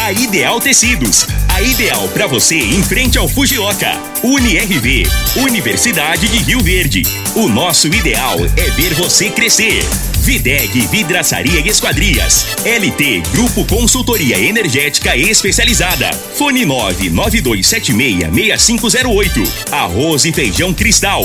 A 0.00 0.12
Ideal 0.12 0.60
Tecidos. 0.60 1.26
A 1.48 1.60
ideal 1.60 2.08
para 2.10 2.28
você 2.28 2.54
em 2.54 2.80
frente 2.84 3.18
ao 3.18 3.28
Fujioka. 3.28 4.00
UniRV. 4.22 5.02
Universidade 5.36 6.28
de 6.28 6.38
Rio 6.38 6.60
Verde. 6.60 7.02
O 7.34 7.48
nosso 7.48 7.88
ideal 7.88 8.36
é 8.56 8.70
ver 8.70 8.94
você 8.94 9.28
crescer. 9.28 9.84
Videg 10.20 10.86
Vidraçaria 10.86 11.60
e 11.60 11.68
Esquadrias. 11.68 12.46
LT 12.64 13.22
Grupo 13.32 13.64
Consultoria 13.64 14.38
Energética 14.38 15.16
Especializada. 15.16 16.12
Fone 16.12 16.64
992766508. 16.64 19.48
Arroz 19.72 20.24
e 20.24 20.32
Feijão 20.32 20.72
Cristal. 20.72 21.24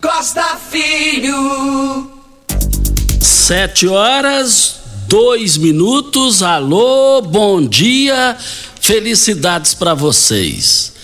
Costa 0.00 0.56
Filho. 0.70 2.10
Sete 3.20 3.86
horas, 3.86 4.76
dois 5.06 5.58
minutos. 5.58 6.42
Alô, 6.42 7.20
bom 7.20 7.60
dia, 7.60 8.34
felicidades 8.80 9.74
para 9.74 9.92
vocês. 9.92 10.94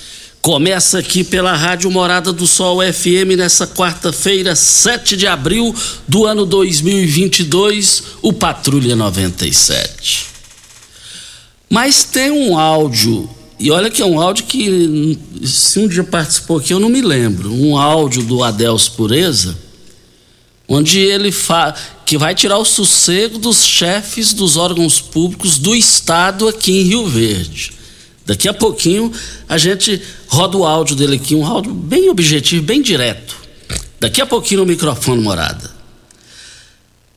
Começa 0.41 0.99
aqui 0.99 1.23
pela 1.23 1.55
Rádio 1.55 1.91
Morada 1.91 2.33
do 2.33 2.47
Sol 2.47 2.79
FM 2.81 3.37
nessa 3.37 3.67
quarta-feira, 3.67 4.57
7 4.57 5.15
de 5.15 5.27
abril 5.27 5.75
do 6.09 6.25
ano 6.25 6.47
2022, 6.47 8.03
o 8.23 8.33
Patrulha 8.33 8.97
97. 8.97 10.27
Mas 11.69 12.05
tem 12.05 12.31
um 12.31 12.59
áudio, 12.59 13.29
e 13.59 13.71
olha 13.71 13.91
que 13.91 14.03
é 14.03 14.07
um 14.07 14.21
áudio 14.21 14.45
que, 14.45 15.19
se 15.45 15.79
um 15.79 15.89
dia 15.89 16.05
participou 16.05 16.59
aqui, 16.59 16.73
eu 16.73 16.81
não 16.81 16.91
me 16.91 17.01
lembro. 17.01 17.53
Um 17.53 17.79
áudio 17.79 18.23
do 18.23 18.45
Adelso 18.45 18.93
Pureza, 18.93 19.57
onde 20.69 20.99
ele 20.99 21.33
fala 21.33 21.75
que 22.05 22.19
vai 22.19 22.35
tirar 22.35 22.59
o 22.59 22.65
sossego 22.65 23.39
dos 23.39 23.65
chefes 23.65 24.35
dos 24.35 24.57
órgãos 24.57 25.01
públicos 25.01 25.59
do 25.59 25.75
Estado 25.75 26.49
aqui 26.49 26.81
em 26.81 26.83
Rio 26.83 27.07
Verde. 27.07 27.73
Daqui 28.27 28.49
a 28.49 28.53
pouquinho 28.53 29.11
a 29.49 29.57
gente 29.57 30.03
roda 30.29 30.59
o 30.59 30.67
áudio 30.67 30.95
dele 30.95 31.17
aqui, 31.17 31.35
um 31.35 31.47
áudio 31.47 31.73
bem 31.73 32.11
objetivo, 32.11 32.63
bem 32.63 32.83
direto. 32.83 33.37
Daqui 33.99 34.21
a 34.21 34.27
pouquinho 34.27 34.61
no 34.61 34.67
microfone 34.67 35.23
morada. 35.23 35.75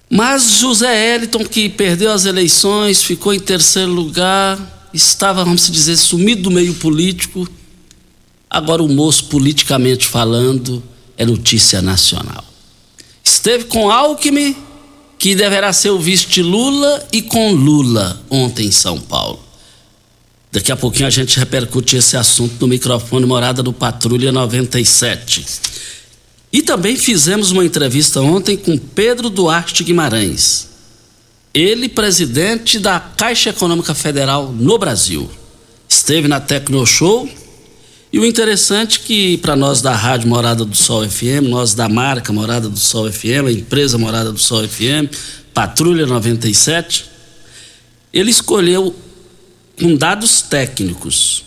Mas 0.10 0.60
José 0.60 1.16
Eliton, 1.16 1.44
que 1.44 1.68
perdeu 1.68 2.12
as 2.12 2.26
eleições, 2.26 3.04
ficou 3.04 3.34
em 3.34 3.40
terceiro 3.40 3.92
lugar, 3.92 4.79
estava, 4.94 5.44
vamos 5.44 5.70
dizer, 5.70 5.98
sumido 5.98 6.44
do 6.44 6.52
meio 6.52 6.74
político. 6.76 7.48
Agora 8.50 8.82
o 8.82 8.90
moço, 8.90 9.26
politicamente 9.26 10.08
falando, 10.08 10.84
é 11.18 11.26
notícia 11.26 11.82
nacional. 11.82 12.44
Esteve 13.24 13.66
com 13.66 13.92
Alckmin, 13.92 14.56
que 15.18 15.36
deverá 15.36 15.72
ser 15.72 15.90
o 15.92 16.00
vice 16.00 16.28
de 16.28 16.42
Lula, 16.42 17.08
e 17.12 17.22
com 17.22 17.52
Lula 17.52 18.22
ontem 18.30 18.68
em 18.68 18.72
São 18.72 19.00
Paulo. 19.00 19.40
Daqui 20.52 20.72
a 20.72 20.76
pouquinho 20.76 21.08
a 21.08 21.12
gente 21.12 21.38
repercute 21.38 21.96
esse 21.96 22.18
assunto 22.18 22.56
no 22.60 22.68
microfone 22.68 23.26
Morada 23.26 23.62
do 23.62 23.72
Patrulha 23.72 24.32
97. 24.32 25.46
E 26.52 26.64
também 26.64 26.96
fizemos 26.96 27.52
uma 27.52 27.64
entrevista 27.64 28.20
ontem 28.22 28.58
com 28.58 28.76
Pedro 28.76 29.30
Duarte 29.30 29.84
Guimarães. 29.84 30.68
Ele, 31.54 31.90
presidente 31.90 32.80
da 32.80 33.00
Caixa 33.00 33.50
Econômica 33.50 33.96
Federal 33.96 34.52
no 34.52 34.78
Brasil. 34.78 35.30
Esteve 35.88 36.28
na 36.28 36.40
Tecno 36.40 36.86
Show. 36.86 37.28
E 38.12 38.20
o 38.20 38.26
interessante 38.26 39.00
é 39.00 39.06
que, 39.06 39.38
para 39.38 39.56
nós 39.56 39.82
da 39.82 39.96
Rádio 39.96 40.28
Morada 40.28 40.66
do 40.66 40.76
Sol 40.76 41.08
FM, 41.08 41.48
nós 41.48 41.74
da 41.74 41.90
marca 41.90 42.34
Morada 42.34 42.70
do 42.70 42.80
Sol 42.80 43.12
FM, 43.12 43.48
a 43.48 43.52
empresa 43.52 43.98
Morada 43.98 44.32
do 44.32 44.40
Sol 44.40 44.68
FM, 44.68 45.14
Patrulha 45.54 46.06
97, 46.06 47.06
ele 48.12 48.32
escolheu 48.32 48.96
com 49.80 49.96
dados 49.96 50.42
técnicos. 50.42 51.46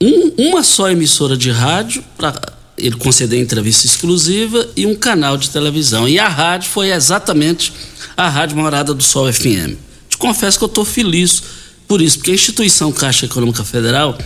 Um, 0.00 0.48
uma 0.48 0.62
só 0.62 0.90
emissora 0.90 1.36
de 1.36 1.50
rádio 1.50 2.02
para 2.16 2.32
ele 2.80 2.96
conceder 2.96 3.40
entrevista 3.40 3.86
exclusiva 3.86 4.68
e 4.76 4.86
um 4.86 4.94
canal 4.94 5.36
de 5.36 5.50
televisão. 5.50 6.08
E 6.08 6.18
a 6.18 6.28
rádio 6.28 6.70
foi 6.70 6.90
exatamente 6.90 7.72
a 8.16 8.28
Rádio 8.28 8.56
Morada 8.56 8.92
do 8.94 9.02
Sol 9.02 9.32
FM. 9.32 9.76
Te 10.08 10.16
confesso 10.16 10.58
que 10.58 10.64
eu 10.64 10.68
estou 10.68 10.84
feliz 10.84 11.42
por 11.86 12.00
isso, 12.00 12.18
porque 12.18 12.30
a 12.30 12.34
instituição 12.34 12.92
Caixa 12.92 13.26
Econômica 13.26 13.64
Federal, 13.64 14.16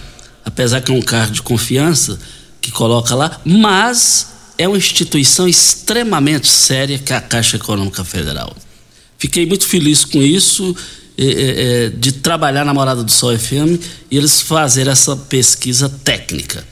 apesar 0.44 0.80
que 0.80 0.90
é 0.90 0.94
um 0.94 1.02
cargo 1.02 1.32
de 1.32 1.42
confiança 1.42 2.18
que 2.60 2.70
coloca 2.70 3.14
lá, 3.14 3.40
mas 3.44 4.28
é 4.56 4.68
uma 4.68 4.76
instituição 4.76 5.48
extremamente 5.48 6.48
séria 6.48 6.98
que 6.98 7.12
é 7.12 7.16
a 7.16 7.20
Caixa 7.20 7.56
Econômica 7.56 8.04
Federal. 8.04 8.54
Fiquei 9.18 9.46
muito 9.46 9.66
feliz 9.66 10.04
com 10.04 10.22
isso 10.22 10.76
é, 11.16 11.24
é, 11.24 11.88
de 11.90 12.12
trabalhar 12.12 12.64
na 12.64 12.74
Morada 12.74 13.02
do 13.02 13.10
Sol 13.10 13.36
FM 13.38 13.80
e 14.10 14.16
eles 14.16 14.40
fazerem 14.40 14.92
essa 14.92 15.16
pesquisa 15.16 15.88
técnica. 15.88 16.66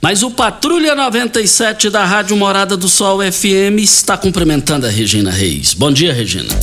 Mas 0.00 0.22
o 0.22 0.30
Patrulha 0.30 0.94
97 0.94 1.90
da 1.90 2.04
Rádio 2.04 2.36
Morada 2.36 2.76
do 2.76 2.88
Sol 2.88 3.20
FM 3.20 3.78
está 3.78 4.16
cumprimentando 4.16 4.86
a 4.86 4.90
Regina 4.90 5.30
Reis. 5.30 5.74
Bom 5.74 5.92
dia, 5.92 6.12
Regina. 6.12 6.54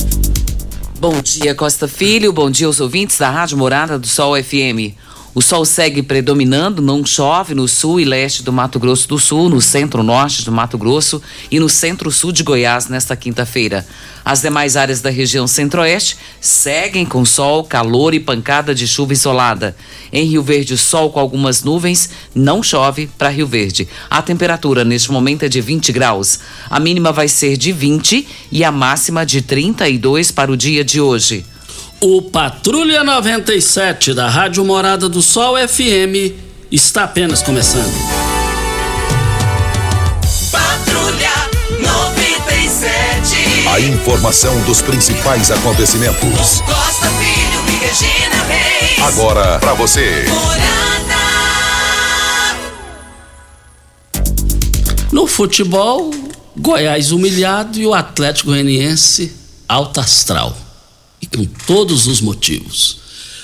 Bom 0.98 1.20
dia, 1.20 1.54
Costa 1.54 1.86
Filho. 1.86 2.32
Bom 2.32 2.50
dia 2.50 2.66
aos 2.66 2.80
ouvintes 2.80 3.18
da 3.18 3.30
Rádio 3.30 3.58
Morada 3.58 3.98
do 3.98 4.06
Sol 4.06 4.34
FM. 4.42 4.96
O 5.36 5.42
sol 5.42 5.66
segue 5.66 6.02
predominando, 6.02 6.80
não 6.80 7.04
chove 7.04 7.54
no 7.54 7.68
sul 7.68 8.00
e 8.00 8.06
leste 8.06 8.42
do 8.42 8.50
Mato 8.50 8.78
Grosso 8.78 9.06
do 9.06 9.18
Sul, 9.18 9.50
no 9.50 9.60
centro-norte 9.60 10.42
do 10.42 10.50
Mato 10.50 10.78
Grosso 10.78 11.20
e 11.50 11.60
no 11.60 11.68
centro-sul 11.68 12.32
de 12.32 12.42
Goiás 12.42 12.88
nesta 12.88 13.14
quinta-feira. 13.14 13.86
As 14.24 14.40
demais 14.40 14.76
áreas 14.78 15.02
da 15.02 15.10
região 15.10 15.46
centro-oeste 15.46 16.16
seguem 16.40 17.04
com 17.04 17.22
sol, 17.22 17.64
calor 17.64 18.14
e 18.14 18.18
pancada 18.18 18.74
de 18.74 18.88
chuva 18.88 19.12
isolada. 19.12 19.76
Em 20.10 20.24
Rio 20.24 20.42
Verde, 20.42 20.78
sol 20.78 21.10
com 21.10 21.20
algumas 21.20 21.62
nuvens, 21.62 22.08
não 22.34 22.62
chove 22.62 23.06
para 23.18 23.28
Rio 23.28 23.46
Verde. 23.46 23.86
A 24.08 24.22
temperatura 24.22 24.86
neste 24.86 25.12
momento 25.12 25.42
é 25.42 25.50
de 25.50 25.60
20 25.60 25.92
graus. 25.92 26.40
A 26.70 26.80
mínima 26.80 27.12
vai 27.12 27.28
ser 27.28 27.58
de 27.58 27.72
20 27.72 28.26
e 28.50 28.64
a 28.64 28.72
máxima 28.72 29.26
de 29.26 29.42
32 29.42 30.30
para 30.30 30.50
o 30.50 30.56
dia 30.56 30.82
de 30.82 30.98
hoje. 30.98 31.44
O 32.00 32.20
Patrulha 32.20 33.02
97 33.02 34.12
da 34.12 34.28
Rádio 34.28 34.62
Morada 34.64 35.08
do 35.08 35.22
Sol 35.22 35.56
FM 35.56 36.34
está 36.70 37.04
apenas 37.04 37.40
começando. 37.40 37.90
Patrulha 40.52 41.32
97. 41.80 43.68
A 43.68 43.80
informação 43.80 44.60
dos 44.64 44.82
principais 44.82 45.50
acontecimentos. 45.50 46.60
Costa 46.60 47.08
Filho 47.18 47.64
e 47.66 47.76
Regina 47.86 48.44
Reis. 48.44 49.02
Agora 49.02 49.58
para 49.58 49.72
você. 49.72 50.26
Morada. 50.28 50.76
No 55.10 55.26
futebol, 55.26 56.10
Goiás 56.54 57.10
humilhado 57.10 57.78
e 57.78 57.86
o 57.86 57.94
Atlético 57.94 58.50
Goianiense 58.50 59.34
alta 59.66 60.02
astral. 60.02 60.65
Com 61.36 61.44
todos 61.44 62.06
os 62.06 62.22
motivos. 62.22 62.96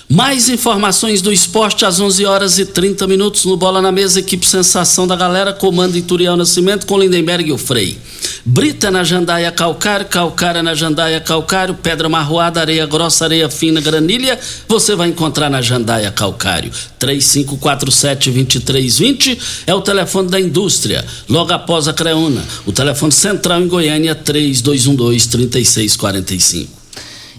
Mais 0.09 0.49
informações 0.49 1.21
do 1.21 1.31
esporte 1.31 1.85
às 1.85 2.01
11 2.01 2.25
horas 2.25 2.59
e 2.59 2.65
30 2.65 3.07
minutos 3.07 3.45
no 3.45 3.55
Bola 3.55 3.83
na 3.83 3.93
Mesa, 3.93 4.21
equipe 4.21 4.47
Sensação 4.47 5.07
da 5.07 5.15
Galera, 5.15 5.53
comando 5.53 5.95
Ituriel 5.97 6.35
Nascimento 6.35 6.87
com 6.87 6.99
Lindenberg 6.99 7.51
e 7.51 7.53
o 7.53 7.59
Frei. 7.59 7.99
Brita 8.47 8.91
na 8.91 9.05
Jandaia 9.05 9.53
Calcário, 9.53 10.07
Calcária 10.07 10.63
na 10.63 10.75
Jandaia 10.75 11.21
Calcário, 11.21 11.75
Pedra 11.75 12.09
Marroada, 12.09 12.61
Areia 12.61 12.87
Grossa, 12.87 13.27
Areia 13.27 13.51
Fina, 13.51 13.83
Granilha, 13.83 14.41
você 14.67 14.97
vai 14.97 15.09
encontrar 15.09 15.51
na 15.51 15.61
Jandaia 15.61 16.11
Calcário. 16.11 16.73
3547-2320 16.99 19.39
é 19.67 19.75
o 19.75 19.83
telefone 19.83 20.31
da 20.31 20.41
indústria, 20.41 21.05
logo 21.29 21.53
após 21.53 21.89
a 21.89 21.93
Creuna. 21.93 22.43
O 22.65 22.73
telefone 22.73 23.13
central 23.13 23.61
em 23.61 23.69
Goiânia, 23.69 24.15
3212-3645. 24.15 26.82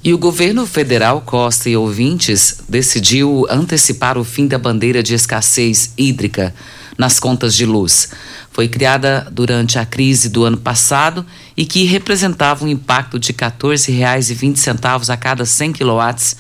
E 0.04 0.14
o 0.14 0.18
governo 0.18 0.68
federal, 0.68 1.22
Costa 1.22 1.70
e 1.70 1.78
ouvintes, 1.78 2.62
decidiu 2.68 3.48
antecipar 3.50 4.18
o 4.18 4.26
fim 4.26 4.48
da 4.48 4.58
bandeira 4.58 5.02
de 5.02 5.14
escassez 5.14 5.94
hídrica 5.98 6.54
nas 6.98 7.22
contas 7.22 7.56
de 7.56 7.66
luz. 7.66 8.10
Foi 8.52 8.68
criada 8.68 9.26
durante 9.32 9.80
a 9.80 9.86
crise 9.86 10.28
do 10.28 10.44
ano 10.44 10.58
passado 10.58 11.26
e 11.56 11.66
que 11.66 11.86
representava 11.86 12.66
um 12.66 12.68
impacto 12.68 13.18
de 13.18 13.32
R$ 13.32 13.38
14,20 13.38 15.10
a 15.10 15.16
cada 15.16 15.46
100 15.46 15.72
quilowatts 15.72 16.36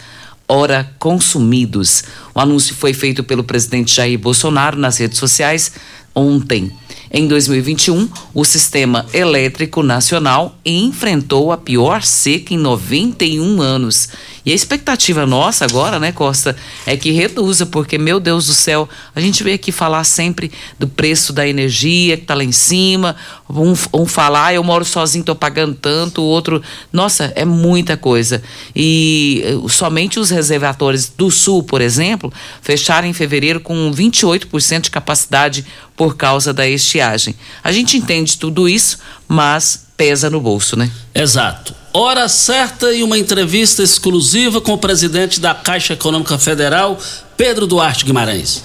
hora 0.45 0.92
consumidos. 1.00 2.04
O 2.36 2.42
anúncio 2.42 2.75
foi 2.75 2.94
feito 2.94 3.24
pelo 3.24 3.45
presidente 3.45 3.95
Jair 3.95 4.19
Bolsonaro 4.19 4.77
nas 4.77 4.98
redes 4.98 5.18
sociais 5.18 5.71
ontem. 6.13 6.69
Em 7.15 7.27
2021, 7.27 8.10
o 8.33 8.44
sistema 8.44 9.06
elétrico 9.13 9.83
nacional 9.83 10.57
enfrentou 10.65 11.51
a 11.51 11.57
pior 11.57 12.01
seca 12.01 12.56
em 12.56 12.57
91 12.57 13.62
anos. 13.62 14.10
E 14.45 14.51
a 14.51 14.56
expectativa 14.56 15.25
nossa 15.25 15.63
agora, 15.63 16.00
né, 16.00 16.12
Costa, 16.12 16.56
é 16.86 16.98
que 16.98 17.12
reduza, 17.12 17.66
porque, 17.66 17.98
meu 17.98 18.19
Deus 18.19 18.48
do 18.48 18.54
céu, 18.54 18.90
a 19.16 19.22
gente 19.22 19.42
veio 19.42 19.56
aqui 19.56 19.72
falar 19.72 20.04
sempre 20.04 20.51
do 20.78 20.88
preço 20.88 21.31
da 21.31 21.48
energia 21.48 22.18
que 22.18 22.24
está 22.24 22.34
lá 22.34 22.44
em 22.44 22.51
cima. 22.51 23.16
Um, 23.50 23.74
um 23.94 24.06
falar, 24.06 24.54
eu 24.54 24.63
moro 24.63 24.84
sozinho, 24.84 25.22
estou 25.22 25.36
pagando 25.36 25.75
tanto, 25.75 26.22
o 26.22 26.25
outro. 26.25 26.62
Nossa, 26.92 27.31
é 27.36 27.45
muita 27.45 27.95
coisa. 27.95 28.44
E 28.75 29.44
eh, 29.45 29.69
somente 29.69 30.19
os 30.19 30.30
reservatórios 30.30 31.07
do 31.07 31.31
Sul, 31.31 31.63
por 31.63 31.80
exemplo, 31.80 32.31
fecharam 32.62 33.07
em 33.07 33.13
fevereiro 33.13 33.62
com 33.62 33.92
28% 33.92 34.81
de 34.81 34.92
capacidade 34.92 35.66
por 35.95 36.18
causa 36.18 36.54
da 36.54 36.68
estiagem. 36.68 37.36
A 37.63 37.72
gente 37.72 37.95
entende 37.98 38.38
tudo 38.38 38.68
isso, 38.68 38.98
mas 39.28 39.86
pesa 39.95 40.30
no 40.30 40.42
bolso, 40.42 40.75
né? 40.75 40.92
Exato. 41.16 41.82
Hora 41.95 42.28
certa 42.28 42.92
e 42.92 43.04
uma 43.04 43.19
entrevista 43.19 43.84
exclusiva 43.84 44.60
com 44.60 44.74
o 44.74 44.78
presidente 44.80 45.40
da 45.40 45.54
Caixa 45.54 45.94
Econômica 45.94 46.40
Federal, 46.40 46.98
Pedro 47.38 47.68
Duarte 47.68 48.04
Guimarães. 48.04 48.63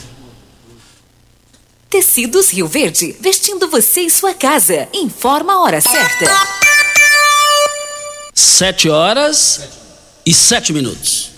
Tecidos 1.90 2.50
Rio 2.50 2.66
Verde, 2.66 3.14
vestindo 3.20 3.68
você 3.68 4.00
e 4.00 4.10
sua 4.10 4.32
casa. 4.32 4.88
Informa 4.94 5.52
a 5.52 5.60
hora 5.60 5.78
certa. 5.78 6.24
Sete 8.32 8.88
horas 8.88 9.60
e 10.24 10.32
sete 10.32 10.72
minutos. 10.72 11.37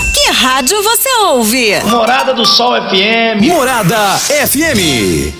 Que 0.13 0.31
rádio 0.31 0.81
você 0.83 1.09
ouve? 1.25 1.79
Morada 1.85 2.33
do 2.33 2.45
Sol 2.45 2.73
FM. 2.89 3.41
Morada 3.47 4.17
FM. 4.17 5.33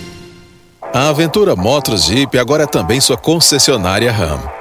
A 0.93 1.09
Aventura 1.09 1.55
Motos 1.55 2.05
Jeep 2.05 2.37
agora 2.37 2.63
é 2.63 2.67
também 2.67 2.99
sua 2.99 3.17
concessionária 3.17 4.11
RAM. 4.11 4.60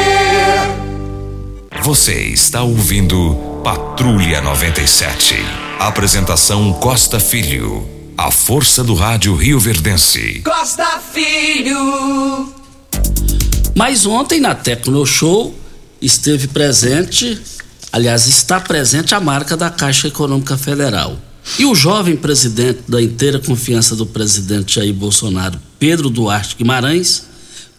Você 1.83 2.13
está 2.25 2.61
ouvindo 2.61 3.33
Patrulha 3.63 4.39
97. 4.39 5.33
Apresentação 5.79 6.73
Costa 6.73 7.19
Filho. 7.19 7.83
A 8.15 8.29
força 8.29 8.83
do 8.83 8.93
rádio 8.93 9.35
Rio 9.35 9.59
Verdense. 9.59 10.43
Costa 10.45 11.01
Filho. 11.11 12.53
Mas 13.75 14.05
ontem 14.05 14.39
na 14.39 14.53
Tecno 14.53 15.03
Show 15.07 15.55
esteve 15.99 16.47
presente, 16.49 17.41
aliás, 17.91 18.27
está 18.27 18.59
presente 18.59 19.15
a 19.15 19.19
marca 19.19 19.57
da 19.57 19.71
Caixa 19.71 20.07
Econômica 20.07 20.55
Federal. 20.55 21.17
E 21.57 21.65
o 21.65 21.73
jovem 21.73 22.15
presidente 22.15 22.83
da 22.87 23.01
inteira 23.01 23.39
confiança 23.39 23.95
do 23.95 24.05
presidente 24.05 24.75
Jair 24.75 24.93
Bolsonaro, 24.93 25.59
Pedro 25.79 26.11
Duarte 26.11 26.55
Guimarães, 26.55 27.30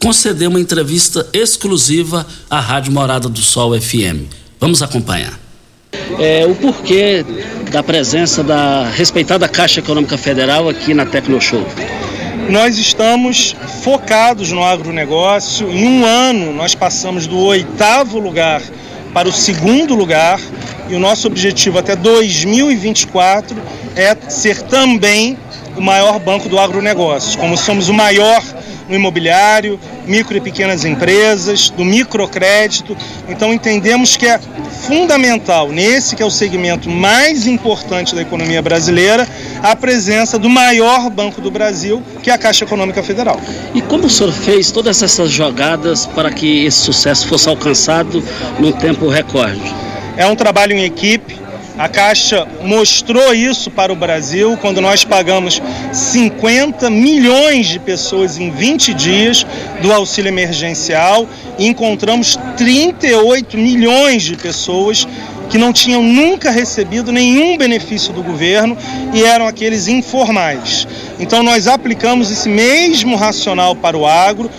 concedeu 0.02 0.50
uma 0.50 0.60
entrevista 0.60 1.28
exclusiva 1.32 2.26
à 2.50 2.58
Rádio 2.58 2.92
Morada 2.92 3.28
do 3.28 3.38
Sol 3.38 3.80
FM. 3.80 4.26
Vamos 4.58 4.82
acompanhar. 4.82 5.38
É, 6.18 6.44
o 6.44 6.56
porquê 6.56 7.24
da 7.70 7.84
presença 7.84 8.42
da 8.42 8.88
respeitada 8.90 9.48
Caixa 9.48 9.78
Econômica 9.78 10.18
Federal 10.18 10.68
aqui 10.68 10.92
na 10.92 11.06
Tecnoshow? 11.06 11.64
Nós 12.50 12.78
estamos 12.78 13.54
focados 13.84 14.50
no 14.50 14.64
agronegócio. 14.64 15.70
Em 15.70 15.86
um 15.86 16.04
ano, 16.04 16.52
nós 16.52 16.74
passamos 16.74 17.28
do 17.28 17.38
oitavo 17.38 18.18
lugar 18.18 18.60
para 19.14 19.28
o 19.28 19.32
segundo 19.32 19.94
lugar 19.94 20.40
e 20.88 20.96
o 20.96 20.98
nosso 20.98 21.28
objetivo 21.28 21.78
até 21.78 21.94
2024 21.94 23.56
é 23.94 24.16
ser 24.28 24.62
também 24.62 25.38
o 25.76 25.80
maior 25.80 26.18
banco 26.18 26.48
do 26.48 26.58
agronegócio. 26.58 27.38
Como 27.38 27.56
somos 27.56 27.88
o 27.88 27.94
maior 27.94 28.42
no 28.92 28.96
imobiliário, 28.96 29.80
micro 30.06 30.36
e 30.36 30.40
pequenas 30.40 30.84
empresas, 30.84 31.70
do 31.70 31.82
microcrédito. 31.82 32.94
Então 33.26 33.52
entendemos 33.52 34.16
que 34.16 34.26
é 34.26 34.38
fundamental, 34.86 35.70
nesse 35.70 36.14
que 36.14 36.22
é 36.22 36.26
o 36.26 36.30
segmento 36.30 36.90
mais 36.90 37.46
importante 37.46 38.14
da 38.14 38.20
economia 38.20 38.60
brasileira, 38.60 39.26
a 39.62 39.74
presença 39.74 40.38
do 40.38 40.50
maior 40.50 41.08
banco 41.08 41.40
do 41.40 41.50
Brasil, 41.50 42.02
que 42.22 42.30
é 42.30 42.34
a 42.34 42.38
Caixa 42.38 42.64
Econômica 42.64 43.02
Federal. 43.02 43.40
E 43.74 43.80
como 43.80 44.06
o 44.06 44.10
senhor 44.10 44.32
fez 44.32 44.70
todas 44.70 45.02
essas 45.02 45.30
jogadas 45.30 46.04
para 46.04 46.30
que 46.30 46.66
esse 46.66 46.78
sucesso 46.78 47.26
fosse 47.26 47.48
alcançado 47.48 48.22
num 48.58 48.72
tempo 48.72 49.08
recorde? 49.08 49.74
É 50.18 50.26
um 50.26 50.36
trabalho 50.36 50.74
em 50.74 50.84
equipe, 50.84 51.41
a 51.78 51.88
Caixa 51.88 52.46
mostrou 52.62 53.34
isso 53.34 53.70
para 53.70 53.92
o 53.92 53.96
Brasil 53.96 54.56
quando 54.60 54.80
nós 54.80 55.04
pagamos 55.04 55.60
50 55.92 56.90
milhões 56.90 57.66
de 57.66 57.78
pessoas 57.78 58.38
em 58.38 58.50
20 58.50 58.92
dias 58.94 59.46
do 59.80 59.92
auxílio 59.92 60.28
emergencial 60.28 61.26
e 61.58 61.66
encontramos 61.66 62.38
38 62.56 63.56
milhões 63.56 64.22
de 64.22 64.36
pessoas 64.36 65.06
que 65.48 65.58
não 65.58 65.72
tinham 65.72 66.02
nunca 66.02 66.50
recebido 66.50 67.12
nenhum 67.12 67.58
benefício 67.58 68.12
do 68.12 68.22
governo 68.22 68.76
e 69.12 69.22
eram 69.22 69.46
aqueles 69.46 69.86
informais. 69.86 70.86
Então 71.20 71.42
nós 71.42 71.66
aplicamos 71.66 72.30
esse 72.30 72.48
mesmo 72.48 73.16
racional 73.16 73.76
para 73.76 73.96
o 73.96 74.06
agro, 74.06 74.50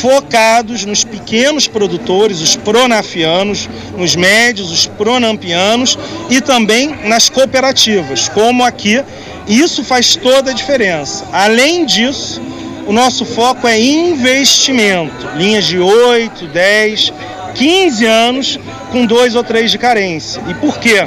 focados 0.00 0.84
nos 0.84 1.04
pequenos 1.04 1.66
produtores, 1.66 2.40
os 2.40 2.56
pronafianos, 2.56 3.68
nos 3.96 4.14
médios, 4.14 4.70
os 4.70 4.86
pronampianos 4.86 5.98
e 6.30 6.40
também 6.40 6.96
nas 7.04 7.28
cooperativas, 7.28 8.28
como 8.28 8.64
aqui. 8.64 9.02
Isso 9.46 9.82
faz 9.82 10.14
toda 10.14 10.50
a 10.50 10.54
diferença. 10.54 11.26
Além 11.32 11.86
disso, 11.86 12.40
o 12.86 12.92
nosso 12.92 13.24
foco 13.24 13.66
é 13.66 13.80
investimento, 13.80 15.28
linhas 15.36 15.66
de 15.66 15.78
8, 15.78 16.46
10, 16.46 17.12
15 17.54 18.06
anos 18.06 18.60
com 18.90 19.04
dois 19.04 19.34
ou 19.34 19.44
três 19.44 19.70
de 19.70 19.78
carência. 19.78 20.42
E 20.48 20.54
por 20.54 20.78
quê? 20.78 21.06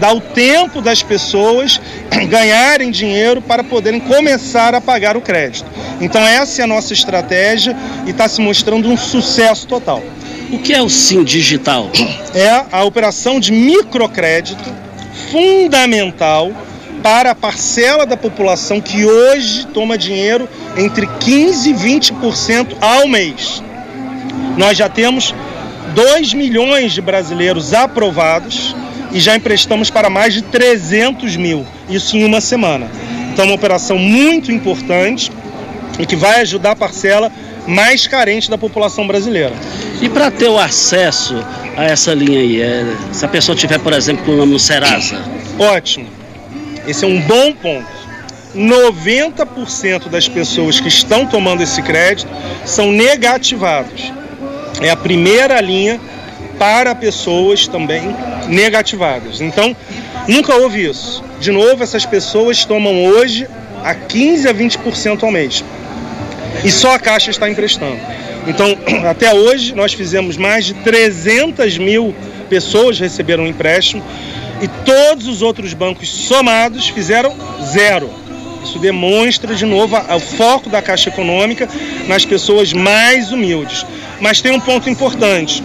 Dá 0.00 0.12
o 0.12 0.20
tempo 0.20 0.80
das 0.80 1.02
pessoas 1.02 1.80
ganharem 2.28 2.90
dinheiro 2.90 3.40
para 3.40 3.62
poderem 3.62 4.00
começar 4.00 4.74
a 4.74 4.80
pagar 4.80 5.16
o 5.16 5.20
crédito. 5.20 5.70
Então 6.02 6.26
essa 6.26 6.60
é 6.60 6.64
a 6.64 6.66
nossa 6.66 6.92
estratégia 6.92 7.76
e 8.04 8.10
está 8.10 8.28
se 8.28 8.40
mostrando 8.40 8.88
um 8.88 8.96
sucesso 8.96 9.68
total. 9.68 10.02
O 10.50 10.58
que 10.58 10.74
é 10.74 10.82
o 10.82 10.90
Sim 10.90 11.22
Digital? 11.22 11.88
É 12.34 12.64
a 12.72 12.84
operação 12.84 13.38
de 13.38 13.52
microcrédito 13.52 14.68
fundamental 15.30 16.50
para 17.02 17.30
a 17.30 17.34
parcela 17.34 18.04
da 18.04 18.16
população 18.16 18.80
que 18.80 19.04
hoje 19.06 19.66
toma 19.68 19.96
dinheiro 19.96 20.48
entre 20.76 21.06
15% 21.06 21.66
e 21.66 21.72
20% 21.72 22.76
ao 22.80 23.06
mês. 23.06 23.62
Nós 24.56 24.76
já 24.76 24.88
temos 24.88 25.32
2 25.94 26.34
milhões 26.34 26.92
de 26.92 27.00
brasileiros 27.00 27.72
aprovados 27.72 28.74
e 29.12 29.20
já 29.20 29.36
emprestamos 29.36 29.88
para 29.88 30.10
mais 30.10 30.34
de 30.34 30.42
300 30.42 31.36
mil, 31.36 31.64
isso 31.88 32.16
em 32.16 32.24
uma 32.24 32.40
semana. 32.40 32.90
Então, 33.32 33.46
uma 33.46 33.54
operação 33.54 33.98
muito 33.98 34.52
importante 34.52 35.30
e 35.98 36.06
que 36.06 36.16
vai 36.16 36.40
ajudar 36.40 36.72
a 36.72 36.76
parcela 36.76 37.30
mais 37.66 38.06
carente 38.06 38.50
da 38.50 38.58
população 38.58 39.06
brasileira. 39.06 39.52
E 40.00 40.08
para 40.08 40.30
ter 40.30 40.48
o 40.48 40.58
acesso 40.58 41.36
a 41.76 41.84
essa 41.84 42.12
linha 42.12 42.40
aí, 42.40 42.60
é, 42.60 42.84
se 43.12 43.24
a 43.24 43.28
pessoa 43.28 43.56
tiver, 43.56 43.78
por 43.78 43.92
exemplo, 43.92 44.24
com 44.24 44.32
o 44.32 44.36
nome 44.36 44.52
no 44.52 44.58
Serasa? 44.58 45.22
Ótimo. 45.58 46.08
Esse 46.86 47.04
é 47.04 47.08
um 47.08 47.20
bom 47.20 47.52
ponto. 47.52 48.02
90% 48.54 50.08
das 50.08 50.28
pessoas 50.28 50.78
que 50.80 50.88
estão 50.88 51.26
tomando 51.26 51.62
esse 51.62 51.80
crédito 51.82 52.28
são 52.64 52.92
negativados. 52.92 54.12
É 54.80 54.90
a 54.90 54.96
primeira 54.96 55.60
linha 55.60 56.00
para 56.58 56.94
pessoas 56.94 57.66
também 57.66 58.14
negativadas. 58.48 59.40
Então, 59.40 59.74
nunca 60.28 60.54
houve 60.54 60.84
isso. 60.84 61.24
De 61.40 61.50
novo, 61.50 61.82
essas 61.82 62.04
pessoas 62.04 62.64
tomam 62.64 63.04
hoje 63.06 63.46
a 63.82 63.94
15 63.94 64.48
a 64.48 64.54
20% 64.54 65.22
ao 65.22 65.30
mês. 65.30 65.64
E 66.64 66.70
só 66.70 66.94
a 66.94 66.98
Caixa 66.98 67.30
está 67.30 67.48
emprestando. 67.48 67.98
Então, 68.46 68.76
até 69.08 69.34
hoje, 69.34 69.74
nós 69.74 69.92
fizemos 69.92 70.36
mais 70.36 70.64
de 70.64 70.74
300 70.74 71.78
mil 71.78 72.14
pessoas 72.48 72.98
receberam 72.98 73.44
um 73.44 73.46
empréstimo 73.46 74.04
e 74.60 74.68
todos 74.84 75.26
os 75.26 75.40
outros 75.40 75.72
bancos 75.72 76.08
somados 76.08 76.88
fizeram 76.88 77.34
zero. 77.64 78.10
Isso 78.62 78.78
demonstra 78.78 79.54
de 79.54 79.64
novo 79.64 79.96
o 79.96 80.20
foco 80.20 80.68
da 80.68 80.82
Caixa 80.82 81.08
Econômica 81.08 81.68
nas 82.06 82.24
pessoas 82.26 82.72
mais 82.72 83.32
humildes. 83.32 83.86
Mas 84.20 84.40
tem 84.40 84.52
um 84.52 84.60
ponto 84.60 84.90
importante: 84.90 85.64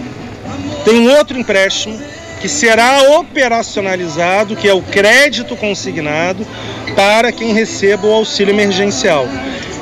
tem 0.84 0.94
um 0.94 1.14
outro 1.16 1.38
empréstimo 1.38 2.00
que 2.40 2.48
será 2.48 3.18
operacionalizado, 3.18 4.56
que 4.56 4.68
é 4.68 4.72
o 4.72 4.82
crédito 4.82 5.54
consignado 5.56 6.46
para 6.96 7.30
quem 7.30 7.52
receba 7.52 8.06
o 8.06 8.14
auxílio 8.14 8.54
emergencial. 8.54 9.28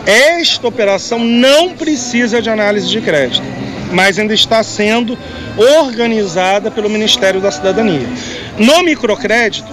Esta 0.06 0.68
operação 0.68 1.18
não 1.18 1.70
precisa 1.70 2.40
de 2.40 2.48
análise 2.48 2.88
de 2.88 3.00
crédito, 3.00 3.42
mas 3.92 4.20
ainda 4.20 4.32
está 4.32 4.62
sendo 4.62 5.18
organizada 5.80 6.70
pelo 6.70 6.88
Ministério 6.88 7.40
da 7.40 7.50
Cidadania. 7.50 8.06
No 8.56 8.84
microcrédito, 8.84 9.68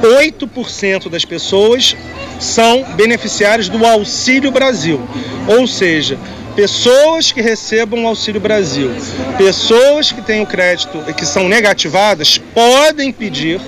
8% 0.00 1.08
das 1.10 1.24
pessoas 1.24 1.96
são 2.38 2.84
beneficiários 2.94 3.68
do 3.68 3.84
Auxílio 3.84 4.52
Brasil, 4.52 5.02
ou 5.48 5.66
seja, 5.66 6.16
pessoas 6.54 7.32
que 7.32 7.40
recebam 7.40 8.04
o 8.04 8.06
Auxílio 8.06 8.40
Brasil, 8.40 8.92
pessoas 9.36 10.12
que 10.12 10.22
têm 10.22 10.42
o 10.42 10.46
crédito 10.46 11.02
e 11.08 11.12
que 11.12 11.26
são 11.26 11.48
negativadas 11.48 12.38
podem 12.38 13.10
pedir 13.10 13.60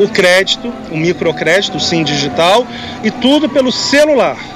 o 0.00 0.08
crédito, 0.08 0.72
o 0.90 0.96
microcrédito, 0.96 1.76
o 1.76 1.80
Sim 1.80 2.02
Digital, 2.02 2.66
e 3.04 3.12
tudo 3.12 3.48
pelo 3.48 3.70
celular 3.70 4.53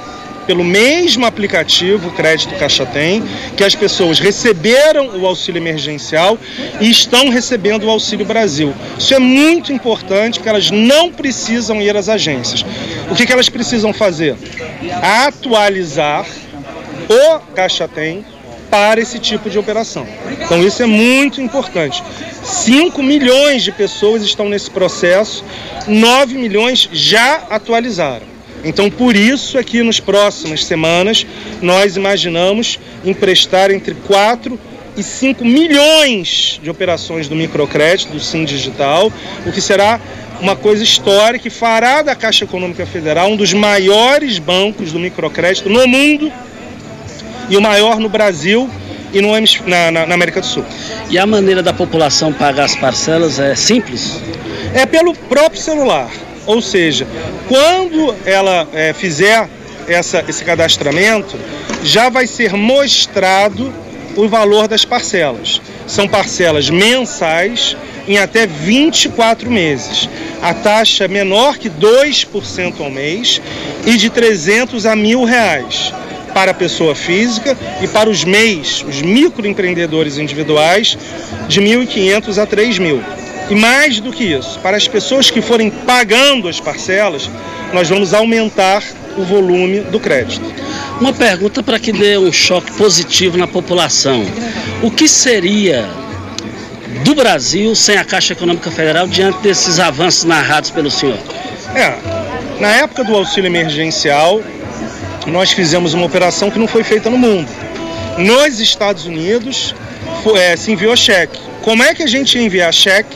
pelo 0.49 0.63
mesmo 0.63 1.27
aplicativo 1.27 2.09
Crédito 2.09 2.55
Caixa 2.55 2.83
Tem, 2.83 3.23
que 3.55 3.63
as 3.63 3.75
pessoas 3.75 4.17
receberam 4.17 5.19
o 5.19 5.27
auxílio 5.27 5.59
emergencial 5.59 6.39
e 6.81 6.89
estão 6.89 7.29
recebendo 7.29 7.83
o 7.83 7.89
Auxílio 7.91 8.25
Brasil. 8.25 8.73
Isso 8.97 9.13
é 9.13 9.19
muito 9.19 9.71
importante, 9.71 10.39
porque 10.39 10.49
elas 10.49 10.71
não 10.71 11.11
precisam 11.11 11.79
ir 11.79 11.95
às 11.95 12.09
agências. 12.09 12.65
O 13.11 13.13
que, 13.13 13.27
que 13.27 13.31
elas 13.31 13.47
precisam 13.47 13.93
fazer? 13.93 14.35
Atualizar 15.03 16.25
o 17.07 17.39
Caixa 17.53 17.87
Tem 17.87 18.25
para 18.71 18.99
esse 18.99 19.19
tipo 19.19 19.51
de 19.51 19.59
operação. 19.59 20.07
Então 20.31 20.65
isso 20.65 20.81
é 20.81 20.87
muito 20.87 21.39
importante. 21.39 22.03
5 22.41 23.03
milhões 23.03 23.61
de 23.61 23.71
pessoas 23.71 24.23
estão 24.23 24.49
nesse 24.49 24.71
processo, 24.71 25.45
9 25.87 26.39
milhões 26.39 26.89
já 26.91 27.43
atualizaram. 27.51 28.28
Então, 28.63 28.89
por 28.89 29.15
isso 29.15 29.57
é 29.57 29.63
que 29.63 29.81
nos 29.81 29.99
próximas 29.99 30.65
semanas 30.65 31.25
nós 31.61 31.95
imaginamos 31.95 32.79
emprestar 33.05 33.71
entre 33.71 33.93
4 33.93 34.59
e 34.97 35.03
5 35.03 35.45
milhões 35.45 36.59
de 36.61 36.69
operações 36.69 37.29
do 37.29 37.35
microcrédito, 37.35 38.11
do 38.11 38.19
Sim 38.19 38.43
Digital, 38.43 39.11
o 39.45 39.51
que 39.51 39.61
será 39.61 39.99
uma 40.41 40.55
coisa 40.55 40.83
histórica 40.83 41.47
e 41.47 41.51
fará 41.51 42.01
da 42.01 42.15
Caixa 42.15 42.45
Econômica 42.45 42.85
Federal 42.85 43.29
um 43.29 43.35
dos 43.35 43.53
maiores 43.53 44.39
bancos 44.39 44.91
do 44.91 44.99
microcrédito 44.99 45.69
no 45.69 45.87
mundo 45.87 46.31
e 47.49 47.57
o 47.57 47.61
maior 47.61 47.99
no 47.99 48.09
Brasil 48.09 48.69
e 49.13 49.21
no, 49.21 49.31
na, 49.67 49.91
na, 49.91 50.05
na 50.05 50.15
América 50.15 50.39
do 50.39 50.45
Sul. 50.45 50.65
E 51.09 51.17
a 51.17 51.25
maneira 51.25 51.63
da 51.63 51.73
população 51.73 52.31
pagar 52.31 52.65
as 52.65 52.75
parcelas 52.75 53.39
é 53.39 53.55
simples? 53.55 54.21
É 54.73 54.85
pelo 54.85 55.13
próprio 55.13 55.59
celular. 55.59 56.09
Ou 56.49 56.63
seja, 56.63 57.07
quando 57.47 58.15
ela 58.25 58.67
é, 58.73 58.91
fizer 58.91 59.47
essa, 59.87 60.25
esse 60.27 60.43
cadastramento, 60.43 61.37
já 61.83 62.09
vai 62.09 62.25
ser 62.25 62.53
mostrado 62.53 63.71
o 64.15 64.27
valor 64.27 64.67
das 64.67 64.83
parcelas. 64.83 65.61
São 65.85 66.07
parcelas 66.07 66.67
mensais 66.71 67.77
em 68.07 68.17
até 68.17 68.47
24 68.47 69.51
meses. 69.51 70.09
A 70.41 70.51
taxa 70.51 71.05
é 71.05 71.07
menor 71.07 71.59
que 71.59 71.69
2% 71.69 72.79
ao 72.79 72.89
mês 72.89 73.39
e 73.85 73.95
de 73.95 74.09
300 74.09 74.87
a 74.87 74.95
mil 74.95 75.25
reais 75.25 75.93
para 76.33 76.49
a 76.49 76.55
pessoa 76.55 76.95
física 76.95 77.55
e 77.79 77.87
para 77.87 78.09
os 78.09 78.23
MEIs, 78.23 78.83
os 78.89 79.03
microempreendedores 79.03 80.17
individuais, 80.17 80.97
de 81.47 81.61
1.500 81.61 82.41
a 82.41 82.47
3.000. 82.47 83.28
E 83.49 83.55
mais 83.55 83.99
do 83.99 84.11
que 84.11 84.23
isso, 84.23 84.59
para 84.59 84.77
as 84.77 84.87
pessoas 84.87 85.31
que 85.31 85.41
forem 85.41 85.71
pagando 85.71 86.47
as 86.47 86.59
parcelas, 86.59 87.29
nós 87.73 87.89
vamos 87.89 88.13
aumentar 88.13 88.83
o 89.17 89.23
volume 89.23 89.79
do 89.81 89.99
crédito. 89.99 90.45
Uma 91.01 91.11
pergunta 91.13 91.63
para 91.63 91.79
que 91.79 91.91
dê 91.91 92.17
um 92.17 92.31
choque 92.31 92.71
positivo 92.73 93.37
na 93.37 93.47
população. 93.47 94.23
O 94.83 94.91
que 94.91 95.07
seria 95.07 95.89
do 97.03 97.15
Brasil 97.15 97.73
sem 97.75 97.97
a 97.97 98.03
Caixa 98.03 98.33
Econômica 98.33 98.69
Federal 98.69 99.07
diante 99.07 99.39
desses 99.39 99.79
avanços 99.79 100.25
narrados 100.25 100.69
pelo 100.69 100.91
senhor? 100.91 101.17
É, 101.75 101.97
na 102.59 102.69
época 102.69 103.03
do 103.03 103.15
auxílio 103.15 103.47
emergencial, 103.47 104.41
nós 105.25 105.51
fizemos 105.51 105.93
uma 105.93 106.05
operação 106.05 106.51
que 106.51 106.59
não 106.59 106.67
foi 106.67 106.83
feita 106.83 107.09
no 107.09 107.17
mundo. 107.17 107.49
Nos 108.17 108.59
Estados 108.59 109.05
Unidos, 109.05 109.73
foi, 110.23 110.39
é, 110.39 110.55
se 110.55 110.71
enviou 110.71 110.95
cheque. 110.95 111.39
Como 111.61 111.81
é 111.81 111.95
que 111.95 112.03
a 112.03 112.07
gente 112.07 112.37
ia 112.37 112.43
enviar 112.43 112.73
cheque 112.73 113.15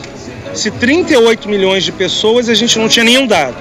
se 0.53 0.71
38 0.71 1.49
milhões 1.49 1.83
de 1.83 1.91
pessoas 1.91 2.49
a 2.49 2.53
gente 2.53 2.77
não 2.77 2.87
tinha 2.87 3.03
nenhum 3.03 3.25
dado? 3.25 3.55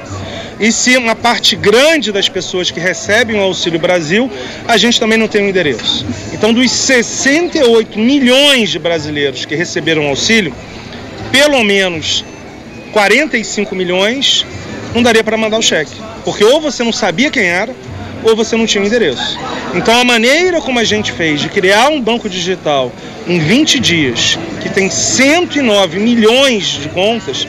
E 0.60 0.70
se 0.70 0.96
uma 0.96 1.16
parte 1.16 1.56
grande 1.56 2.12
das 2.12 2.28
pessoas 2.28 2.70
que 2.70 2.78
recebem 2.78 3.36
o 3.36 3.42
Auxílio 3.42 3.80
Brasil, 3.80 4.30
a 4.68 4.76
gente 4.76 5.00
também 5.00 5.18
não 5.18 5.26
tem 5.26 5.42
um 5.42 5.48
endereço. 5.48 6.06
Então, 6.32 6.52
dos 6.52 6.70
68 6.70 7.98
milhões 7.98 8.70
de 8.70 8.78
brasileiros 8.78 9.44
que 9.44 9.56
receberam 9.56 10.06
auxílio, 10.06 10.54
pelo 11.32 11.64
menos 11.64 12.24
45 12.92 13.74
milhões 13.74 14.46
não 14.94 15.02
daria 15.02 15.24
para 15.24 15.36
mandar 15.36 15.58
o 15.58 15.62
cheque. 15.62 15.94
Porque 16.24 16.44
ou 16.44 16.60
você 16.60 16.84
não 16.84 16.92
sabia 16.92 17.30
quem 17.30 17.46
era, 17.46 17.74
ou 18.22 18.36
você 18.36 18.56
não 18.56 18.66
tinha 18.66 18.82
um 18.82 18.86
endereço. 18.86 19.38
Então 19.74 20.00
a 20.00 20.04
maneira 20.04 20.60
como 20.60 20.78
a 20.78 20.84
gente 20.84 21.12
fez 21.12 21.40
de 21.40 21.48
criar 21.48 21.88
um 21.88 22.00
banco 22.00 22.28
digital 22.28 22.92
em 23.26 23.38
20 23.38 23.80
dias, 23.80 24.38
que 24.60 24.68
tem 24.68 24.90
109 24.90 25.98
milhões 25.98 26.66
de 26.66 26.88
contas, 26.88 27.46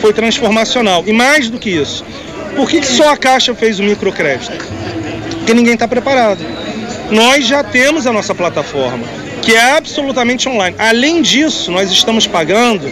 foi 0.00 0.12
transformacional. 0.12 1.04
E 1.06 1.12
mais 1.12 1.48
do 1.48 1.58
que 1.58 1.70
isso, 1.70 2.04
por 2.56 2.68
que 2.68 2.84
só 2.84 3.10
a 3.10 3.16
Caixa 3.16 3.54
fez 3.54 3.78
o 3.78 3.82
microcrédito? 3.82 4.52
Porque 5.38 5.54
ninguém 5.54 5.74
está 5.74 5.88
preparado. 5.88 6.44
Nós 7.10 7.46
já 7.46 7.62
temos 7.62 8.06
a 8.06 8.12
nossa 8.12 8.34
plataforma, 8.34 9.04
que 9.42 9.54
é 9.54 9.76
absolutamente 9.76 10.48
online. 10.48 10.76
Além 10.78 11.20
disso, 11.20 11.70
nós 11.70 11.90
estamos 11.90 12.26
pagando 12.26 12.90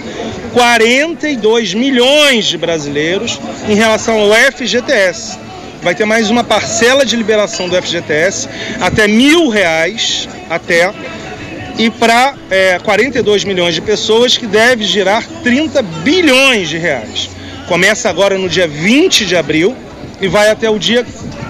42 0.52 1.74
milhões 1.74 2.44
de 2.44 2.58
brasileiros 2.58 3.40
em 3.68 3.74
relação 3.74 4.20
ao 4.20 4.32
FGTS 4.52 5.38
vai 5.82 5.94
ter 5.96 6.04
mais 6.04 6.30
uma 6.30 6.44
parcela 6.44 7.04
de 7.04 7.16
liberação 7.16 7.68
do 7.68 7.80
FGTS 7.80 8.48
até 8.80 9.08
mil 9.08 9.48
reais 9.48 10.28
até 10.48 10.92
e 11.76 11.90
para 11.90 12.34
é, 12.50 12.78
42 12.78 13.44
milhões 13.44 13.74
de 13.74 13.80
pessoas 13.80 14.36
que 14.36 14.46
deve 14.46 14.84
girar 14.84 15.26
30 15.42 15.82
bilhões 15.82 16.68
de 16.68 16.78
reais. 16.78 17.30
Começa 17.66 18.08
agora 18.08 18.38
no 18.38 18.48
dia 18.48 18.68
20 18.68 19.26
de 19.26 19.34
abril 19.34 19.74
e 20.20 20.28
vai 20.28 20.50
até 20.50 20.70
o 20.70 20.78
dia 20.78 21.04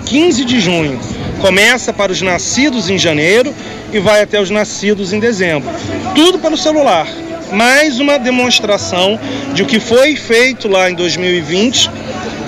15 0.06 0.44
de 0.44 0.60
junho. 0.60 0.98
Começa 1.40 1.92
para 1.92 2.12
os 2.12 2.22
nascidos 2.22 2.88
em 2.88 2.96
janeiro 2.96 3.54
e 3.92 3.98
vai 3.98 4.22
até 4.22 4.40
os 4.40 4.48
nascidos 4.48 5.12
em 5.12 5.20
dezembro. 5.20 5.68
Tudo 6.14 6.38
pelo 6.38 6.56
celular. 6.56 7.06
Mais 7.52 8.00
uma 8.00 8.18
demonstração 8.18 9.20
de 9.52 9.62
o 9.62 9.66
que 9.66 9.78
foi 9.78 10.16
feito 10.16 10.68
lá 10.68 10.88
em 10.88 10.94
2020 10.94 11.90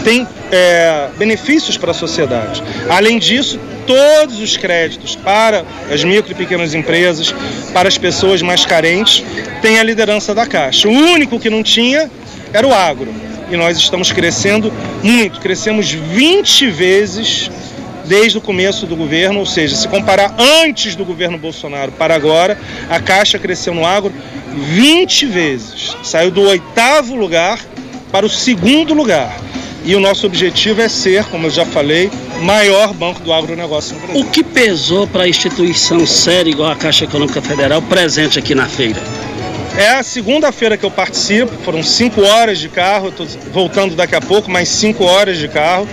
tem 0.04 0.28
é, 0.52 1.08
benefícios 1.18 1.76
para 1.76 1.90
a 1.90 1.94
sociedade. 1.94 2.62
Além 2.88 3.18
disso, 3.18 3.58
todos 3.86 4.38
os 4.38 4.56
créditos 4.56 5.16
para 5.16 5.64
as 5.90 6.04
micro 6.04 6.30
e 6.30 6.34
pequenas 6.34 6.74
empresas, 6.74 7.34
para 7.72 7.88
as 7.88 7.98
pessoas 7.98 8.42
mais 8.42 8.64
carentes, 8.64 9.24
têm 9.60 9.80
a 9.80 9.82
liderança 9.82 10.34
da 10.34 10.46
Caixa. 10.46 10.86
O 10.86 10.92
único 10.92 11.40
que 11.40 11.50
não 11.50 11.62
tinha 11.62 12.10
era 12.52 12.66
o 12.66 12.72
agro. 12.72 13.12
E 13.50 13.56
nós 13.56 13.76
estamos 13.76 14.12
crescendo 14.12 14.72
muito, 15.02 15.40
crescemos 15.40 15.90
20 15.90 16.70
vezes 16.70 17.50
desde 18.06 18.36
o 18.36 18.40
começo 18.40 18.86
do 18.86 18.96
governo, 18.96 19.40
ou 19.40 19.46
seja, 19.46 19.74
se 19.74 19.88
comparar 19.88 20.34
antes 20.38 20.94
do 20.94 21.04
governo 21.04 21.38
Bolsonaro 21.38 21.92
para 21.92 22.14
agora, 22.14 22.58
a 22.88 23.00
Caixa 23.00 23.38
cresceu 23.38 23.74
no 23.74 23.86
agro 23.86 24.12
20 24.54 25.26
vezes. 25.26 25.96
Saiu 26.02 26.30
do 26.30 26.42
oitavo 26.42 27.14
lugar 27.16 27.58
para 28.12 28.26
o 28.26 28.28
segundo 28.28 28.94
lugar. 28.94 29.34
E 29.84 29.94
o 29.94 30.00
nosso 30.00 30.26
objetivo 30.26 30.80
é 30.80 30.88
ser, 30.88 31.24
como 31.26 31.46
eu 31.46 31.50
já 31.50 31.66
falei, 31.66 32.10
maior 32.40 32.94
banco 32.94 33.20
do 33.20 33.32
agronegócio 33.32 33.94
no 33.94 34.00
Brasil. 34.00 34.22
O 34.22 34.30
que 34.30 34.42
pesou 34.42 35.06
para 35.06 35.24
a 35.24 35.28
instituição 35.28 36.06
séria 36.06 36.50
igual 36.50 36.70
a 36.70 36.76
Caixa 36.76 37.04
Econômica 37.04 37.42
Federal 37.42 37.82
presente 37.82 38.38
aqui 38.38 38.54
na 38.54 38.66
feira? 38.66 39.00
É 39.76 39.88
a 39.88 40.02
segunda 40.04 40.52
feira 40.52 40.76
que 40.76 40.84
eu 40.84 40.90
participo, 40.90 41.52
foram 41.64 41.82
cinco 41.82 42.22
horas 42.22 42.60
de 42.60 42.68
carro, 42.68 43.08
estou 43.08 43.26
voltando 43.52 43.96
daqui 43.96 44.14
a 44.14 44.20
pouco, 44.20 44.48
mais 44.48 44.68
cinco 44.68 45.04
horas 45.04 45.36
de 45.36 45.48
carro. 45.48 45.86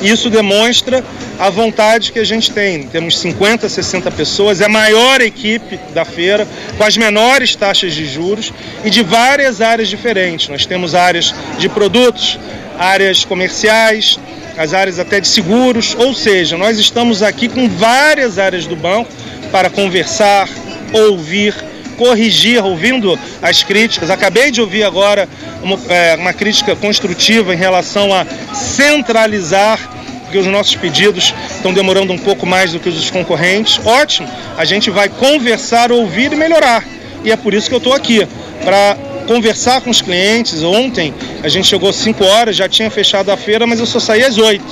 Isso 0.00 0.30
demonstra 0.30 1.04
a 1.38 1.50
vontade 1.50 2.12
que 2.12 2.20
a 2.20 2.24
gente 2.24 2.52
tem. 2.52 2.84
Temos 2.86 3.18
50, 3.18 3.68
60 3.68 4.10
pessoas, 4.12 4.60
é 4.60 4.66
a 4.66 4.68
maior 4.68 5.20
equipe 5.20 5.78
da 5.92 6.04
feira, 6.04 6.46
com 6.78 6.84
as 6.84 6.96
menores 6.96 7.56
taxas 7.56 7.92
de 7.92 8.06
juros 8.06 8.52
e 8.84 8.88
de 8.88 9.02
várias 9.02 9.60
áreas 9.60 9.88
diferentes. 9.88 10.48
Nós 10.48 10.64
temos 10.64 10.94
áreas 10.94 11.34
de 11.58 11.68
produtos, 11.68 12.38
áreas 12.78 13.24
comerciais, 13.24 14.18
as 14.56 14.72
áreas 14.72 14.98
até 14.98 15.20
de 15.20 15.28
seguros, 15.28 15.96
ou 15.98 16.14
seja, 16.14 16.56
nós 16.56 16.78
estamos 16.78 17.22
aqui 17.22 17.48
com 17.48 17.68
várias 17.68 18.38
áreas 18.38 18.66
do 18.66 18.76
banco 18.76 19.10
para 19.50 19.68
conversar, 19.70 20.48
ouvir, 20.92 21.54
corrigir, 21.96 22.62
ouvindo 22.64 23.18
as 23.42 23.62
críticas. 23.62 24.10
Acabei 24.10 24.50
de 24.50 24.60
ouvir 24.60 24.84
agora 24.84 25.28
uma, 25.62 25.78
é, 25.88 26.14
uma 26.16 26.32
crítica 26.32 26.76
construtiva 26.76 27.54
em 27.54 27.58
relação 27.58 28.12
a 28.12 28.24
centralizar 28.54 29.94
porque 30.34 30.48
os 30.48 30.52
nossos 30.52 30.74
pedidos 30.74 31.32
estão 31.48 31.72
demorando 31.72 32.12
um 32.12 32.18
pouco 32.18 32.44
mais 32.44 32.72
do 32.72 32.80
que 32.80 32.88
os 32.88 32.96
dos 32.96 33.08
concorrentes. 33.08 33.78
Ótimo, 33.86 34.28
a 34.58 34.64
gente 34.64 34.90
vai 34.90 35.08
conversar, 35.08 35.92
ouvir 35.92 36.32
e 36.32 36.34
melhorar. 36.34 36.82
E 37.22 37.30
é 37.30 37.36
por 37.36 37.54
isso 37.54 37.68
que 37.68 37.74
eu 37.74 37.78
estou 37.78 37.92
aqui, 37.92 38.26
para 38.64 38.96
conversar 39.26 39.80
com 39.80 39.90
os 39.90 40.00
clientes. 40.00 40.62
Ontem 40.62 41.14
a 41.42 41.48
gente 41.48 41.66
chegou 41.66 41.88
às 41.88 41.96
5 41.96 42.24
horas, 42.24 42.56
já 42.56 42.68
tinha 42.68 42.90
fechado 42.90 43.30
a 43.30 43.36
feira, 43.36 43.66
mas 43.66 43.80
eu 43.80 43.86
só 43.86 43.98
saí 43.98 44.22
às 44.22 44.38
8, 44.38 44.64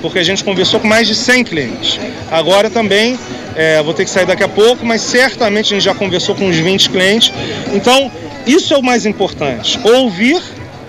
porque 0.00 0.18
a 0.18 0.22
gente 0.22 0.44
conversou 0.44 0.80
com 0.80 0.86
mais 0.86 1.06
de 1.06 1.14
100 1.14 1.44
clientes. 1.44 2.00
Agora 2.30 2.68
também 2.70 3.18
é, 3.54 3.82
vou 3.82 3.94
ter 3.94 4.04
que 4.04 4.10
sair 4.10 4.26
daqui 4.26 4.42
a 4.42 4.48
pouco, 4.48 4.84
mas 4.84 5.02
certamente 5.02 5.72
a 5.72 5.76
gente 5.76 5.84
já 5.84 5.94
conversou 5.94 6.34
com 6.34 6.46
uns 6.46 6.56
20 6.56 6.90
clientes. 6.90 7.32
Então, 7.72 8.10
isso 8.46 8.72
é 8.72 8.78
o 8.78 8.82
mais 8.82 9.04
importante: 9.06 9.78
ouvir 9.84 10.40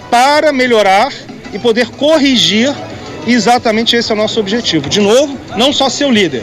para 0.10 0.52
melhorar 0.54 1.12
e 1.54 1.60
poder 1.60 1.88
corrigir. 1.90 2.74
Exatamente 3.28 3.96
esse 3.96 4.12
é 4.12 4.16
o 4.16 4.18
nosso 4.18 4.40
objetivo. 4.40 4.90
De 4.90 5.02
novo, 5.02 5.38
não 5.58 5.74
só 5.74 5.90
ser 5.90 6.06
o 6.06 6.12
líder, 6.12 6.42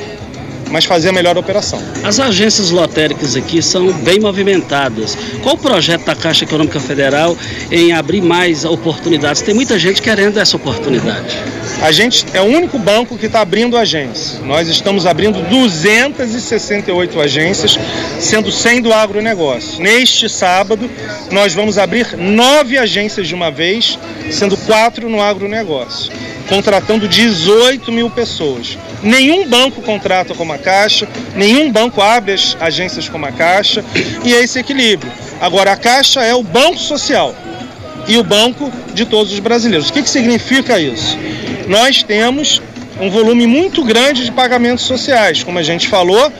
mas 0.70 0.84
fazer 0.84 1.10
a 1.10 1.12
melhor 1.12 1.36
operação. 1.36 1.82
As 2.02 2.18
agências 2.18 2.70
lotéricas 2.70 3.36
aqui 3.36 3.62
são 3.62 3.92
bem 3.92 4.18
movimentadas. 4.20 5.16
Qual 5.42 5.54
o 5.54 5.58
projeto 5.58 6.04
da 6.04 6.14
Caixa 6.14 6.44
Econômica 6.44 6.80
Federal 6.80 7.36
em 7.70 7.92
abrir 7.92 8.20
mais 8.20 8.64
oportunidades? 8.64 9.42
Tem 9.42 9.54
muita 9.54 9.78
gente 9.78 10.02
querendo 10.02 10.38
essa 10.38 10.56
oportunidade. 10.56 11.36
A 11.82 11.92
gente 11.92 12.24
é 12.32 12.40
o 12.40 12.44
único 12.44 12.78
banco 12.78 13.18
que 13.18 13.26
está 13.26 13.40
abrindo 13.40 13.76
agências. 13.76 14.40
Nós 14.42 14.68
estamos 14.68 15.06
abrindo 15.06 15.40
268 15.48 17.20
agências, 17.20 17.78
sendo 18.18 18.50
100 18.50 18.82
do 18.82 18.92
agronegócio. 18.92 19.82
Neste 19.82 20.28
sábado, 20.28 20.90
nós 21.30 21.54
vamos 21.54 21.76
abrir 21.76 22.16
nove 22.16 22.78
agências 22.78 23.28
de 23.28 23.34
uma 23.34 23.50
vez, 23.50 23.98
sendo 24.30 24.56
quatro 24.56 25.08
no 25.08 25.20
agronegócio 25.20 26.12
contratando 26.48 27.08
18 27.08 27.90
mil 27.92 28.10
pessoas. 28.10 28.78
Nenhum 29.02 29.48
banco 29.48 29.82
contrata 29.82 30.34
como 30.34 30.52
a 30.52 30.58
Caixa, 30.58 31.08
nenhum 31.34 31.70
banco 31.70 32.00
abre 32.00 32.32
as 32.32 32.56
agências 32.60 33.08
como 33.08 33.26
a 33.26 33.32
Caixa, 33.32 33.84
e 34.24 34.34
é 34.34 34.42
esse 34.42 34.58
equilíbrio. 34.58 35.10
Agora, 35.40 35.72
a 35.72 35.76
Caixa 35.76 36.22
é 36.22 36.34
o 36.34 36.42
banco 36.42 36.78
social 36.78 37.34
e 38.08 38.16
o 38.16 38.24
banco 38.24 38.72
de 38.94 39.04
todos 39.04 39.32
os 39.32 39.38
brasileiros. 39.38 39.88
O 39.88 39.92
que, 39.92 40.02
que 40.02 40.10
significa 40.10 40.78
isso? 40.78 41.18
Nós 41.68 42.02
temos 42.02 42.62
um 43.00 43.10
volume 43.10 43.46
muito 43.46 43.84
grande 43.84 44.24
de 44.24 44.32
pagamentos 44.32 44.84
sociais, 44.84 45.42
como 45.42 45.58
a 45.58 45.62
gente 45.62 45.88
falou, 45.88 46.32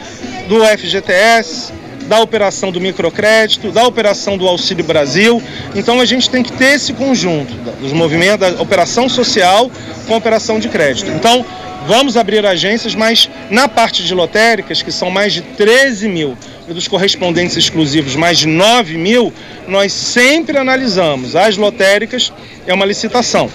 do 0.49 0.64
FGTS, 0.64 1.73
da 2.09 2.21
operação 2.21 2.71
do 2.71 2.81
microcrédito, 2.81 3.71
da 3.71 3.87
operação 3.87 4.37
do 4.37 4.47
Auxílio 4.47 4.85
Brasil. 4.85 5.42
Então 5.75 6.01
a 6.01 6.05
gente 6.05 6.31
tem 6.31 6.42
que 6.42 6.53
ter 6.53 6.75
esse 6.75 6.92
conjunto 6.92 7.53
dos 7.81 7.92
movimentos 7.92 8.38
da 8.38 8.62
operação 8.62 9.09
social 9.09 9.71
com 10.07 10.14
a 10.14 10.16
operação 10.16 10.59
de 10.59 10.69
crédito. 10.69 11.11
Então 11.11 11.45
vamos 11.87 12.16
abrir 12.16 12.45
agências, 12.45 12.95
mas 12.95 13.31
na 13.51 13.69
parte 13.69 14.03
de 14.05 14.14
lotéricas, 14.14 14.83
que 14.83 14.90
são 14.90 15.11
mais 15.11 15.33
de 15.33 15.42
13 15.42 16.09
mil, 16.09 16.37
dos 16.69 16.89
correspondentes 16.89 17.57
exclusivos 17.57 18.17
mais 18.17 18.39
de 18.39 18.47
9 18.47 18.97
mil, 18.97 19.33
nós 19.69 19.93
sempre 19.93 20.59
analisamos. 20.59 21.37
As 21.37 21.57
lotéricas 21.57 22.33
é 22.67 22.75
uma 22.75 22.85
licitação 22.85 23.51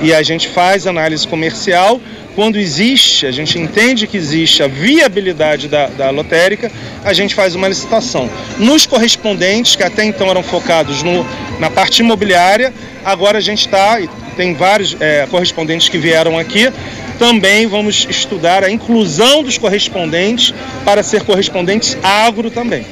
e 0.00 0.12
a 0.12 0.22
gente 0.22 0.48
faz 0.48 0.86
análise 0.86 1.26
comercial. 1.26 2.00
Quando 2.34 2.56
existe, 2.56 3.26
a 3.26 3.30
gente 3.30 3.58
entende 3.58 4.08
que 4.08 4.16
existe 4.16 4.62
a 4.62 4.66
viabilidade 4.66 5.68
da, 5.68 5.86
da 5.86 6.10
lotérica, 6.10 6.70
a 7.04 7.12
gente 7.12 7.32
faz 7.32 7.54
uma 7.54 7.68
licitação. 7.68 8.28
Nos 8.58 8.86
correspondentes, 8.86 9.76
que 9.76 9.84
até 9.84 10.04
então 10.04 10.28
eram 10.28 10.42
focados 10.42 11.02
no, 11.02 11.24
na 11.60 11.70
parte 11.70 12.00
imobiliária, 12.00 12.74
agora 13.04 13.38
a 13.38 13.40
gente 13.40 13.60
está, 13.60 14.00
tem 14.36 14.52
vários 14.52 14.96
é, 14.98 15.28
correspondentes 15.30 15.88
que 15.88 15.96
vieram 15.96 16.36
aqui, 16.36 16.72
também 17.18 17.66
vamos 17.66 18.06
estudar 18.08 18.64
a 18.64 18.70
inclusão 18.70 19.42
dos 19.42 19.58
correspondentes 19.58 20.54
para 20.84 21.02
ser 21.02 21.22
correspondentes 21.22 21.96
agro 22.02 22.50
também. 22.50 22.86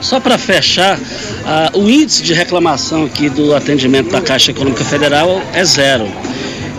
Só 0.00 0.20
para 0.20 0.38
fechar, 0.38 0.96
uh, 0.96 1.78
o 1.78 1.90
índice 1.90 2.22
de 2.22 2.32
reclamação 2.32 3.04
aqui 3.04 3.28
do 3.28 3.54
atendimento 3.54 4.10
da 4.10 4.20
Caixa 4.20 4.52
Econômica 4.52 4.84
Federal 4.84 5.42
é 5.52 5.64
zero. 5.64 6.08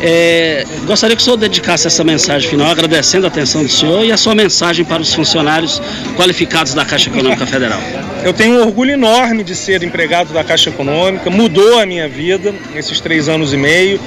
É, 0.02 0.66
gostaria 0.86 1.16
que 1.16 1.22
o 1.22 1.26
senhor 1.26 1.38
dedicasse 1.38 1.88
essa 1.88 2.04
mensagem 2.04 2.50
final, 2.50 2.72
agradecendo 2.72 3.26
a 3.26 3.30
atenção 3.30 3.64
do 3.64 3.70
senhor 3.70 4.06
e 4.06 4.12
a 4.12 4.18
sua 4.18 4.34
mensagem 4.34 4.86
para 4.86 5.02
os 5.02 5.14
funcionários 5.14 5.82
qualificados 6.16 6.74
da 6.74 6.86
Caixa 6.86 7.10
Econômica 7.10 7.46
Federal. 7.46 7.82
Eu 8.24 8.34
tenho 8.34 8.56
um 8.56 8.62
orgulho 8.62 8.92
enorme 8.92 9.44
de 9.44 9.56
ser 9.56 9.84
empregado 9.84 10.34
da 10.34 10.44
Caixa 10.44 10.70
Econômica, 10.70 11.30
mudou 11.30 11.80
a 11.80 11.86
minha 11.86 12.08
vida 12.08 12.54
nesses 12.74 13.00
três 13.00 13.28
anos 13.28 13.54
e 13.54 13.58
meio 13.58 14.00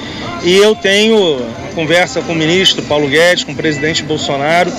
e 0.43 0.55
eu 0.55 0.75
tenho 0.75 1.41
conversa 1.73 2.21
com 2.21 2.33
o 2.33 2.35
ministro 2.35 2.83
Paulo 2.83 3.07
Guedes, 3.07 3.43
com 3.43 3.51
o 3.51 3.55
presidente 3.55 4.03
Bolsonaro, 4.03 4.71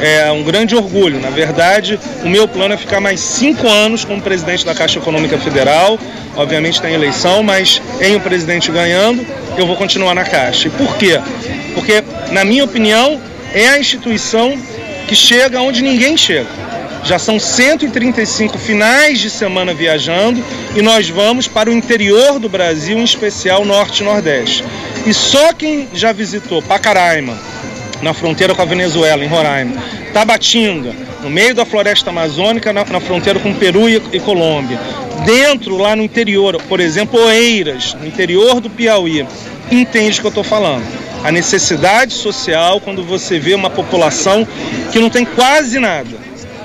é 0.00 0.30
um 0.30 0.42
grande 0.42 0.74
orgulho. 0.74 1.20
Na 1.20 1.30
verdade, 1.30 1.98
o 2.22 2.28
meu 2.28 2.46
plano 2.46 2.74
é 2.74 2.76
ficar 2.76 3.00
mais 3.00 3.20
cinco 3.20 3.66
anos 3.68 4.04
como 4.04 4.20
presidente 4.20 4.64
da 4.64 4.74
Caixa 4.74 4.98
Econômica 4.98 5.38
Federal. 5.38 5.98
Obviamente 6.36 6.80
tem 6.80 6.94
eleição, 6.94 7.42
mas 7.42 7.80
em 8.00 8.16
o 8.16 8.20
presidente 8.20 8.70
ganhando, 8.70 9.26
eu 9.56 9.66
vou 9.66 9.76
continuar 9.76 10.14
na 10.14 10.24
Caixa. 10.24 10.68
E 10.68 10.70
por 10.70 10.96
quê? 10.96 11.20
Porque, 11.74 12.02
na 12.30 12.44
minha 12.44 12.64
opinião, 12.64 13.20
é 13.54 13.68
a 13.68 13.78
instituição 13.78 14.56
que 15.06 15.14
chega 15.14 15.60
onde 15.60 15.82
ninguém 15.82 16.16
chega. 16.16 16.66
Já 17.04 17.20
são 17.20 17.38
135 17.38 18.58
finais 18.58 19.20
de 19.20 19.30
semana 19.30 19.72
viajando 19.72 20.42
e 20.74 20.82
nós 20.82 21.08
vamos 21.08 21.46
para 21.46 21.70
o 21.70 21.72
interior 21.72 22.40
do 22.40 22.48
Brasil, 22.48 22.98
em 22.98 23.04
especial 23.04 23.64
Norte 23.64 24.02
e 24.02 24.04
Nordeste. 24.04 24.64
E 25.06 25.14
só 25.14 25.52
quem 25.52 25.88
já 25.94 26.12
visitou 26.12 26.60
Pacaraima, 26.60 27.38
na 28.02 28.12
fronteira 28.12 28.54
com 28.54 28.62
a 28.62 28.64
Venezuela, 28.66 29.24
em 29.24 29.28
Roraima. 29.28 29.82
Tabatinga, 30.12 30.92
no 31.22 31.30
meio 31.30 31.54
da 31.54 31.64
floresta 31.64 32.10
amazônica, 32.10 32.72
na, 32.72 32.84
na 32.84 33.00
fronteira 33.00 33.38
com 33.38 33.54
Peru 33.54 33.88
e, 33.88 34.00
e, 34.12 34.20
Colômbia. 34.20 34.78
Dentro, 35.24 35.76
lá 35.76 35.96
no 35.96 36.02
interior, 36.02 36.60
por 36.68 36.80
exemplo, 36.80 37.20
Oeiras, 37.20 37.94
no 37.94 38.06
interior 38.06 38.60
do 38.60 38.70
Piauí, 38.70 39.26
entende 39.70 40.18
o 40.18 40.20
que 40.20 40.26
eu 40.26 40.30
estou 40.30 40.44
falando. 40.44 40.84
A 41.24 41.32
necessidade 41.32 42.12
social 42.12 42.80
quando 42.80 43.02
você 43.02 43.38
vê 43.38 43.54
uma 43.54 43.70
população 43.70 44.46
que 44.92 44.98
não 44.98 45.10
tem 45.10 45.24
quase 45.24 45.78
nada. 45.78 46.16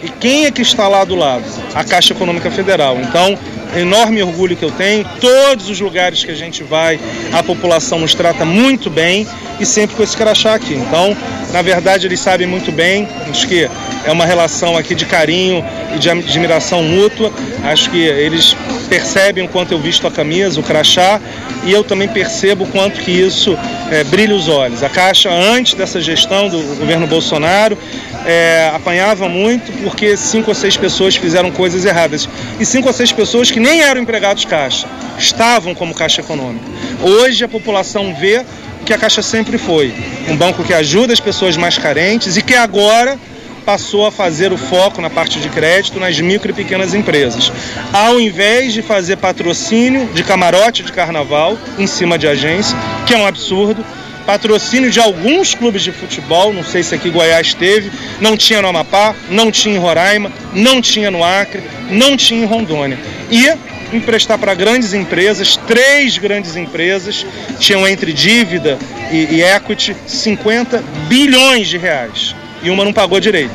E 0.03 0.09
quem 0.09 0.45
é 0.45 0.51
que 0.51 0.61
está 0.61 0.87
lá 0.87 1.03
do 1.03 1.15
lado? 1.15 1.43
A 1.75 1.83
Caixa 1.83 2.13
Econômica 2.13 2.49
Federal. 2.49 2.97
Então, 2.99 3.37
enorme 3.75 4.21
orgulho 4.21 4.55
que 4.55 4.63
eu 4.63 4.71
tenho. 4.71 5.05
Todos 5.19 5.69
os 5.69 5.79
lugares 5.79 6.23
que 6.23 6.31
a 6.31 6.35
gente 6.35 6.63
vai, 6.63 6.99
a 7.31 7.43
população 7.43 7.99
nos 7.99 8.13
trata 8.13 8.43
muito 8.43 8.89
bem 8.89 9.27
e 9.59 9.65
sempre 9.65 9.95
com 9.95 10.03
esse 10.03 10.17
crachá 10.17 10.55
aqui. 10.55 10.73
Então, 10.73 11.15
na 11.53 11.61
verdade, 11.61 12.07
eles 12.07 12.19
sabem 12.19 12.47
muito 12.47 12.71
bem, 12.71 13.07
acho 13.29 13.47
que 13.47 13.69
é 14.03 14.11
uma 14.11 14.25
relação 14.25 14.75
aqui 14.77 14.95
de 14.95 15.05
carinho 15.05 15.63
e 15.95 15.99
de 15.99 16.09
admiração 16.09 16.81
mútua. 16.81 17.31
Acho 17.63 17.89
que 17.89 17.99
eles 17.99 18.55
percebem 18.89 19.45
o 19.45 19.47
quanto 19.47 19.71
eu 19.71 19.79
visto 19.79 20.07
a 20.07 20.11
camisa, 20.11 20.59
o 20.59 20.63
crachá, 20.63 21.19
e 21.63 21.71
eu 21.71 21.83
também 21.83 22.07
percebo 22.07 22.63
o 22.63 22.67
quanto 22.67 22.99
que 23.01 23.11
isso 23.11 23.57
é, 23.91 24.03
brilha 24.03 24.35
os 24.35 24.47
olhos. 24.47 24.81
A 24.81 24.89
Caixa, 24.89 25.29
antes 25.29 25.75
dessa 25.75 26.01
gestão 26.01 26.49
do 26.49 26.57
governo 26.77 27.05
Bolsonaro, 27.05 27.77
é, 28.25 28.71
apanhava 28.73 29.27
muito 29.27 29.71
porque 29.83 30.15
cinco 30.17 30.51
ou 30.51 30.55
seis 30.55 30.77
pessoas 30.77 31.15
fizeram 31.15 31.51
coisas 31.51 31.85
erradas. 31.85 32.27
E 32.59 32.65
cinco 32.65 32.87
ou 32.87 32.93
seis 32.93 33.11
pessoas 33.11 33.49
que 33.51 33.59
nem 33.59 33.81
eram 33.81 34.01
empregados 34.01 34.45
Caixa, 34.45 34.87
estavam 35.17 35.73
como 35.73 35.93
Caixa 35.93 36.21
Econômica. 36.21 36.65
Hoje 37.01 37.43
a 37.43 37.47
população 37.47 38.15
vê 38.15 38.43
que 38.85 38.93
a 38.93 38.97
Caixa 38.97 39.21
sempre 39.21 39.57
foi 39.57 39.93
um 40.27 40.35
banco 40.35 40.63
que 40.63 40.73
ajuda 40.73 41.13
as 41.13 41.19
pessoas 41.19 41.55
mais 41.57 41.77
carentes 41.77 42.37
e 42.37 42.41
que 42.41 42.55
agora 42.55 43.17
passou 43.65 44.07
a 44.07 44.11
fazer 44.11 44.51
o 44.51 44.57
foco 44.57 45.01
na 45.01 45.09
parte 45.09 45.39
de 45.39 45.47
crédito 45.49 45.99
nas 45.99 46.19
micro 46.19 46.51
e 46.51 46.53
pequenas 46.53 46.93
empresas. 46.93 47.51
Ao 47.93 48.19
invés 48.19 48.73
de 48.73 48.81
fazer 48.81 49.17
patrocínio 49.17 50.07
de 50.13 50.23
camarote 50.23 50.83
de 50.83 50.91
carnaval 50.91 51.57
em 51.77 51.87
cima 51.87 52.17
de 52.17 52.27
agência, 52.27 52.77
que 53.05 53.13
é 53.13 53.17
um 53.17 53.25
absurdo, 53.25 53.85
patrocínio 54.21 54.89
de 54.89 54.99
alguns 54.99 55.53
clubes 55.53 55.81
de 55.81 55.91
futebol, 55.91 56.53
não 56.53 56.63
sei 56.63 56.83
se 56.83 56.95
aqui 56.95 57.09
Goiás 57.09 57.53
teve, 57.53 57.91
não 58.19 58.37
tinha 58.37 58.61
no 58.61 58.67
Amapá, 58.67 59.15
não 59.29 59.51
tinha 59.51 59.75
em 59.75 59.79
Roraima, 59.79 60.31
não 60.53 60.81
tinha 60.81 61.11
no 61.11 61.23
Acre, 61.23 61.63
não 61.89 62.15
tinha 62.15 62.43
em 62.43 62.45
Rondônia. 62.45 62.97
E 63.29 63.51
emprestar 63.95 64.37
para 64.37 64.53
grandes 64.53 64.93
empresas, 64.93 65.57
três 65.57 66.17
grandes 66.17 66.55
empresas 66.55 67.25
tinham 67.59 67.87
entre 67.87 68.13
dívida 68.13 68.77
e, 69.11 69.35
e 69.35 69.43
equity 69.43 69.95
50 70.07 70.83
bilhões 71.07 71.67
de 71.67 71.77
reais 71.77 72.35
e 72.63 72.69
uma 72.69 72.85
não 72.85 72.93
pagou 72.93 73.19
direito. 73.19 73.51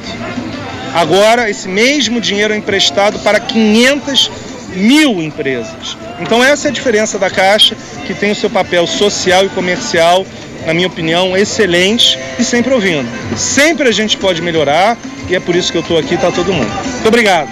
Agora, 0.95 1.51
esse 1.51 1.69
mesmo 1.69 2.21
dinheiro 2.21 2.55
é 2.55 2.57
emprestado 2.57 3.19
para 3.21 3.39
500 3.39 4.31
mil 4.75 5.23
empresas. 5.23 5.97
Então, 6.21 6.43
essa 6.43 6.69
é 6.69 6.71
a 6.71 6.73
diferença 6.73 7.19
da 7.19 7.31
Caixa, 7.31 7.77
que 8.07 8.15
tem 8.15 8.31
o 8.31 8.35
seu 8.35 8.49
papel 8.49 8.87
social 8.87 9.45
e 9.45 9.49
comercial, 9.51 10.27
na 10.67 10.75
minha 10.75 10.87
opinião, 10.87 11.37
excelente 11.37 12.19
e 12.39 12.45
sempre 12.45 12.75
ouvindo. 12.75 13.09
Sempre 13.37 13.89
a 13.89 13.93
gente 13.93 14.17
pode 14.17 14.43
melhorar 14.43 14.99
e 15.29 15.35
é 15.35 15.41
por 15.41 15.55
isso 15.55 15.71
que 15.71 15.79
eu 15.79 15.83
estou 15.83 15.97
aqui, 15.97 16.15
está 16.15 16.31
todo 16.33 16.53
mundo. 16.53 16.69
Muito 16.69 17.09
obrigado. 17.09 17.49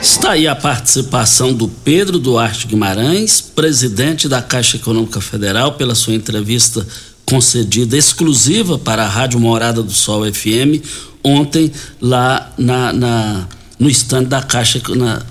Está 0.00 0.32
aí 0.32 0.48
a 0.48 0.56
participação 0.56 1.52
do 1.52 1.68
Pedro 1.68 2.18
Duarte 2.18 2.66
Guimarães, 2.66 3.40
presidente 3.40 4.28
da 4.28 4.40
Caixa 4.40 4.76
Econômica 4.76 5.20
Federal, 5.20 5.72
pela 5.72 5.94
sua 5.94 6.14
entrevista 6.14 6.86
concedida 7.26 7.96
exclusiva 7.96 8.78
para 8.78 9.04
a 9.04 9.08
Rádio 9.08 9.38
Morada 9.38 9.82
do 9.82 9.92
Sol 9.92 10.22
FM 10.24 10.82
ontem 11.22 11.72
lá 12.00 12.52
na, 12.58 12.92
na 12.92 13.48
no 13.78 13.90
estande 13.90 14.26
da 14.26 14.40
Caixa, 14.40 14.80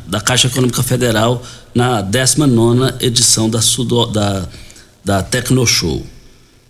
da 0.08 0.19
Caixa 0.19 0.47
Econômica 0.47 0.84
Federal 0.84 1.41
na 1.73 2.01
19 2.01 2.95
edição 2.99 3.49
da, 3.49 3.62
Sudo, 3.62 4.08
da, 4.08 4.45
da 5.06 5.23
Tecnoshow. 5.23 6.06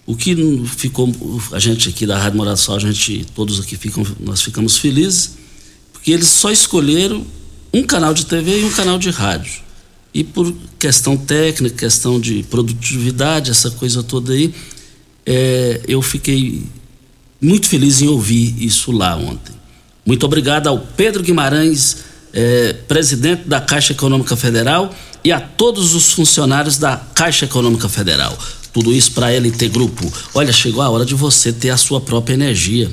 O 0.05 0.15
que 0.15 0.35
ficou, 0.65 1.09
a 1.51 1.59
gente 1.59 1.89
aqui 1.89 2.05
da 2.05 2.17
Rádio 2.17 2.37
Morada 2.37 2.57
Sol, 2.57 2.75
a 2.75 2.79
gente, 2.79 3.25
todos 3.35 3.59
aqui 3.59 3.77
ficam, 3.77 4.05
nós 4.19 4.41
ficamos 4.41 4.77
felizes, 4.77 5.35
porque 5.93 6.11
eles 6.11 6.27
só 6.27 6.51
escolheram 6.51 7.25
um 7.73 7.83
canal 7.83 8.13
de 8.13 8.25
TV 8.25 8.61
e 8.61 8.65
um 8.65 8.71
canal 8.71 8.97
de 8.97 9.09
rádio. 9.09 9.61
E 10.13 10.23
por 10.23 10.53
questão 10.77 11.15
técnica, 11.15 11.75
questão 11.75 12.19
de 12.19 12.43
produtividade, 12.43 13.51
essa 13.51 13.71
coisa 13.71 14.03
toda 14.03 14.33
aí, 14.33 14.53
é, 15.25 15.81
eu 15.87 16.01
fiquei 16.01 16.63
muito 17.39 17.67
feliz 17.67 18.01
em 18.01 18.07
ouvir 18.07 18.55
isso 18.61 18.91
lá 18.91 19.15
ontem. 19.15 19.55
Muito 20.05 20.25
obrigado 20.25 20.67
ao 20.67 20.79
Pedro 20.79 21.23
Guimarães, 21.23 21.97
é, 22.33 22.73
presidente 22.73 23.47
da 23.47 23.61
Caixa 23.61 23.93
Econômica 23.93 24.35
Federal, 24.35 24.93
e 25.23 25.31
a 25.31 25.39
todos 25.39 25.93
os 25.93 26.11
funcionários 26.11 26.77
da 26.77 26.97
Caixa 26.97 27.45
Econômica 27.45 27.87
Federal. 27.87 28.37
Tudo 28.73 28.93
isso 28.93 29.11
para 29.11 29.31
LT 29.31 29.69
Grupo. 29.69 30.11
Olha, 30.33 30.53
chegou 30.53 30.81
a 30.81 30.89
hora 30.89 31.05
de 31.05 31.15
você 31.15 31.51
ter 31.51 31.69
a 31.69 31.77
sua 31.77 31.99
própria 31.99 32.33
energia 32.33 32.89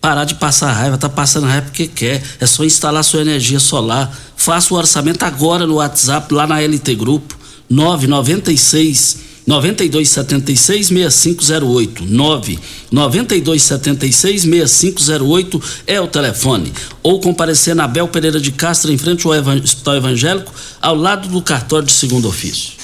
parar 0.00 0.24
de 0.24 0.36
passar 0.36 0.72
raiva, 0.72 0.96
tá 0.96 1.08
passando 1.08 1.46
raiva 1.46 1.66
porque 1.66 1.86
quer. 1.86 2.22
É 2.40 2.46
só 2.46 2.64
instalar 2.64 3.04
sua 3.04 3.20
energia 3.20 3.60
solar. 3.60 4.10
Faça 4.36 4.72
o 4.72 4.76
orçamento 4.76 5.24
agora 5.24 5.66
no 5.66 5.74
WhatsApp, 5.74 6.32
lá 6.32 6.46
na 6.46 6.60
LT 6.60 6.94
Grupo, 6.94 7.36
996 7.68 9.28
9276 9.46 10.88
6508 10.88 12.04
99276 12.06 14.42
6508 14.42 15.62
é 15.86 16.00
o 16.00 16.06
telefone. 16.06 16.72
Ou 17.02 17.20
comparecer 17.20 17.74
na 17.74 17.88
Bel 17.88 18.08
Pereira 18.08 18.40
de 18.40 18.52
Castro, 18.52 18.92
em 18.92 18.98
frente 18.98 19.26
ao 19.26 19.32
Hospital 19.32 19.96
Evangélico, 19.96 20.52
ao 20.80 20.94
lado 20.94 21.28
do 21.28 21.42
cartório 21.42 21.86
de 21.86 21.92
segundo 21.92 22.28
ofício. 22.28 22.79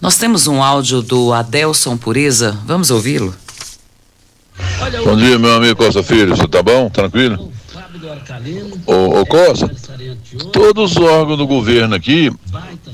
Nós 0.00 0.16
temos 0.16 0.46
um 0.46 0.62
áudio 0.62 1.00
do 1.02 1.32
Adelson 1.32 1.96
Pureza, 1.96 2.58
vamos 2.66 2.90
ouvi-lo? 2.90 3.34
Bom 5.04 5.16
dia, 5.16 5.38
meu 5.38 5.54
amigo 5.54 5.76
Costa 5.76 6.02
Filho, 6.02 6.36
você 6.36 6.46
tá 6.46 6.62
bom? 6.62 6.88
Tranquilo? 6.90 7.52
Ô, 8.86 9.20
ô 9.20 9.26
Costa, 9.26 9.70
todos 10.52 10.92
os 10.92 10.96
órgãos 10.96 11.38
do 11.38 11.46
governo 11.46 11.94
aqui, 11.94 12.30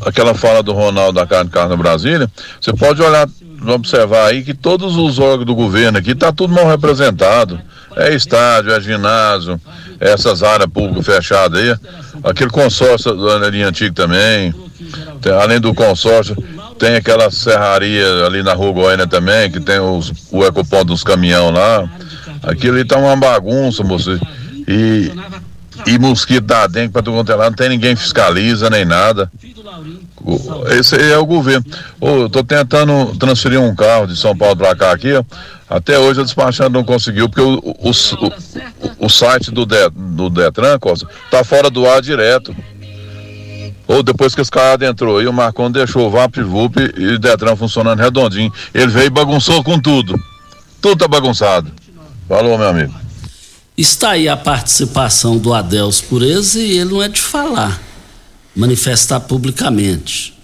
aquela 0.02 0.34
fala 0.34 0.62
do 0.62 0.72
Ronaldo 0.72 1.18
da 1.18 1.26
Carne 1.26 1.50
Carne 1.50 1.76
Brasília, 1.76 2.30
você 2.60 2.72
pode 2.72 3.02
olhar, 3.02 3.28
observar 3.74 4.26
aí 4.26 4.42
que 4.42 4.54
todos 4.54 4.96
os 4.96 5.18
órgãos 5.18 5.46
do 5.46 5.54
governo 5.54 5.98
aqui 5.98 6.14
tá 6.14 6.32
tudo 6.32 6.54
mal 6.54 6.66
representado. 6.66 7.60
É 7.96 8.14
estádio, 8.14 8.72
é 8.72 8.80
ginásio, 8.80 9.60
essas 10.00 10.42
áreas 10.42 10.70
públicas 10.70 11.04
fechadas 11.04 11.60
aí. 11.60 11.76
Aquele 12.24 12.50
consórcio 12.50 13.14
da 13.14 13.50
linha 13.50 13.68
antiga 13.68 13.92
também. 13.94 14.54
Tem, 15.20 15.32
além 15.32 15.60
do 15.60 15.74
consórcio, 15.74 16.34
tem 16.78 16.96
aquela 16.96 17.30
serraria 17.30 18.24
ali 18.24 18.42
na 18.42 18.54
Rua 18.54 18.72
Goiânia 18.72 19.06
também, 19.06 19.50
que 19.50 19.60
tem 19.60 19.78
os, 19.78 20.10
o 20.32 20.42
ecoponto 20.44 20.86
dos 20.86 21.04
caminhão 21.04 21.50
lá. 21.50 21.88
Aquilo 22.42 22.76
ali 22.76 22.84
tá 22.86 22.96
uma 22.96 23.14
bagunça, 23.14 23.84
moço. 23.84 24.18
E, 24.66 25.12
e 25.86 25.98
mosquito 25.98 26.46
da 26.46 26.66
dengue 26.66 26.92
para 26.92 27.02
tu 27.02 27.12
contar 27.12 27.36
lá, 27.36 27.50
não 27.50 27.56
tem 27.56 27.68
ninguém 27.68 27.94
fiscaliza 27.94 28.70
nem 28.70 28.84
nada. 28.84 29.30
Esse 30.78 30.96
é 30.96 31.18
o 31.18 31.26
governo. 31.26 31.64
Ô, 32.00 32.08
eu 32.22 32.28
tô 32.30 32.42
tentando 32.42 33.14
transferir 33.18 33.60
um 33.60 33.74
carro 33.74 34.06
de 34.06 34.16
São 34.16 34.36
Paulo 34.36 34.56
para 34.56 34.76
cá 34.76 34.92
aqui, 34.92 35.12
ó. 35.14 35.24
Até 35.70 35.96
hoje 35.96 36.20
o 36.20 36.24
despachante 36.24 36.72
não 36.72 36.82
conseguiu, 36.82 37.28
porque 37.28 37.40
o, 37.40 37.60
o, 37.64 37.90
o, 37.90 39.06
o 39.06 39.08
site 39.08 39.52
do, 39.52 39.64
de, 39.64 39.88
do 39.90 40.28
Detran, 40.28 40.76
Costa, 40.80 41.06
tá 41.30 41.44
fora 41.44 41.70
do 41.70 41.88
ar 41.88 42.02
direto. 42.02 42.54
Ou 43.86 44.02
depois 44.02 44.34
que 44.34 44.40
esse 44.40 44.50
cara 44.50 44.72
adentrou 44.72 45.18
aí, 45.18 45.28
o 45.28 45.32
Marcon 45.32 45.70
deixou 45.70 46.08
o 46.08 46.10
VAP, 46.10 46.42
VUP 46.42 46.76
e 46.96 47.14
o 47.14 47.18
Detran 47.20 47.54
funcionando 47.54 48.00
redondinho. 48.00 48.52
Ele 48.74 48.88
veio 48.88 49.06
e 49.06 49.10
bagunçou 49.10 49.62
com 49.62 49.78
tudo. 49.80 50.20
Tudo 50.80 50.98
tá 50.98 51.06
bagunçado. 51.06 51.70
Falou, 52.28 52.58
meu 52.58 52.68
amigo. 52.68 52.94
Está 53.76 54.10
aí 54.10 54.28
a 54.28 54.36
participação 54.36 55.38
do 55.38 55.54
Adelso 55.54 56.04
Pureza 56.04 56.58
e 56.58 56.78
ele 56.78 56.90
não 56.90 57.02
é 57.02 57.08
de 57.08 57.20
falar, 57.20 57.80
manifestar 58.54 59.20
publicamente. 59.20 60.34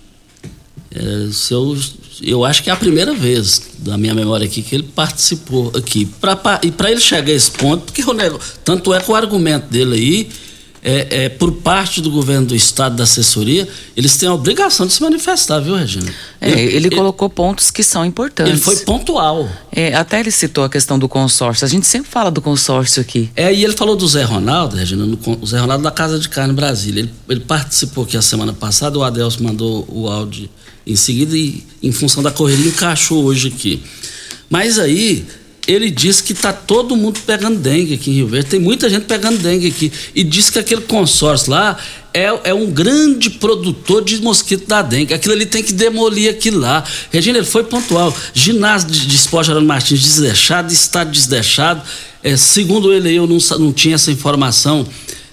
É, 0.94 1.30
se 1.32 1.52
eu, 1.52 1.76
eu 2.22 2.44
acho 2.44 2.62
que 2.62 2.70
é 2.70 2.72
a 2.72 2.76
primeira 2.76 3.14
vez 3.14 3.62
da 3.78 3.98
minha 3.98 4.14
memória 4.14 4.46
aqui 4.46 4.62
que 4.62 4.74
ele 4.74 4.88
participou 4.94 5.72
aqui. 5.76 6.06
Pra, 6.20 6.34
pra, 6.34 6.60
e 6.62 6.70
para 6.70 6.90
ele 6.90 7.00
chegar 7.00 7.30
a 7.30 7.34
esse 7.34 7.50
ponto, 7.50 7.84
porque 7.84 8.02
o 8.02 8.12
negócio, 8.12 8.58
tanto 8.64 8.94
é 8.94 9.00
que 9.00 9.10
o 9.10 9.14
argumento 9.14 9.68
dele 9.68 9.94
aí 9.94 10.28
é, 10.88 11.24
é, 11.24 11.28
por 11.28 11.50
parte 11.50 12.00
do 12.00 12.08
governo 12.12 12.46
do 12.46 12.54
estado, 12.54 12.94
da 12.94 13.02
assessoria, 13.02 13.68
eles 13.96 14.16
têm 14.16 14.28
a 14.28 14.32
obrigação 14.32 14.86
de 14.86 14.92
se 14.92 15.02
manifestar, 15.02 15.58
viu, 15.58 15.74
Regina? 15.74 16.08
É, 16.40 16.52
ele, 16.52 16.76
ele, 16.76 16.90
colocou 16.90 17.28
pontos 17.28 17.72
que 17.72 17.82
são 17.82 18.04
importantes. 18.04 18.52
Ele 18.52 18.62
foi 18.62 18.76
pontual. 18.84 19.48
É, 19.72 19.92
até 19.96 20.20
ele 20.20 20.30
citou 20.30 20.62
a 20.62 20.70
questão 20.70 20.96
do 20.96 21.08
consórcio. 21.08 21.64
A 21.64 21.68
gente 21.68 21.88
sempre 21.88 22.08
fala 22.08 22.30
do 22.30 22.40
consórcio 22.40 23.02
aqui. 23.02 23.28
É, 23.34 23.52
e 23.52 23.64
ele 23.64 23.72
falou 23.72 23.96
do 23.96 24.06
Zé 24.06 24.22
Ronaldo, 24.22 24.76
Regina, 24.76 25.04
no, 25.04 25.18
o 25.42 25.44
Zé 25.44 25.58
Ronaldo 25.58 25.82
da 25.82 25.90
Casa 25.90 26.20
de 26.20 26.28
Carne 26.28 26.54
Brasília. 26.54 27.00
Ele, 27.00 27.10
ele 27.28 27.40
participou 27.40 28.04
aqui 28.04 28.16
a 28.16 28.22
semana 28.22 28.52
passada, 28.52 28.96
o 28.96 29.02
Adelso 29.02 29.42
mandou 29.42 29.84
o 29.90 30.08
áudio 30.08 30.48
em 30.86 30.94
seguida 30.94 31.36
e, 31.36 31.64
em 31.82 31.90
função 31.90 32.22
da 32.22 32.30
correria, 32.30 32.68
encaixou 32.68 33.24
hoje 33.24 33.48
aqui. 33.48 33.82
Mas 34.48 34.78
aí 34.78 35.26
ele 35.66 35.90
diz 35.90 36.20
que 36.20 36.32
está 36.32 36.52
todo 36.52 36.96
mundo 36.96 37.18
pegando 37.26 37.58
dengue 37.58 37.94
aqui 37.94 38.10
em 38.10 38.14
Rio 38.14 38.28
Verde. 38.28 38.50
Tem 38.50 38.60
muita 38.60 38.88
gente 38.88 39.04
pegando 39.04 39.38
dengue 39.38 39.68
aqui. 39.68 39.92
E 40.14 40.22
diz 40.22 40.48
que 40.48 40.58
aquele 40.58 40.82
consórcio 40.82 41.50
lá 41.50 41.76
é, 42.14 42.26
é 42.44 42.54
um 42.54 42.70
grande 42.70 43.30
produtor 43.30 44.04
de 44.04 44.22
mosquito 44.22 44.66
da 44.66 44.80
dengue. 44.80 45.12
Aquilo 45.12 45.34
ali 45.34 45.44
tem 45.44 45.62
que 45.62 45.72
demolir 45.72 46.30
aquilo 46.30 46.60
lá. 46.60 46.84
Regina, 47.10 47.38
ele 47.38 47.46
foi 47.46 47.64
pontual. 47.64 48.16
Ginásio 48.32 48.90
de, 48.90 49.06
de 49.06 49.16
esporte 49.16 49.48
Geraldo 49.48 49.66
Martins 49.66 50.00
desdeixado, 50.00 50.72
estado 50.72 51.10
desdeixado. 51.10 51.82
É, 52.22 52.36
segundo 52.36 52.92
ele, 52.92 53.12
eu 53.14 53.26
não, 53.26 53.38
não 53.58 53.72
tinha 53.72 53.96
essa 53.96 54.10
informação 54.10 54.86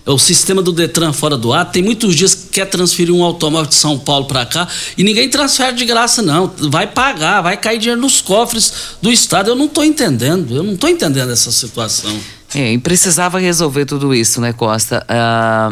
o 0.05 0.17
sistema 0.17 0.61
do 0.61 0.71
Detran 0.71 1.13
fora 1.13 1.37
do 1.37 1.53
ar. 1.53 1.71
Tem 1.71 1.81
muitos 1.81 2.15
dias 2.15 2.35
que 2.35 2.49
quer 2.49 2.65
transferir 2.65 3.13
um 3.13 3.23
automóvel 3.23 3.69
de 3.69 3.75
São 3.75 3.97
Paulo 3.97 4.25
para 4.25 4.45
cá 4.45 4.67
e 4.97 5.03
ninguém 5.03 5.29
transfere 5.29 5.75
de 5.75 5.85
graça, 5.85 6.21
não. 6.21 6.51
Vai 6.57 6.87
pagar, 6.87 7.41
vai 7.41 7.55
cair 7.55 7.79
dinheiro 7.79 8.01
nos 8.01 8.21
cofres 8.21 8.73
do 9.01 9.11
Estado. 9.11 9.49
Eu 9.49 9.55
não 9.55 9.65
estou 9.65 9.83
entendendo, 9.83 10.55
eu 10.55 10.63
não 10.63 10.73
estou 10.73 10.89
entendendo 10.89 11.31
essa 11.31 11.51
situação. 11.51 12.13
É, 12.53 12.73
e 12.73 12.77
precisava 12.77 13.39
resolver 13.39 13.85
tudo 13.85 14.13
isso, 14.13 14.39
né, 14.41 14.53
Costa? 14.53 15.03
Ah, 15.07 15.71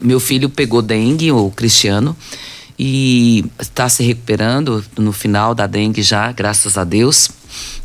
meu 0.00 0.18
filho 0.18 0.48
pegou 0.48 0.80
dengue, 0.80 1.30
o 1.30 1.50
Cristiano, 1.50 2.16
e 2.78 3.44
está 3.60 3.88
se 3.88 4.02
recuperando 4.02 4.82
no 4.98 5.12
final 5.12 5.54
da 5.54 5.66
dengue 5.66 6.02
já, 6.02 6.32
graças 6.32 6.78
a 6.78 6.84
Deus. 6.84 7.28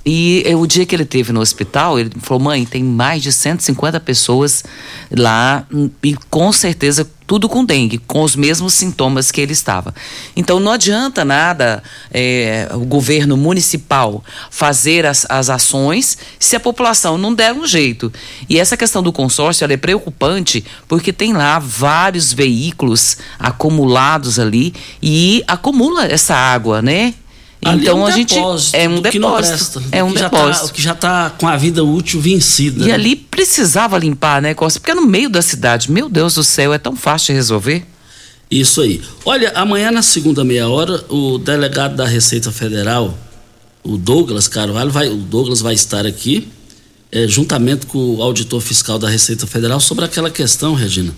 E 0.05 0.43
é, 0.45 0.55
o 0.55 0.67
dia 0.67 0.85
que 0.85 0.95
ele 0.95 1.05
teve 1.05 1.33
no 1.33 1.39
hospital, 1.39 1.99
ele 1.99 2.11
falou: 2.21 2.43
mãe, 2.43 2.65
tem 2.65 2.83
mais 2.83 3.23
de 3.23 3.31
150 3.31 3.99
pessoas 3.99 4.63
lá 5.11 5.65
e 6.03 6.15
com 6.29 6.51
certeza 6.51 7.09
tudo 7.27 7.49
com 7.49 7.65
dengue, 7.65 7.97
com 7.97 8.21
os 8.21 8.35
mesmos 8.35 8.75
sintomas 8.75 9.31
que 9.31 9.41
ele 9.41 9.53
estava. 9.53 9.95
Então 10.35 10.59
não 10.59 10.71
adianta 10.71 11.25
nada 11.25 11.81
é, 12.13 12.69
o 12.73 12.85
governo 12.85 13.35
municipal 13.35 14.23
fazer 14.51 15.07
as, 15.07 15.25
as 15.27 15.49
ações 15.49 16.17
se 16.39 16.55
a 16.55 16.59
população 16.59 17.17
não 17.17 17.33
der 17.33 17.51
um 17.51 17.65
jeito. 17.65 18.13
E 18.47 18.59
essa 18.59 18.77
questão 18.77 19.01
do 19.01 19.11
consórcio 19.11 19.65
é 19.65 19.77
preocupante 19.77 20.63
porque 20.87 21.11
tem 21.11 21.33
lá 21.33 21.57
vários 21.57 22.31
veículos 22.31 23.17
acumulados 23.39 24.37
ali 24.37 24.73
e 25.01 25.43
acumula 25.47 26.05
essa 26.05 26.35
água, 26.35 26.79
né? 26.81 27.15
Ali 27.65 27.81
então 27.81 27.97
é 27.97 28.01
um 28.01 28.05
a 28.05 28.11
gente 28.11 28.35
é 28.73 28.87
um 28.87 29.01
do 29.01 29.09
que 29.09 29.17
não 29.17 29.29
depósito, 29.41 29.79
presta, 29.81 29.97
é 29.97 30.03
um 30.03 30.13
que 30.13 30.19
já 30.19 30.29
depósito. 30.29 30.65
tá- 30.65 30.71
o 30.71 30.73
que 30.73 30.81
já 30.83 30.91
está 30.91 31.29
com 31.31 31.47
a 31.47 31.57
vida 31.57 31.83
útil 31.83 32.21
vencida. 32.21 32.83
E 32.83 32.89
né? 32.89 32.93
ali 32.93 33.15
precisava 33.15 33.97
limpar, 33.97 34.39
né, 34.39 34.53
Costa? 34.53 34.79
Porque 34.79 34.91
é 34.91 34.93
no 34.95 35.05
meio 35.07 35.29
da 35.29 35.41
cidade. 35.41 35.91
Meu 35.91 36.07
Deus 36.07 36.35
do 36.35 36.43
céu, 36.43 36.71
é 36.71 36.77
tão 36.77 36.95
fácil 36.95 37.33
de 37.33 37.33
resolver. 37.33 37.83
Isso 38.51 38.81
aí. 38.81 39.01
Olha, 39.25 39.51
amanhã 39.55 39.89
na 39.89 40.03
segunda 40.03 40.43
meia 40.43 40.69
hora, 40.69 41.03
o 41.09 41.39
delegado 41.39 41.95
da 41.95 42.05
Receita 42.05 42.51
Federal, 42.51 43.17
o 43.83 43.97
Douglas 43.97 44.47
Carvalho, 44.47 44.91
vai, 44.91 45.09
o 45.09 45.15
Douglas 45.15 45.59
vai 45.59 45.73
estar 45.73 46.05
aqui, 46.05 46.47
eh, 47.11 47.27
juntamente 47.27 47.87
com 47.87 47.97
o 47.97 48.21
auditor 48.21 48.61
fiscal 48.61 48.99
da 48.99 49.09
Receita 49.09 49.47
Federal, 49.47 49.79
sobre 49.79 50.05
aquela 50.05 50.29
questão, 50.29 50.75
Regina, 50.75 51.11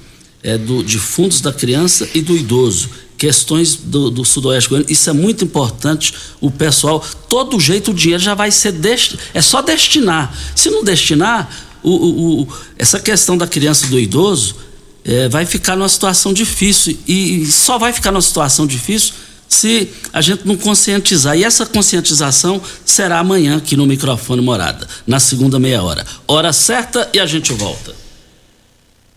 é 0.48 0.58
do, 0.58 0.82
de 0.82 0.98
fundos 0.98 1.42
da 1.42 1.52
criança 1.52 2.08
e 2.14 2.22
do 2.22 2.34
idoso. 2.36 2.90
Questões 3.18 3.76
do, 3.76 4.10
do 4.10 4.24
Sudoeste 4.24 4.70
Goiano. 4.70 4.86
Isso 4.90 5.10
é 5.10 5.14
muito 5.14 5.44
importante. 5.44 6.14
O 6.40 6.50
pessoal, 6.50 7.04
todo 7.28 7.60
jeito 7.60 7.92
o 7.92 7.94
dinheiro 7.94 8.24
já 8.24 8.34
vai 8.34 8.50
ser. 8.50 8.72
Desti 8.72 9.18
é 9.34 9.42
só 9.42 9.62
destinar. 9.62 10.34
Se 10.56 10.70
não 10.70 10.84
destinar, 10.86 11.50
o, 11.84 11.90
o, 11.92 12.42
o- 12.44 12.48
essa 12.78 12.98
questão 13.00 13.38
da 13.38 13.46
criança 13.46 13.88
e 13.88 13.90
do 13.90 14.00
idoso 14.00 14.56
é, 15.04 15.28
vai 15.28 15.46
ficar 15.46 15.76
numa 15.76 15.90
situação 15.90 16.32
difícil 16.32 16.98
e, 17.08 17.42
e 17.42 17.46
só 17.52 17.78
vai 17.78 17.92
ficar 17.92 18.12
numa 18.12 18.22
situação 18.22 18.66
difícil 18.66 19.14
se 19.50 19.90
a 20.14 20.22
gente 20.22 20.46
não 20.46 20.56
conscientizar. 20.56 21.38
E 21.38 21.44
essa 21.44 21.66
conscientização 21.66 22.62
será 22.86 23.20
amanhã 23.20 23.58
aqui 23.58 23.76
no 23.76 23.86
microfone 23.86 24.42
Morada, 24.42 24.88
na 25.06 25.20
segunda 25.20 25.60
meia 25.60 25.82
hora. 25.84 26.06
Hora 26.28 26.54
certa 26.54 27.10
e 27.14 27.20
a 27.20 27.26
gente 27.26 27.52
volta. 27.52 28.07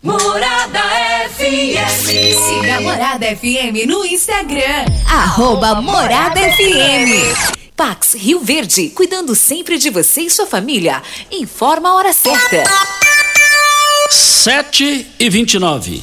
Morada 0.03 0.81
FM. 1.29 2.31
Siga 2.33 2.77
a 2.77 2.81
Morada 2.81 3.27
FM 3.37 3.87
no 3.87 4.03
Instagram. 4.07 4.87
Arroba 5.07 5.83
Morada 5.83 6.41
FM. 6.41 7.61
Pax 7.77 8.15
Rio 8.15 8.41
Verde, 8.41 8.89
cuidando 8.91 9.35
sempre 9.35 9.77
de 9.77 9.91
você 9.91 10.23
e 10.23 10.31
sua 10.31 10.47
família. 10.47 11.03
Informa 11.31 11.91
a 11.91 11.95
hora 11.97 12.13
certa. 12.15 12.65
7 14.11 15.07
e 15.19 15.29
29. 15.29 16.03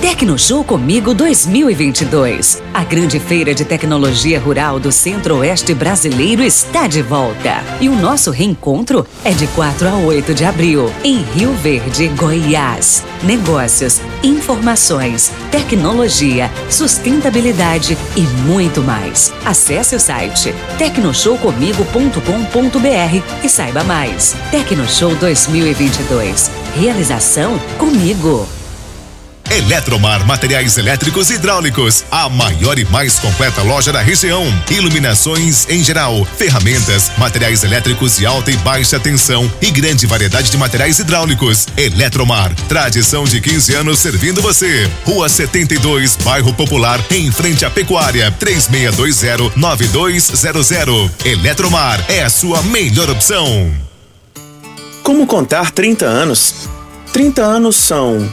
Tecnoshow 0.00 0.64
Comigo 0.64 1.14
2022. 1.14 2.62
A 2.72 2.82
grande 2.82 3.20
feira 3.20 3.54
de 3.54 3.64
tecnologia 3.64 4.40
rural 4.40 4.80
do 4.80 4.90
Centro-Oeste 4.90 5.74
brasileiro 5.74 6.42
está 6.42 6.86
de 6.86 7.02
volta. 7.02 7.62
E 7.80 7.88
o 7.88 7.94
nosso 7.94 8.30
reencontro 8.30 9.06
é 9.24 9.32
de 9.32 9.46
4 9.48 9.88
a 9.88 9.96
8 9.96 10.34
de 10.34 10.44
abril, 10.44 10.90
em 11.04 11.22
Rio 11.22 11.52
Verde, 11.54 12.08
Goiás. 12.08 13.04
Negócios, 13.22 14.00
informações, 14.22 15.30
tecnologia, 15.50 16.50
sustentabilidade 16.70 17.96
e 18.16 18.20
muito 18.46 18.82
mais. 18.82 19.32
Acesse 19.44 19.94
o 19.94 20.00
site 20.00 20.54
tecnoshowcomigo.com.br 20.78 23.44
e 23.44 23.48
saiba 23.48 23.84
mais. 23.84 24.34
Tecnoshow 24.50 25.14
2022. 25.16 26.50
Realização 26.74 27.58
comigo. 27.78 28.48
Eletromar 29.52 30.26
Materiais 30.26 30.76
Elétricos 30.78 31.28
e 31.28 31.34
Hidráulicos, 31.34 32.06
a 32.10 32.26
maior 32.30 32.78
e 32.78 32.86
mais 32.86 33.18
completa 33.18 33.60
loja 33.60 33.92
da 33.92 34.00
região. 34.00 34.42
Iluminações 34.70 35.68
em 35.68 35.84
geral, 35.84 36.24
ferramentas, 36.24 37.12
materiais 37.18 37.62
elétricos 37.62 38.16
de 38.16 38.24
alta 38.24 38.50
e 38.50 38.56
baixa 38.56 38.98
tensão 38.98 39.52
e 39.60 39.70
grande 39.70 40.06
variedade 40.06 40.50
de 40.50 40.56
materiais 40.56 40.98
hidráulicos. 40.98 41.68
Eletromar, 41.76 42.54
tradição 42.66 43.24
de 43.24 43.42
15 43.42 43.74
anos 43.74 43.98
servindo 43.98 44.40
você. 44.40 44.90
Rua 45.04 45.28
72, 45.28 46.16
Bairro 46.24 46.54
Popular, 46.54 46.98
em 47.10 47.30
frente 47.30 47.66
à 47.66 47.70
Pecuária, 47.70 48.34
3620-9200. 48.40 51.10
Eletromar 51.26 52.02
é 52.08 52.22
a 52.22 52.30
sua 52.30 52.62
melhor 52.62 53.10
opção. 53.10 53.70
Como 55.02 55.26
contar 55.26 55.70
30 55.72 56.06
anos? 56.06 56.70
30 57.12 57.42
anos 57.42 57.76
são 57.76 58.32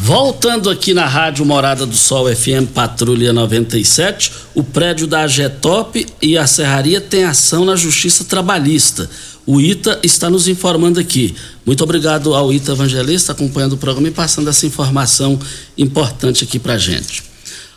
Voltando 0.00 0.70
aqui 0.70 0.94
na 0.94 1.06
Rádio 1.06 1.44
Morada 1.44 1.84
do 1.84 1.96
Sol 1.96 2.34
FM 2.34 2.70
Patrulha 2.72 3.32
97, 3.32 4.32
o 4.54 4.62
prédio 4.62 5.06
da 5.06 5.22
Agetop 5.22 6.06
e 6.22 6.38
a 6.38 6.46
Serraria 6.46 7.00
tem 7.00 7.24
ação 7.24 7.64
na 7.64 7.74
Justiça 7.74 8.24
Trabalhista. 8.24 9.10
O 9.44 9.60
ITA 9.60 9.98
está 10.02 10.30
nos 10.30 10.46
informando 10.46 11.00
aqui. 11.00 11.34
Muito 11.66 11.82
obrigado 11.82 12.34
ao 12.34 12.52
ITA 12.52 12.72
Evangelista 12.72 13.32
acompanhando 13.32 13.72
o 13.72 13.78
programa 13.78 14.08
e 14.08 14.12
passando 14.12 14.48
essa 14.48 14.66
informação 14.66 15.38
importante 15.76 16.44
aqui 16.44 16.58
pra 16.58 16.78
gente. 16.78 17.24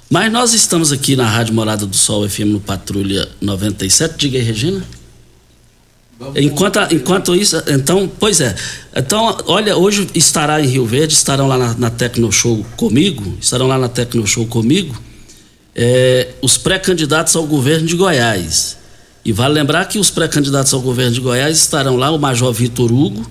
Mas 0.10 0.31
nós 0.31 0.53
estamos 0.53 0.91
aqui 0.91 1.15
na 1.15 1.27
Rádio 1.27 1.53
Morada 1.53 1.86
do 1.86 1.95
Sol 1.95 2.29
FM 2.29 2.47
no 2.47 2.60
Patrulha 2.60 3.27
97. 3.41 4.15
Diga 4.17 4.38
aí, 4.38 4.43
Regina. 4.43 4.84
Enquanto, 6.36 6.79
enquanto 6.93 7.36
isso, 7.36 7.62
então, 7.67 8.10
pois 8.19 8.39
é. 8.39 8.55
Então, 8.95 9.38
olha, 9.47 9.75
hoje 9.75 10.07
estará 10.13 10.62
em 10.62 10.67
Rio 10.67 10.86
Verde, 10.86 11.13
estarão 11.13 11.47
lá 11.47 11.57
na, 11.57 11.73
na 11.73 11.89
Tecno 11.89 12.31
Show 12.31 12.65
comigo, 12.77 13.38
estarão 13.41 13.67
lá 13.67 13.77
na 13.77 13.89
Tecno 13.89 14.25
Show 14.27 14.45
comigo, 14.45 14.95
é, 15.75 16.29
os 16.41 16.57
pré-candidatos 16.57 17.36
ao 17.36 17.45
governo 17.45 17.88
de 17.88 17.95
Goiás. 17.95 18.77
E 19.23 19.31
vale 19.31 19.53
lembrar 19.53 19.86
que 19.86 19.99
os 19.99 20.10
pré-candidatos 20.10 20.73
ao 20.73 20.81
governo 20.81 21.13
de 21.13 21.21
Goiás 21.21 21.57
estarão 21.57 21.95
lá 21.95 22.12
o 22.12 22.19
Major 22.19 22.51
Vitor 22.53 22.91
Hugo, 22.91 23.25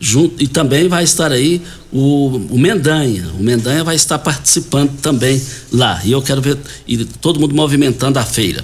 junto, 0.00 0.42
e 0.42 0.46
também 0.46 0.88
vai 0.88 1.04
estar 1.04 1.32
aí 1.32 1.62
o, 1.92 2.40
o 2.50 2.58
Mendanha. 2.58 3.28
O 3.38 3.42
Mendanha 3.42 3.82
vai 3.82 3.96
estar 3.96 4.18
participando 4.18 4.96
também 5.00 5.40
lá. 5.72 6.00
E 6.04 6.12
eu 6.12 6.22
quero 6.22 6.40
ver 6.40 6.56
e 6.86 7.04
todo 7.04 7.40
mundo 7.40 7.54
movimentando 7.54 8.18
a 8.18 8.24
feira. 8.24 8.62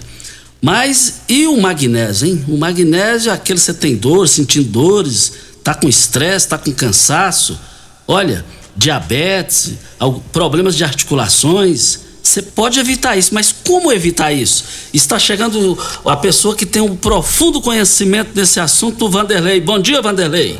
Mas 0.64 1.20
e 1.28 1.46
o 1.46 1.58
magnésio, 1.58 2.26
hein? 2.26 2.42
O 2.48 2.56
magnésio 2.56 3.30
é 3.30 3.34
aquele 3.34 3.58
que 3.58 3.64
você 3.66 3.74
tem 3.74 3.94
dor, 3.94 4.26
sentindo 4.26 4.66
dores, 4.66 5.52
tá 5.62 5.74
com 5.74 5.86
estresse, 5.86 6.48
tá 6.48 6.56
com 6.56 6.72
cansaço. 6.72 7.60
Olha, 8.08 8.42
diabetes, 8.74 9.74
problemas 10.32 10.74
de 10.74 10.82
articulações. 10.82 12.00
Você 12.22 12.40
pode 12.40 12.80
evitar 12.80 13.14
isso, 13.14 13.34
mas 13.34 13.52
como 13.52 13.92
evitar 13.92 14.32
isso? 14.32 14.88
Está 14.94 15.18
chegando 15.18 15.76
a 16.02 16.16
pessoa 16.16 16.56
que 16.56 16.64
tem 16.64 16.80
um 16.80 16.96
profundo 16.96 17.60
conhecimento 17.60 18.32
desse 18.32 18.58
assunto, 18.58 19.04
o 19.04 19.10
Vanderlei. 19.10 19.60
Bom 19.60 19.78
dia, 19.78 20.00
Vanderlei. 20.00 20.58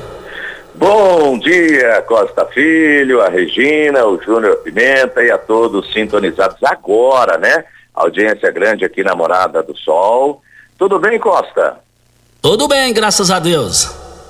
Bom 0.74 1.38
dia, 1.38 2.02
Costa 2.06 2.44
Filho, 2.44 3.22
a 3.22 3.30
Regina, 3.30 4.04
o 4.04 4.20
Júnior 4.22 4.56
Pimenta 4.56 5.24
e 5.24 5.30
a 5.30 5.38
todos 5.38 5.90
sintonizados 5.94 6.62
agora, 6.62 7.38
né? 7.38 7.64
Audiência 7.94 8.50
grande 8.50 8.84
aqui 8.84 9.04
na 9.04 9.14
Morada 9.14 9.62
do 9.62 9.76
Sol. 9.76 10.42
Tudo 10.76 10.98
bem, 10.98 11.18
Costa? 11.18 11.78
Tudo 12.42 12.66
bem, 12.66 12.92
graças 12.92 13.30
a 13.30 13.38
Deus. 13.38 13.84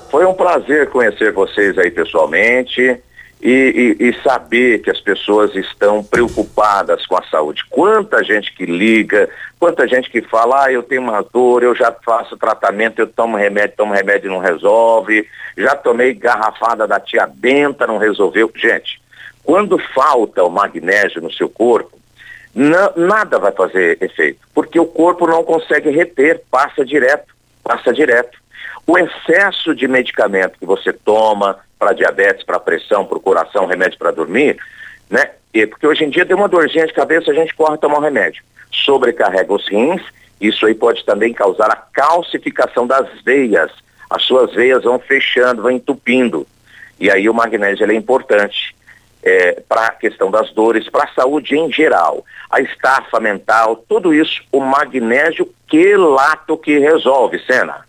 Foi 0.09 0.25
um 0.25 0.33
prazer 0.33 0.89
conhecer 0.89 1.33
vocês 1.33 1.77
aí 1.77 1.89
pessoalmente 1.89 3.01
e, 3.41 3.95
e, 3.99 4.09
e, 4.09 4.23
saber 4.23 4.81
que 4.81 4.89
as 4.89 5.01
pessoas 5.01 5.53
estão 5.55 6.03
preocupadas 6.03 7.05
com 7.05 7.17
a 7.17 7.23
saúde. 7.23 7.65
Quanta 7.69 8.23
gente 8.23 8.53
que 8.53 8.65
liga, 8.65 9.29
quanta 9.59 9.87
gente 9.87 10.09
que 10.09 10.21
fala, 10.21 10.65
ah, 10.65 10.71
eu 10.71 10.81
tenho 10.81 11.01
uma 11.01 11.21
dor, 11.21 11.63
eu 11.63 11.75
já 11.75 11.91
faço 11.91 12.37
tratamento, 12.37 12.99
eu 12.99 13.07
tomo 13.07 13.35
remédio, 13.35 13.75
tomo 13.75 13.93
remédio 13.93 14.27
e 14.27 14.33
não 14.33 14.39
resolve, 14.39 15.27
já 15.57 15.75
tomei 15.75 16.13
garrafada 16.13 16.87
da 16.87 16.99
tia 16.99 17.27
Benta, 17.27 17.85
não 17.85 17.97
resolveu. 17.97 18.51
Gente, 18.55 19.01
quando 19.43 19.77
falta 19.93 20.43
o 20.43 20.49
magnésio 20.49 21.21
no 21.21 21.31
seu 21.31 21.49
corpo, 21.49 21.94
não, 22.55 22.93
nada 22.95 23.37
vai 23.37 23.51
fazer 23.51 23.97
efeito, 24.01 24.39
porque 24.53 24.79
o 24.79 24.85
corpo 24.85 25.27
não 25.27 25.43
consegue 25.43 25.89
reter, 25.89 26.41
passa 26.49 26.85
direto, 26.85 27.35
passa 27.61 27.91
direto. 27.91 28.37
O 28.87 28.97
excesso 28.97 29.75
de 29.75 29.87
medicamento 29.89 30.57
que 30.57 30.65
você 30.65 30.93
toma 30.93 31.59
para 31.77 31.91
diabetes, 31.91 32.45
para 32.45 32.59
pressão, 32.59 33.05
para 33.05 33.17
o 33.17 33.21
coração, 33.21 33.65
remédio 33.65 33.99
para 33.99 34.11
dormir, 34.11 34.57
né? 35.09 35.31
E, 35.53 35.65
porque 35.67 35.85
hoje 35.85 36.05
em 36.05 36.09
dia 36.09 36.23
deu 36.23 36.37
uma 36.37 36.47
dorzinha 36.47 36.87
de 36.87 36.93
cabeça, 36.93 37.31
a 37.31 37.33
gente 37.33 37.53
corre 37.53 37.77
tomar 37.77 37.97
um 37.97 38.01
remédio. 38.01 38.43
Sobrecarrega 38.71 39.53
os 39.53 39.67
rins, 39.67 40.01
isso 40.39 40.65
aí 40.65 40.75
pode 40.75 41.03
também 41.05 41.33
causar 41.33 41.69
a 41.69 41.75
calcificação 41.75 42.85
das 42.85 43.07
veias. 43.23 43.71
As 44.09 44.23
suas 44.23 44.53
veias 44.53 44.83
vão 44.83 44.99
fechando, 44.99 45.61
vão 45.61 45.71
entupindo. 45.71 46.47
E 46.99 47.09
aí 47.09 47.27
o 47.29 47.33
magnésio 47.33 47.89
é 47.89 47.95
importante 47.95 48.74
é, 49.25 49.63
para 49.67 49.87
a 49.87 49.91
questão 49.91 50.29
das 50.29 50.53
dores, 50.53 50.87
para 50.87 51.05
a 51.05 51.13
saúde 51.13 51.57
em 51.57 51.71
geral, 51.71 52.23
a 52.49 52.61
estafa 52.61 53.19
mental, 53.19 53.83
tudo 53.89 54.13
isso, 54.13 54.43
o 54.51 54.61
magnésio 54.61 55.51
quelato 55.67 56.55
que 56.55 56.77
resolve, 56.77 57.39
Sena. 57.45 57.83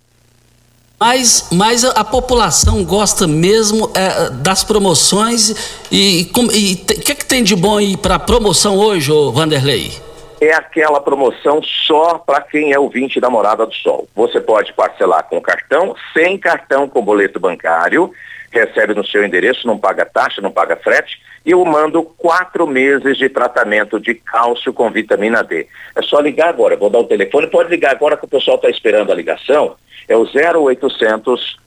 Mas, 0.99 1.51
mas 1.53 1.84
a, 1.84 1.91
a 1.91 2.05
população 2.05 2.82
gosta 2.82 3.26
mesmo 3.26 3.91
é, 3.95 4.30
das 4.30 4.64
promoções 4.64 5.84
e 5.93 6.26
o 6.34 6.49
que, 6.49 7.12
é 7.12 7.14
que 7.14 7.24
tem 7.26 7.45
de 7.45 7.55
bom 7.55 7.76
aí 7.76 7.99
para 7.99 8.18
promoção 8.18 8.78
hoje, 8.78 9.12
ô 9.12 9.30
Vanderlei? 9.30 10.07
é 10.41 10.55
aquela 10.55 11.01
promoção 11.01 11.62
só 11.62 12.18
para 12.18 12.41
quem 12.41 12.72
é 12.72 12.78
ouvinte 12.78 13.20
da 13.20 13.30
Morada 13.30 13.66
do 13.66 13.74
Sol. 13.74 14.07
Você 14.14 14.41
pode 14.41 14.72
parcelar 14.72 15.24
com 15.24 15.41
cartão, 15.41 15.95
sem 16.12 16.39
cartão 16.39 16.89
com 16.89 17.03
boleto 17.03 17.41
bancário, 17.41 18.12
recebe 18.59 18.95
no 18.95 19.07
seu 19.07 19.25
endereço, 19.25 19.67
não 19.67 19.79
paga 19.79 20.05
taxa, 20.05 20.41
não 20.41 20.51
paga 20.51 20.77
frete, 20.77 21.21
e 21.45 21.51
eu 21.51 21.65
mando 21.65 22.03
quatro 22.03 22.67
meses 22.67 23.17
de 23.17 23.29
tratamento 23.29 24.01
de 24.01 24.15
cálcio 24.15 24.73
com 24.73 24.91
vitamina 24.91 25.43
D. 25.43 25.67
É 25.95 26.03
só 26.03 26.21
ligar 26.21 26.49
agora, 26.49 26.77
vou 26.77 26.91
dar 26.91 27.01
o 27.01 27.05
telefone, 27.05 27.47
pode 27.47 27.71
ligar 27.71 27.93
agora 27.93 28.17
que 28.17 28.25
o 28.25 28.29
pessoal 28.29 28.57
está 28.57 28.69
esperando 28.69 29.13
a 29.13 29.15
ligação, 29.15 29.77
é 30.09 30.17
o 30.17 30.25
0800 30.25 31.59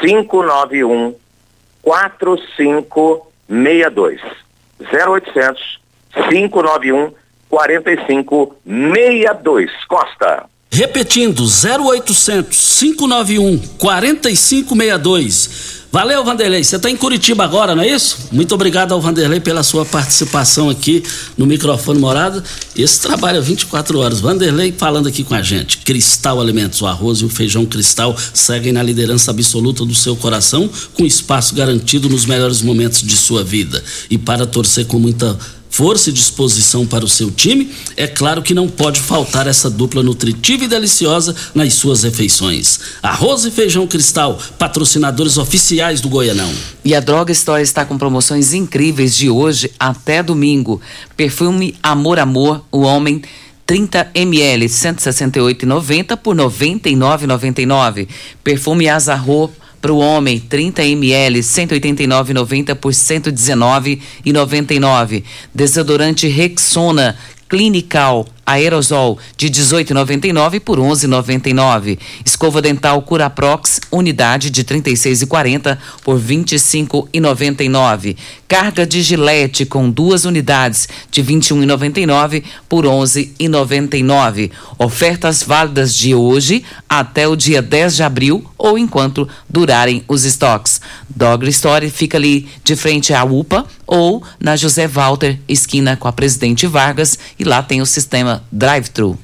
591 0.00 1.14
4562. 1.82 4.20
0800 4.80 5.80
591 6.28 7.12
4562. 7.48 9.70
Costa. 9.88 10.44
Repetindo, 10.70 11.42
0800 11.42 12.78
591 12.78 13.58
4562. 13.78 15.77
Valeu, 15.90 16.22
Vanderlei. 16.22 16.62
Você 16.62 16.76
está 16.76 16.90
em 16.90 16.96
Curitiba 16.96 17.44
agora, 17.44 17.74
não 17.74 17.82
é 17.82 17.88
isso? 17.88 18.18
Muito 18.30 18.54
obrigado 18.54 18.92
ao 18.92 19.00
Vanderlei 19.00 19.40
pela 19.40 19.62
sua 19.62 19.86
participação 19.86 20.68
aqui 20.68 21.02
no 21.34 21.46
microfone 21.46 21.98
morado. 21.98 22.44
Esse 22.76 23.00
trabalho 23.00 23.38
é 23.38 23.40
24 23.40 23.98
horas. 23.98 24.20
Vanderlei 24.20 24.70
falando 24.70 25.08
aqui 25.08 25.24
com 25.24 25.34
a 25.34 25.40
gente. 25.40 25.78
Cristal 25.78 26.42
Alimentos, 26.42 26.82
o 26.82 26.86
arroz 26.86 27.20
e 27.20 27.24
o 27.24 27.30
feijão 27.30 27.64
cristal 27.64 28.14
seguem 28.34 28.70
na 28.70 28.82
liderança 28.82 29.30
absoluta 29.30 29.82
do 29.86 29.94
seu 29.94 30.14
coração, 30.14 30.68
com 30.92 31.06
espaço 31.06 31.54
garantido 31.54 32.06
nos 32.06 32.26
melhores 32.26 32.60
momentos 32.60 33.00
de 33.00 33.16
sua 33.16 33.42
vida. 33.42 33.82
E 34.10 34.18
para 34.18 34.44
torcer 34.44 34.86
com 34.86 34.98
muita 34.98 35.38
força 35.70 36.10
e 36.10 36.12
disposição 36.12 36.86
para 36.86 37.04
o 37.04 37.08
seu 37.08 37.30
time, 37.30 37.72
é 37.96 38.06
claro 38.06 38.42
que 38.42 38.54
não 38.54 38.68
pode 38.68 39.00
faltar 39.00 39.46
essa 39.46 39.70
dupla 39.70 40.02
nutritiva 40.02 40.64
e 40.64 40.68
deliciosa 40.68 41.34
nas 41.54 41.74
suas 41.74 42.02
refeições. 42.02 42.80
Arroz 43.02 43.44
e 43.44 43.50
feijão 43.50 43.86
cristal, 43.86 44.38
patrocinadores 44.58 45.36
oficiais 45.38 46.00
do 46.00 46.08
Goianão. 46.08 46.50
E 46.84 46.94
a 46.94 47.00
Droga 47.00 47.32
Store 47.32 47.62
está 47.62 47.84
com 47.84 47.98
promoções 47.98 48.52
incríveis 48.52 49.16
de 49.16 49.30
hoje 49.30 49.70
até 49.78 50.22
domingo. 50.22 50.80
Perfume 51.16 51.74
Amor 51.82 52.18
Amor, 52.18 52.64
o 52.72 52.80
homem 52.80 53.22
30 53.68 54.12
ml, 54.14 54.64
168,90 54.66 56.16
por 56.16 56.34
99,99. 56.34 58.08
Perfume 58.42 58.88
Azarro 58.88 59.52
para 59.80 59.92
o 59.92 59.98
homem, 59.98 60.40
30 60.40 60.84
ml, 60.84 61.40
189,90 61.40 62.74
por 62.74 62.92
119,99. 62.92 65.22
Desodorante 65.54 66.28
Rexona 66.28 67.16
Clinical 67.48 68.26
aerosol 68.48 69.18
de 69.36 69.50
18,99 69.50 70.60
por 70.60 70.78
11,99. 70.78 71.98
Escova 72.24 72.62
dental 72.62 73.02
Curaprox, 73.02 73.80
unidade 73.90 74.48
de 74.50 74.64
36,40 74.64 75.76
por 76.02 76.18
25,99. 76.18 78.16
Carga 78.48 78.86
de 78.86 79.02
gilete 79.02 79.66
com 79.66 79.90
duas 79.90 80.24
unidades 80.24 80.88
de 81.10 81.22
21,99 81.22 82.42
por 82.68 82.86
11,99. 82.86 84.50
Ofertas 84.78 85.42
válidas 85.42 85.94
de 85.94 86.14
hoje 86.14 86.64
até 86.88 87.28
o 87.28 87.36
dia 87.36 87.60
10 87.60 87.96
de 87.96 88.02
abril 88.02 88.44
ou 88.56 88.78
enquanto 88.78 89.28
durarem 89.48 90.02
os 90.08 90.24
estoques. 90.24 90.80
Dog 91.08 91.46
Story 91.48 91.90
fica 91.90 92.16
ali 92.16 92.48
de 92.64 92.74
frente 92.74 93.12
à 93.12 93.24
UPA 93.24 93.66
ou 93.86 94.22
na 94.38 94.54
José 94.56 94.86
Walter, 94.86 95.38
esquina 95.48 95.96
com 95.96 96.06
a 96.06 96.12
Presidente 96.12 96.66
Vargas, 96.66 97.18
e 97.38 97.44
lá 97.44 97.62
tem 97.62 97.80
o 97.80 97.86
sistema 97.86 98.37
drive-thru. 98.50 99.18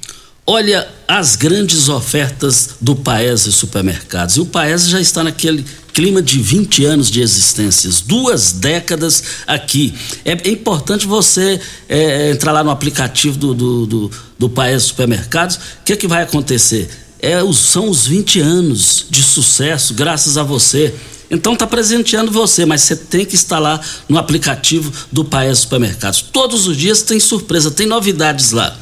Olha 0.47 0.87
as 1.09 1.37
grandes 1.37 1.89
ofertas 1.89 2.71
do 2.79 2.95
Paese 2.95 3.51
Supermercados. 3.51 4.37
E 4.37 4.41
o 4.41 4.47
Paese 4.47 4.91
já 4.91 5.01
está 5.01 5.25
naquele 5.25 5.65
clima 5.95 6.21
de 6.21 6.39
20 6.39 6.85
anos 6.85 7.11
de 7.11 7.23
existências, 7.23 8.01
duas 8.03 8.53
décadas 8.53 9.23
aqui. 9.47 9.95
É, 10.23 10.33
importante 10.51 11.07
você 11.07 11.59
é, 11.89 12.31
entrar 12.33 12.53
lá 12.53 12.63
no 12.63 12.71
aplicativo 12.71 13.39
do, 13.39 13.55
do, 13.55 13.87
do, 13.87 14.11
do 14.39 14.51
Paese 14.51 14.87
Supermercados. 14.87 15.57
O 15.57 15.61
que, 15.85 15.95
é 15.95 15.97
que 15.97 16.07
vai 16.07 16.23
acontecer? 16.23 16.91
É, 17.21 17.39
são 17.55 17.89
os 17.89 18.07
20 18.07 18.41
anos 18.41 19.07
de 19.09 19.23
sucesso, 19.23 19.95
graças 19.95 20.37
a 20.37 20.43
você. 20.43 20.93
Então 21.31 21.55
está 21.55 21.67
presenteando 21.67 22.31
você, 22.31 22.67
mas 22.67 22.83
você 22.83 22.97
tem 22.97 23.25
que 23.25 23.35
estar 23.35 23.59
lá 23.59 23.81
no 24.09 24.19
aplicativo 24.19 24.93
do 25.11 25.25
Paes 25.25 25.61
Supermercados. 25.61 26.21
Todos 26.21 26.67
os 26.67 26.77
dias 26.77 27.01
tem 27.01 27.19
surpresa, 27.19 27.71
tem 27.71 27.87
novidades 27.87 28.51
lá. 28.51 28.77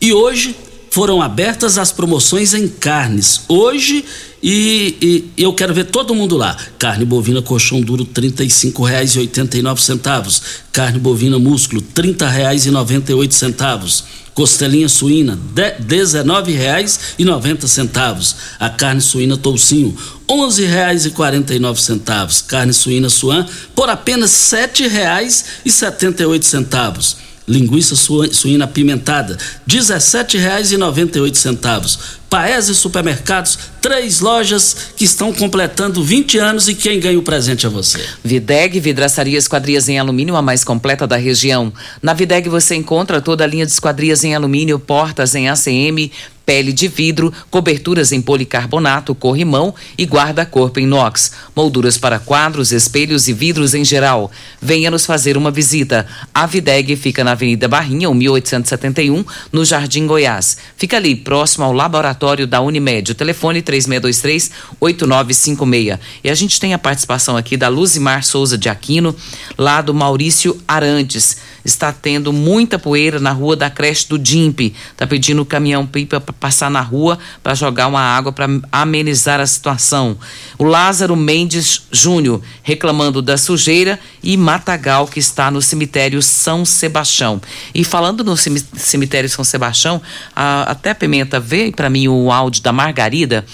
E 0.00 0.12
hoje 0.12 0.54
foram 0.90 1.20
abertas 1.20 1.76
as 1.78 1.90
promoções 1.92 2.54
em 2.54 2.68
carnes. 2.68 3.42
Hoje 3.48 4.04
e, 4.42 4.96
e, 5.02 5.30
eu 5.42 5.52
quero 5.52 5.74
ver 5.74 5.84
todo 5.84 6.14
mundo 6.14 6.34
lá. 6.36 6.56
Carne 6.78 7.04
bovina 7.04 7.42
colchão 7.42 7.80
duro 7.80 8.04
R$ 8.04 8.10
35,89. 8.22 10.42
Carne 10.72 10.98
bovina 10.98 11.38
músculo 11.38 11.82
R$ 11.82 11.88
30,98. 12.02 14.04
Costelinha 14.32 14.88
suína 14.88 15.38
R$ 15.56 15.76
19,90. 15.80 18.34
A 18.60 18.70
carne 18.70 19.00
suína 19.00 19.36
toucinho 19.36 19.96
R$ 20.28 20.34
11,49. 20.34 22.46
Carne 22.46 22.72
suína 22.72 23.10
suan 23.10 23.44
por 23.74 23.90
apenas 23.90 24.52
R$ 24.52 24.68
7,78 24.68 27.16
linguiça 27.46 27.94
suína 27.96 28.64
apimentada, 28.64 29.34
R$ 29.34 29.78
17,98. 29.78 32.16
Paese 32.28 32.74
Supermercados, 32.74 33.56
três 33.80 34.18
lojas 34.20 34.76
que 34.96 35.04
estão 35.04 35.32
completando 35.32 36.02
20 36.02 36.38
anos 36.38 36.68
e 36.68 36.74
quem 36.74 36.98
ganha 36.98 37.16
o 37.18 37.22
presente 37.22 37.66
é 37.66 37.68
você. 37.68 38.04
Videg 38.24 38.80
Vidraçaria 38.80 39.38
Esquadrias 39.38 39.88
em 39.88 39.96
Alumínio, 39.98 40.34
a 40.34 40.42
mais 40.42 40.64
completa 40.64 41.06
da 41.06 41.14
região. 41.16 41.72
Na 42.02 42.14
Videg 42.14 42.48
você 42.48 42.74
encontra 42.74 43.20
toda 43.20 43.44
a 43.44 43.46
linha 43.46 43.64
de 43.64 43.70
esquadrias 43.70 44.24
em 44.24 44.34
alumínio, 44.34 44.76
portas 44.78 45.36
em 45.36 45.48
ACM, 45.48 46.10
pele 46.46 46.72
de 46.72 46.86
vidro, 46.86 47.34
coberturas 47.50 48.12
em 48.12 48.22
policarbonato, 48.22 49.12
corrimão 49.16 49.74
e 49.98 50.04
guarda-corpo 50.04 50.78
inox, 50.78 51.32
molduras 51.56 51.98
para 51.98 52.20
quadros, 52.20 52.70
espelhos 52.70 53.26
e 53.26 53.32
vidros 53.32 53.74
em 53.74 53.84
geral. 53.84 54.30
Venha 54.62 54.88
nos 54.90 55.04
fazer 55.04 55.36
uma 55.36 55.50
visita. 55.50 56.06
A 56.32 56.46
Videg 56.46 56.94
fica 56.94 57.24
na 57.24 57.32
Avenida 57.32 57.66
Barrinha, 57.66 58.08
1871, 58.14 59.24
no 59.50 59.64
Jardim 59.64 60.06
Goiás. 60.06 60.58
Fica 60.76 60.96
ali, 60.96 61.16
próximo 61.16 61.64
ao 61.64 61.72
laboratório 61.72 62.46
da 62.46 62.60
Unimed. 62.60 63.10
O 63.10 63.14
telefone 63.14 63.60
3623-8956. 63.62 65.98
E 66.22 66.30
a 66.30 66.34
gente 66.34 66.60
tem 66.60 66.72
a 66.72 66.78
participação 66.78 67.36
aqui 67.36 67.56
da 67.56 67.66
Luzimar 67.68 68.22
Souza 68.22 68.56
de 68.56 68.68
Aquino, 68.68 69.16
lá 69.58 69.82
do 69.82 69.92
Maurício 69.92 70.56
Arantes 70.68 71.55
está 71.66 71.92
tendo 71.92 72.32
muita 72.32 72.78
poeira 72.78 73.18
na 73.18 73.32
rua 73.32 73.56
da 73.56 73.68
creche 73.68 74.08
do 74.08 74.18
Dimpe. 74.18 74.74
Está 74.92 75.06
pedindo 75.06 75.42
o 75.42 75.44
caminhão 75.44 75.84
pipa 75.84 76.20
para 76.20 76.32
passar 76.32 76.70
na 76.70 76.80
rua 76.80 77.18
para 77.42 77.54
jogar 77.54 77.88
uma 77.88 78.00
água 78.00 78.32
para 78.32 78.46
amenizar 78.70 79.40
a 79.40 79.46
situação. 79.46 80.16
O 80.56 80.64
Lázaro 80.64 81.16
Mendes 81.16 81.82
Júnior 81.90 82.40
reclamando 82.62 83.20
da 83.20 83.36
sujeira 83.36 83.98
e 84.22 84.36
Matagal 84.36 85.08
que 85.08 85.18
está 85.18 85.50
no 85.50 85.60
cemitério 85.60 86.22
São 86.22 86.64
Sebastião. 86.64 87.40
E 87.74 87.82
falando 87.82 88.22
no 88.22 88.36
cemitério 88.36 89.28
São 89.28 89.44
Sebastião, 89.44 90.00
a, 90.34 90.70
até 90.70 90.90
a 90.90 90.94
Pimenta 90.94 91.40
veio 91.40 91.72
para 91.72 91.90
mim 91.90 92.06
o 92.06 92.30
áudio 92.30 92.62
da 92.62 92.72
Margarida 92.72 93.44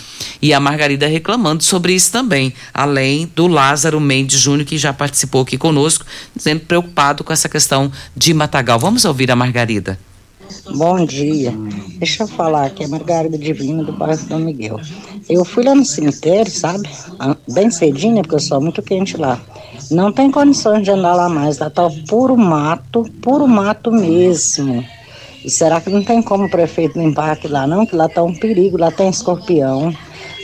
e 0.41 0.53
a 0.53 0.61
Margarida 0.61 1.07
reclamando 1.07 1.65
sobre 1.65 1.95
isso 1.95 2.13
também, 2.13 2.53
além 2.75 3.31
do 3.35 3.47
Lázaro 3.47 3.99
Mendes 3.99 4.39
Júnior 4.39 4.67
que 4.67 4.77
já 4.77 4.93
participou 4.93 5.43
aqui 5.43 5.57
conosco, 5.57 6.05
dizendo 6.37 6.61
preocupado 6.61 7.25
com 7.25 7.33
essa 7.33 7.49
questão 7.49 7.91
de 8.17 8.35
Matagal. 8.35 8.79
Vamos 8.79 9.05
ouvir 9.05 9.31
a 9.31 9.37
Margarida. 9.37 9.99
Bom 10.75 11.05
dia. 11.05 11.53
Deixa 11.99 12.25
eu 12.25 12.29
falar 12.29 12.67
aqui, 12.67 12.85
é 12.85 12.87
Margarida 12.87 13.39
Divina 13.39 13.83
do 13.83 13.93
bairro 13.93 14.17
São 14.17 14.39
Miguel. 14.39 14.81
Eu 15.29 15.45
fui 15.45 15.65
lá 15.65 15.75
no 15.75 15.85
cemitério, 15.85 16.51
sabe? 16.51 16.89
Ah, 17.19 17.37
bem 17.51 17.71
cedinho, 17.71 18.15
né? 18.15 18.23
Porque 18.23 18.35
eu 18.35 18.41
sou 18.41 18.61
muito 18.61 18.83
quente 18.83 19.17
lá. 19.17 19.41
Não 19.91 20.13
tem 20.13 20.31
condições 20.31 20.83
de 20.85 20.91
andar 20.91 21.15
lá 21.15 21.29
mais. 21.29 21.59
Lá 21.59 21.71
tá 21.71 21.89
puro 22.09 22.37
mato, 22.37 23.05
puro 23.23 23.47
mato 23.47 23.91
mesmo. 23.91 24.85
E 25.45 25.51
será 25.51 25.81
que 25.81 25.91
não 25.91 26.03
tem 26.03 26.23
como 26.23 26.45
o 26.45 26.51
prefeito 26.51 26.99
limpar 26.99 27.33
aquilo 27.33 27.55
lá, 27.55 27.67
não? 27.67 27.85
Que 27.85 27.97
lá 27.97 28.09
tá 28.09 28.23
um 28.23 28.35
perigo, 28.35 28.79
lá 28.79 28.91
tem 28.91 29.09
escorpião. 29.09 29.93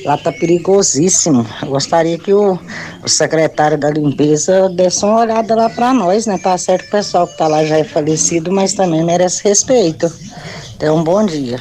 Lá 0.05 0.17
tá 0.17 0.33
perigosíssimo. 0.33 1.47
Eu 1.63 1.69
gostaria 1.69 2.19
que 2.19 2.33
o, 2.33 2.59
o 3.03 3.09
secretário 3.09 3.77
da 3.77 3.91
limpeza 3.91 4.69
desse 4.69 5.05
uma 5.05 5.21
olhada 5.21 5.55
lá 5.55 5.69
para 5.69 5.93
nós, 5.93 6.27
né? 6.27 6.39
Tá 6.39 6.57
certo 6.57 6.87
o 6.87 6.91
pessoal 6.91 7.27
que 7.27 7.37
tá 7.37 7.49
lá 7.49 7.65
já 7.65 7.79
é 7.79 7.85
falecido, 7.85 8.53
mas 8.53 8.73
também 8.73 9.05
merece 9.05 9.45
respeito. 9.45 10.11
Então, 10.77 11.03
bom 11.03 11.25
dia. 11.27 11.61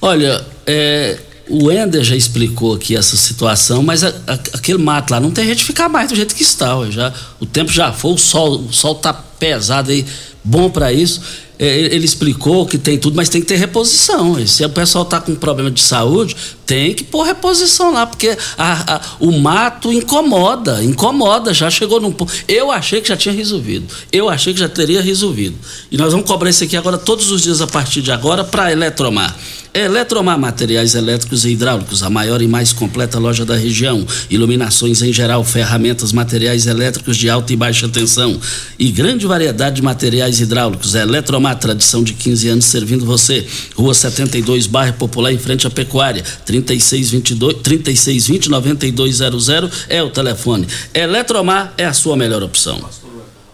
Olha, 0.00 0.44
é, 0.66 1.18
o 1.48 1.70
Ender 1.70 2.02
já 2.02 2.16
explicou 2.16 2.74
aqui 2.74 2.96
essa 2.96 3.16
situação, 3.16 3.82
mas 3.82 4.04
a, 4.04 4.08
a, 4.26 4.34
aquele 4.34 4.78
mato 4.78 5.10
lá 5.10 5.20
não 5.20 5.30
tem 5.30 5.44
jeito 5.46 5.58
de 5.58 5.64
ficar 5.64 5.88
mais 5.88 6.08
do 6.08 6.16
jeito 6.16 6.34
que 6.34 6.42
está. 6.42 6.74
Já, 6.90 7.12
o 7.40 7.46
tempo 7.46 7.70
já 7.70 7.92
foi, 7.92 8.12
o 8.12 8.18
sol, 8.18 8.60
o 8.60 8.72
sol 8.72 8.94
tá 8.94 9.12
pesado 9.12 9.90
aí, 9.90 10.04
bom 10.42 10.70
para 10.70 10.92
isso. 10.92 11.20
É, 11.58 11.66
ele 11.66 12.04
explicou 12.04 12.66
que 12.66 12.76
tem 12.76 12.98
tudo, 12.98 13.16
mas 13.16 13.28
tem 13.28 13.40
que 13.40 13.46
ter 13.46 13.56
reposição. 13.56 14.44
Se 14.46 14.64
o 14.64 14.70
pessoal 14.70 15.04
está 15.04 15.20
com 15.20 15.34
problema 15.34 15.70
de 15.70 15.80
saúde, 15.80 16.36
tem 16.66 16.94
que 16.94 17.04
pôr 17.04 17.24
reposição 17.24 17.92
lá, 17.92 18.06
porque 18.06 18.36
a, 18.58 18.96
a, 18.96 19.00
o 19.20 19.30
mato 19.32 19.92
incomoda, 19.92 20.82
incomoda, 20.82 21.54
já 21.54 21.70
chegou 21.70 22.00
num 22.00 22.10
ponto. 22.10 22.32
Eu 22.48 22.70
achei 22.70 23.00
que 23.00 23.08
já 23.08 23.16
tinha 23.16 23.34
resolvido. 23.34 23.86
Eu 24.10 24.28
achei 24.28 24.52
que 24.52 24.60
já 24.60 24.68
teria 24.68 25.02
resolvido. 25.02 25.56
E 25.90 25.96
nós 25.96 26.12
vamos 26.12 26.26
cobrar 26.26 26.50
isso 26.50 26.64
aqui 26.64 26.76
agora 26.76 26.98
todos 26.98 27.30
os 27.30 27.42
dias 27.42 27.60
a 27.60 27.66
partir 27.66 28.02
de 28.02 28.10
agora 28.10 28.42
para 28.42 28.72
Eletromar. 28.72 29.36
Eletromar 29.74 30.38
Materiais 30.38 30.94
Elétricos 30.94 31.44
e 31.44 31.50
Hidráulicos, 31.50 32.04
a 32.04 32.08
maior 32.08 32.40
e 32.40 32.46
mais 32.46 32.72
completa 32.72 33.18
loja 33.18 33.44
da 33.44 33.56
região. 33.56 34.06
Iluminações 34.30 35.02
em 35.02 35.12
geral, 35.12 35.42
ferramentas, 35.42 36.12
materiais 36.12 36.66
elétricos 36.66 37.16
de 37.16 37.28
alta 37.28 37.52
e 37.52 37.56
baixa 37.56 37.88
tensão 37.88 38.38
e 38.78 38.92
grande 38.92 39.26
variedade 39.26 39.76
de 39.76 39.82
materiais 39.82 40.40
hidráulicos. 40.40 40.94
Eletromar, 40.94 41.43
tradição 41.52 42.04
de 42.04 42.14
15 42.14 42.48
anos 42.48 42.64
servindo 42.66 43.04
você. 43.04 43.44
Rua 43.74 43.92
72, 43.92 44.68
bairro 44.68 44.92
Popular, 44.92 45.32
em 45.32 45.38
frente 45.38 45.66
à 45.66 45.70
Pecuária. 45.70 46.22
3622 46.46 47.56
3620 47.60 48.48
9200 48.48 49.48
é 49.88 50.00
o 50.00 50.10
telefone. 50.10 50.68
Eletromar 50.94 51.74
é 51.76 51.84
a 51.84 51.92
sua 51.92 52.16
melhor 52.16 52.44
opção. 52.44 52.78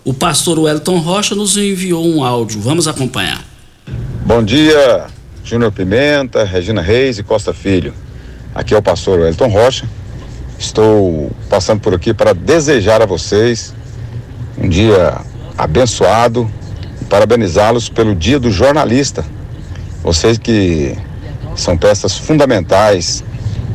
O 0.05 0.13
pastor 0.13 0.59
Wellington 0.59 0.99
Rocha 0.99 1.35
nos 1.35 1.57
enviou 1.57 2.07
um 2.07 2.23
áudio. 2.23 2.61
Vamos 2.61 2.87
acompanhar. 2.87 3.43
Bom 4.27 4.43
dia. 4.43 5.07
Júnior 5.43 5.73
Pimenta, 5.73 6.45
Regina 6.45 6.83
Reis 6.83 7.19
e 7.19 7.23
Costa 7.23 7.55
Filho. 7.55 7.95
Aqui 8.55 8.75
é 8.75 8.77
o 8.77 8.83
pastor 8.83 9.21
Wellington 9.21 9.49
Rocha. 9.49 9.89
Estou 10.59 11.33
passando 11.49 11.81
por 11.81 11.95
aqui 11.95 12.13
para 12.13 12.35
desejar 12.35 13.01
a 13.01 13.07
vocês 13.07 13.75
um 14.59 14.69
dia 14.69 15.23
abençoado 15.57 16.51
parabenizá-los 17.11 17.89
pelo 17.89 18.15
Dia 18.15 18.39
do 18.39 18.51
Jornalista. 18.51 19.25
Vocês 20.03 20.39
que 20.39 20.97
são 21.57 21.77
peças 21.77 22.17
fundamentais, 22.17 23.23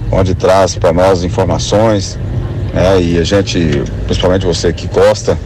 onde 0.10 0.34
traz 0.34 0.76
para 0.76 0.94
nós 0.94 1.24
informações, 1.24 2.18
né? 2.74 3.00
E 3.02 3.20
a 3.20 3.24
gente, 3.24 3.84
principalmente 4.06 4.46
você 4.46 4.72
que 4.72 4.88
gosta, 4.88 5.38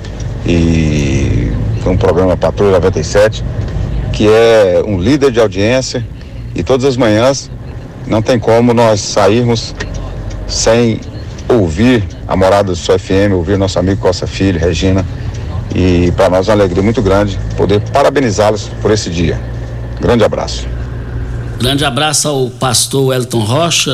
e 0.46 1.52
foi 1.84 1.92
um 1.92 1.98
programa 1.98 2.38
Patrulha 2.38 2.74
97, 2.74 3.44
que 4.14 4.28
é 4.28 4.82
um 4.86 5.00
líder 5.00 5.32
de 5.32 5.40
audiência 5.40 6.06
e 6.56 6.64
todas 6.64 6.86
as 6.86 6.96
manhãs 6.96 7.50
não 8.08 8.22
tem 8.22 8.40
como 8.40 8.74
nós 8.74 9.02
sairmos 9.02 9.76
sem 10.48 11.00
ouvir 11.48 12.04
a 12.28 12.36
morada 12.36 12.72
do 12.72 12.76
Sol 12.76 12.98
FM, 12.98 13.34
ouvir 13.34 13.58
nosso 13.58 13.80
amigo 13.80 14.00
Costa 14.00 14.28
Filho, 14.28 14.60
Regina. 14.60 15.06
E 15.76 16.11
para 16.11 16.30
nós 16.30 16.47
é 16.47 16.51
uma 16.51 16.61
alegria 16.63 16.84
muito 16.84 17.01
grande 17.01 17.39
poder 17.55 17.80
parabenizá-los 17.91 18.70
por 18.82 18.91
esse 18.91 19.09
dia. 19.09 19.39
Grande 19.99 20.24
abraço. 20.24 20.65
Grande 21.59 21.84
abraço 21.84 22.28
ao 22.28 22.49
pastor 22.49 23.13
Elton 23.13 23.43
Rocha, 23.43 23.91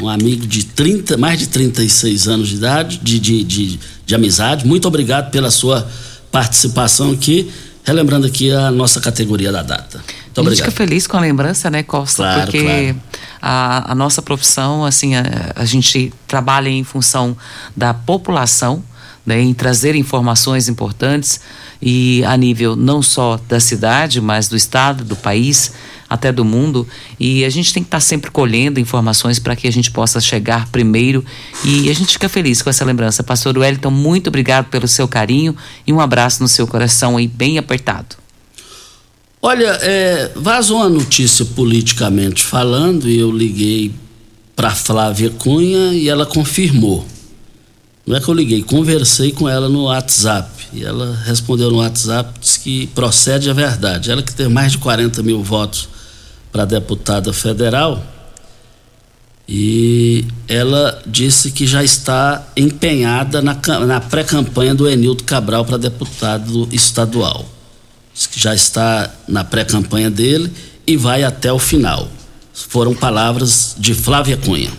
um 0.00 0.08
amigo 0.08 0.46
de 0.46 0.64
30, 0.64 1.18
mais 1.18 1.38
de 1.38 1.46
36 1.46 2.26
anos 2.26 2.48
de 2.48 2.56
idade, 2.56 2.98
de, 3.02 3.20
de, 3.20 3.44
de, 3.44 3.80
de 4.06 4.14
amizade. 4.14 4.66
Muito 4.66 4.88
obrigado 4.88 5.30
pela 5.30 5.50
sua 5.50 5.86
participação 6.30 7.10
aqui, 7.10 7.52
relembrando 7.84 8.26
aqui 8.26 8.50
a 8.50 8.70
nossa 8.70 8.98
categoria 8.98 9.52
da 9.52 9.62
data. 9.62 9.98
Muito 9.98 10.06
a 10.06 10.24
gente 10.24 10.38
obrigado. 10.40 10.56
fica 10.56 10.70
feliz 10.70 11.06
com 11.06 11.18
a 11.18 11.20
lembrança, 11.20 11.70
né, 11.70 11.82
Costa? 11.82 12.22
Claro, 12.22 12.40
Porque 12.44 12.62
claro. 12.62 13.02
A, 13.42 13.92
a 13.92 13.94
nossa 13.94 14.22
profissão, 14.22 14.82
assim, 14.82 15.14
a, 15.14 15.52
a 15.54 15.66
gente 15.66 16.10
trabalha 16.26 16.70
em 16.70 16.82
função 16.82 17.36
da 17.76 17.92
população, 17.92 18.82
né, 19.24 19.40
em 19.40 19.54
trazer 19.54 19.94
informações 19.94 20.68
importantes 20.68 21.40
e 21.80 22.24
a 22.24 22.36
nível 22.36 22.76
não 22.76 23.02
só 23.02 23.40
da 23.48 23.60
cidade, 23.60 24.20
mas 24.20 24.48
do 24.48 24.56
estado, 24.56 25.04
do 25.04 25.16
país, 25.16 25.72
até 26.08 26.30
do 26.30 26.44
mundo. 26.44 26.86
E 27.18 27.44
a 27.44 27.50
gente 27.50 27.72
tem 27.72 27.82
que 27.82 27.88
estar 27.88 28.00
sempre 28.00 28.30
colhendo 28.30 28.78
informações 28.78 29.38
para 29.38 29.56
que 29.56 29.66
a 29.66 29.72
gente 29.72 29.90
possa 29.90 30.20
chegar 30.20 30.68
primeiro. 30.68 31.24
E 31.64 31.88
a 31.88 31.94
gente 31.94 32.12
fica 32.12 32.28
feliz 32.28 32.60
com 32.60 32.68
essa 32.68 32.84
lembrança. 32.84 33.22
Pastor 33.22 33.56
Wellington, 33.56 33.90
muito 33.90 34.28
obrigado 34.28 34.66
pelo 34.66 34.86
seu 34.86 35.08
carinho 35.08 35.56
e 35.86 35.92
um 35.92 36.00
abraço 36.00 36.42
no 36.42 36.48
seu 36.48 36.66
coração 36.66 37.16
aí, 37.16 37.26
bem 37.26 37.58
apertado. 37.58 38.16
Olha, 39.40 39.76
é, 39.82 40.30
vazou 40.36 40.76
uma 40.76 40.88
notícia 40.88 41.44
politicamente 41.44 42.44
falando 42.44 43.08
e 43.08 43.18
eu 43.18 43.30
liguei 43.32 43.92
para 44.54 44.70
Flávia 44.70 45.30
Cunha 45.30 45.94
e 45.94 46.08
ela 46.08 46.24
confirmou. 46.24 47.04
Não 48.04 48.16
é 48.16 48.20
que 48.20 48.28
eu 48.28 48.34
liguei, 48.34 48.62
conversei 48.62 49.30
com 49.30 49.48
ela 49.48 49.68
no 49.68 49.84
WhatsApp. 49.84 50.50
E 50.72 50.84
ela 50.84 51.16
respondeu 51.24 51.70
no 51.70 51.78
WhatsApp, 51.78 52.38
disse 52.40 52.58
que 52.60 52.86
procede 52.88 53.48
a 53.48 53.52
verdade. 53.52 54.10
Ela 54.10 54.22
que 54.22 54.34
tem 54.34 54.48
mais 54.48 54.72
de 54.72 54.78
40 54.78 55.22
mil 55.22 55.42
votos 55.42 55.88
para 56.50 56.64
deputada 56.64 57.32
federal. 57.32 58.02
E 59.48 60.24
ela 60.48 61.00
disse 61.06 61.50
que 61.50 61.66
já 61.66 61.84
está 61.84 62.46
empenhada 62.56 63.42
na, 63.42 63.58
na 63.86 64.00
pré-campanha 64.00 64.74
do 64.74 64.88
Enildo 64.88 65.24
Cabral 65.24 65.64
para 65.64 65.76
deputado 65.76 66.68
estadual. 66.72 67.44
Diz 68.14 68.26
que 68.26 68.40
já 68.40 68.54
está 68.54 69.10
na 69.28 69.44
pré-campanha 69.44 70.10
dele 70.10 70.52
e 70.86 70.96
vai 70.96 71.22
até 71.22 71.52
o 71.52 71.58
final. 71.58 72.08
Foram 72.52 72.94
palavras 72.94 73.74
de 73.78 73.94
Flávia 73.94 74.36
Cunha. 74.36 74.70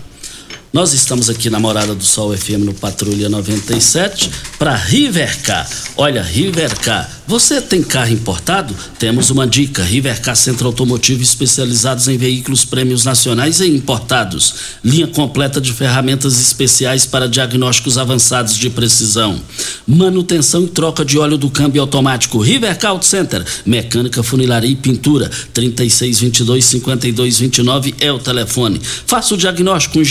Nós 0.74 0.92
estamos 0.92 1.30
aqui 1.30 1.52
na 1.52 1.60
Morada 1.60 1.94
do 1.94 2.04
Sol 2.04 2.36
FM 2.36 2.66
no 2.66 2.74
Patrulha 2.74 3.30
97 3.30 4.28
para 4.58 4.74
Rivercar. 4.76 5.70
Olha, 5.96 6.24
Rivercar, 6.24 7.08
você 7.26 7.62
tem 7.62 7.82
carro 7.82 8.12
importado? 8.12 8.76
Temos 9.00 9.30
uma 9.30 9.48
dica: 9.48 9.82
Rivercar 9.82 10.36
Centro 10.36 10.68
Automotivo 10.68 11.22
especializados 11.22 12.08
em 12.08 12.18
veículos 12.18 12.66
prêmios 12.66 13.06
nacionais 13.06 13.62
e 13.62 13.68
importados. 13.68 14.56
Linha 14.84 15.08
completa 15.08 15.62
de 15.62 15.72
ferramentas 15.72 16.40
especiais 16.40 17.06
para 17.06 17.30
diagnósticos 17.30 17.98
avançados 17.98 18.58
de 18.58 18.70
precisão. 18.70 19.40
Manutenção 19.88 20.64
e 20.64 20.68
troca 20.68 21.06
de 21.06 21.18
óleo 21.18 21.38
do 21.38 21.50
câmbio 21.50 21.82
automático. 21.82 22.40
Rivercar 22.40 22.92
Auto 22.92 23.06
Center, 23.06 23.46
mecânica, 23.66 24.22
funilaria 24.22 24.72
e 24.72 24.76
pintura. 24.76 25.30
3622 25.54 26.66
5229 26.66 27.96
é 28.02 28.12
o 28.12 28.20
telefone. 28.20 28.82
Faça 29.06 29.34
o 29.34 29.38
diagnóstico 29.38 30.04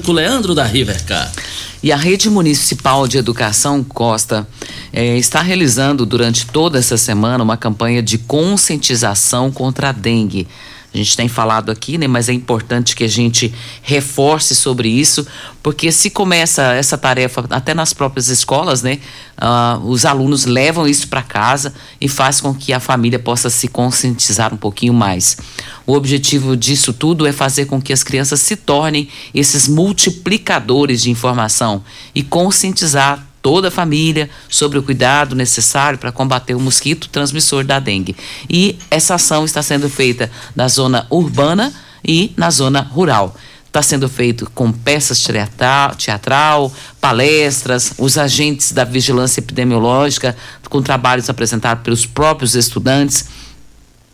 com 0.00 0.12
o 0.12 0.14
Leandro 0.14 0.54
da 0.54 0.64
Rivercar. 0.64 1.32
E 1.82 1.92
a 1.92 1.96
Rede 1.96 2.28
Municipal 2.28 3.06
de 3.06 3.18
Educação 3.18 3.84
Costa 3.84 4.48
eh, 4.92 5.18
está 5.18 5.40
realizando 5.42 6.06
durante 6.06 6.46
toda 6.46 6.78
essa 6.78 6.96
semana 6.96 7.44
uma 7.44 7.56
campanha 7.56 8.02
de 8.02 8.18
conscientização 8.18 9.52
contra 9.52 9.90
a 9.90 9.92
dengue. 9.92 10.48
A 10.96 10.96
gente 10.98 11.16
tem 11.16 11.28
falado 11.28 11.70
aqui, 11.70 11.98
né, 11.98 12.08
mas 12.08 12.28
é 12.28 12.32
importante 12.32 12.96
que 12.96 13.04
a 13.04 13.08
gente 13.08 13.52
reforce 13.82 14.54
sobre 14.54 14.88
isso, 14.88 15.26
porque 15.62 15.92
se 15.92 16.08
começa 16.08 16.72
essa 16.72 16.96
tarefa 16.96 17.44
até 17.50 17.74
nas 17.74 17.92
próprias 17.92 18.28
escolas, 18.28 18.82
né, 18.82 18.98
ah, 19.36 19.78
os 19.84 20.06
alunos 20.06 20.46
levam 20.46 20.88
isso 20.88 21.08
para 21.08 21.22
casa 21.22 21.74
e 22.00 22.08
faz 22.08 22.40
com 22.40 22.54
que 22.54 22.72
a 22.72 22.80
família 22.80 23.18
possa 23.18 23.50
se 23.50 23.68
conscientizar 23.68 24.54
um 24.54 24.56
pouquinho 24.56 24.94
mais. 24.94 25.36
O 25.86 25.92
objetivo 25.92 26.56
disso 26.56 26.92
tudo 26.92 27.26
é 27.26 27.32
fazer 27.32 27.66
com 27.66 27.80
que 27.80 27.92
as 27.92 28.02
crianças 28.02 28.40
se 28.40 28.56
tornem 28.56 29.08
esses 29.32 29.68
multiplicadores 29.68 31.02
de 31.02 31.10
informação 31.10 31.84
e 32.14 32.22
conscientizar 32.22 33.24
toda 33.40 33.68
a 33.68 33.70
família 33.70 34.28
sobre 34.48 34.76
o 34.76 34.82
cuidado 34.82 35.36
necessário 35.36 35.96
para 35.96 36.10
combater 36.10 36.56
o 36.56 36.60
mosquito 36.60 37.08
transmissor 37.08 37.62
da 37.62 37.78
dengue. 37.78 38.16
E 38.50 38.76
essa 38.90 39.14
ação 39.14 39.44
está 39.44 39.62
sendo 39.62 39.88
feita 39.88 40.28
na 40.56 40.66
zona 40.66 41.06
urbana 41.08 41.72
e 42.04 42.32
na 42.36 42.50
zona 42.50 42.80
rural. 42.80 43.36
Está 43.66 43.82
sendo 43.82 44.08
feito 44.08 44.50
com 44.52 44.72
peças 44.72 45.22
teatral, 45.22 45.94
teatral, 45.94 46.72
palestras, 47.00 47.92
os 47.98 48.18
agentes 48.18 48.72
da 48.72 48.84
vigilância 48.84 49.38
epidemiológica, 49.38 50.36
com 50.68 50.82
trabalhos 50.82 51.30
apresentados 51.30 51.84
pelos 51.84 52.06
próprios 52.06 52.56
estudantes. 52.56 53.26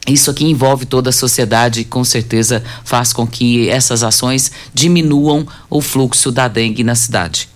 Isso 0.06 0.30
aqui 0.30 0.44
envolve 0.44 0.84
toda 0.84 1.10
a 1.10 1.12
sociedade 1.12 1.80
e 1.80 1.84
com 1.84 2.02
certeza 2.02 2.62
faz 2.84 3.12
com 3.12 3.26
que 3.26 3.68
essas 3.68 4.02
ações 4.02 4.50
diminuam 4.74 5.46
o 5.70 5.80
fluxo 5.80 6.32
da 6.32 6.48
dengue 6.48 6.82
na 6.82 6.94
cidade. 6.94 7.48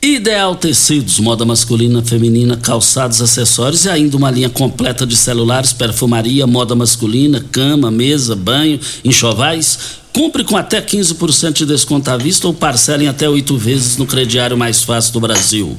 Ideal 0.00 0.56
Tecidos, 0.56 1.20
moda 1.20 1.44
masculina, 1.44 2.02
feminina, 2.02 2.56
calçados, 2.56 3.22
acessórios 3.22 3.84
e 3.84 3.88
ainda 3.88 4.16
uma 4.16 4.30
linha 4.32 4.50
completa 4.50 5.06
de 5.06 5.14
celulares, 5.14 5.72
perfumaria, 5.72 6.44
moda 6.46 6.74
masculina, 6.74 7.44
cama, 7.52 7.90
mesa, 7.90 8.34
banho, 8.34 8.80
enxovais. 9.04 9.78
Compre 10.12 10.44
com 10.44 10.56
até 10.56 10.82
15% 10.82 11.52
de 11.52 11.66
desconto 11.66 12.10
à 12.10 12.16
vista 12.16 12.48
ou 12.48 12.54
parcelem 12.54 13.06
até 13.06 13.28
oito 13.28 13.56
vezes 13.56 13.96
no 13.96 14.06
crediário 14.06 14.58
mais 14.58 14.82
fácil 14.82 15.12
do 15.12 15.20
Brasil. 15.20 15.78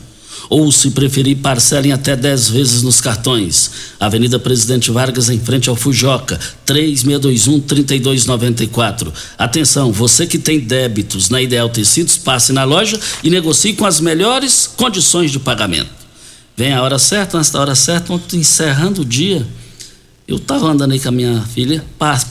Ou, 0.50 0.72
se 0.72 0.92
preferir, 0.92 1.38
parcelem 1.38 1.92
até 1.92 2.16
10 2.16 2.50
vezes 2.50 2.84
nos 2.84 3.02
cartões. 3.02 3.72
Avenida 4.00 4.40
Presidente 4.40 4.92
Vargas, 4.92 5.30
em 5.30 5.40
frente 5.40 5.70
ao 5.70 5.76
Fujoca, 5.76 6.40
3621-3294. 6.66 9.12
Atenção, 9.38 9.92
você 9.92 10.26
que 10.28 10.38
tem 10.38 10.60
débitos 10.60 11.30
na 11.30 11.42
Ideal 11.42 11.70
Tecidos, 11.70 12.18
passe 12.18 12.54
na 12.54 12.64
loja 12.64 13.00
e 13.24 13.30
negocie 13.30 13.74
com 13.74 13.86
as 13.86 14.00
melhores 14.00 14.68
condições 14.68 15.32
de 15.32 15.40
pagamento. 15.40 16.04
Vem 16.56 16.72
a 16.72 16.84
hora 16.84 17.00
certa, 17.00 17.38
nesta 17.38 17.60
hora 17.60 17.74
certa, 17.74 18.14
encerrando 18.34 19.02
o 19.02 19.06
dia. 19.06 19.46
Eu 20.28 20.40
tava 20.40 20.68
andando 20.68 20.92
aí 20.92 21.00
com 21.00 21.10
a 21.10 21.12
minha 21.12 21.42
filha, 21.42 21.84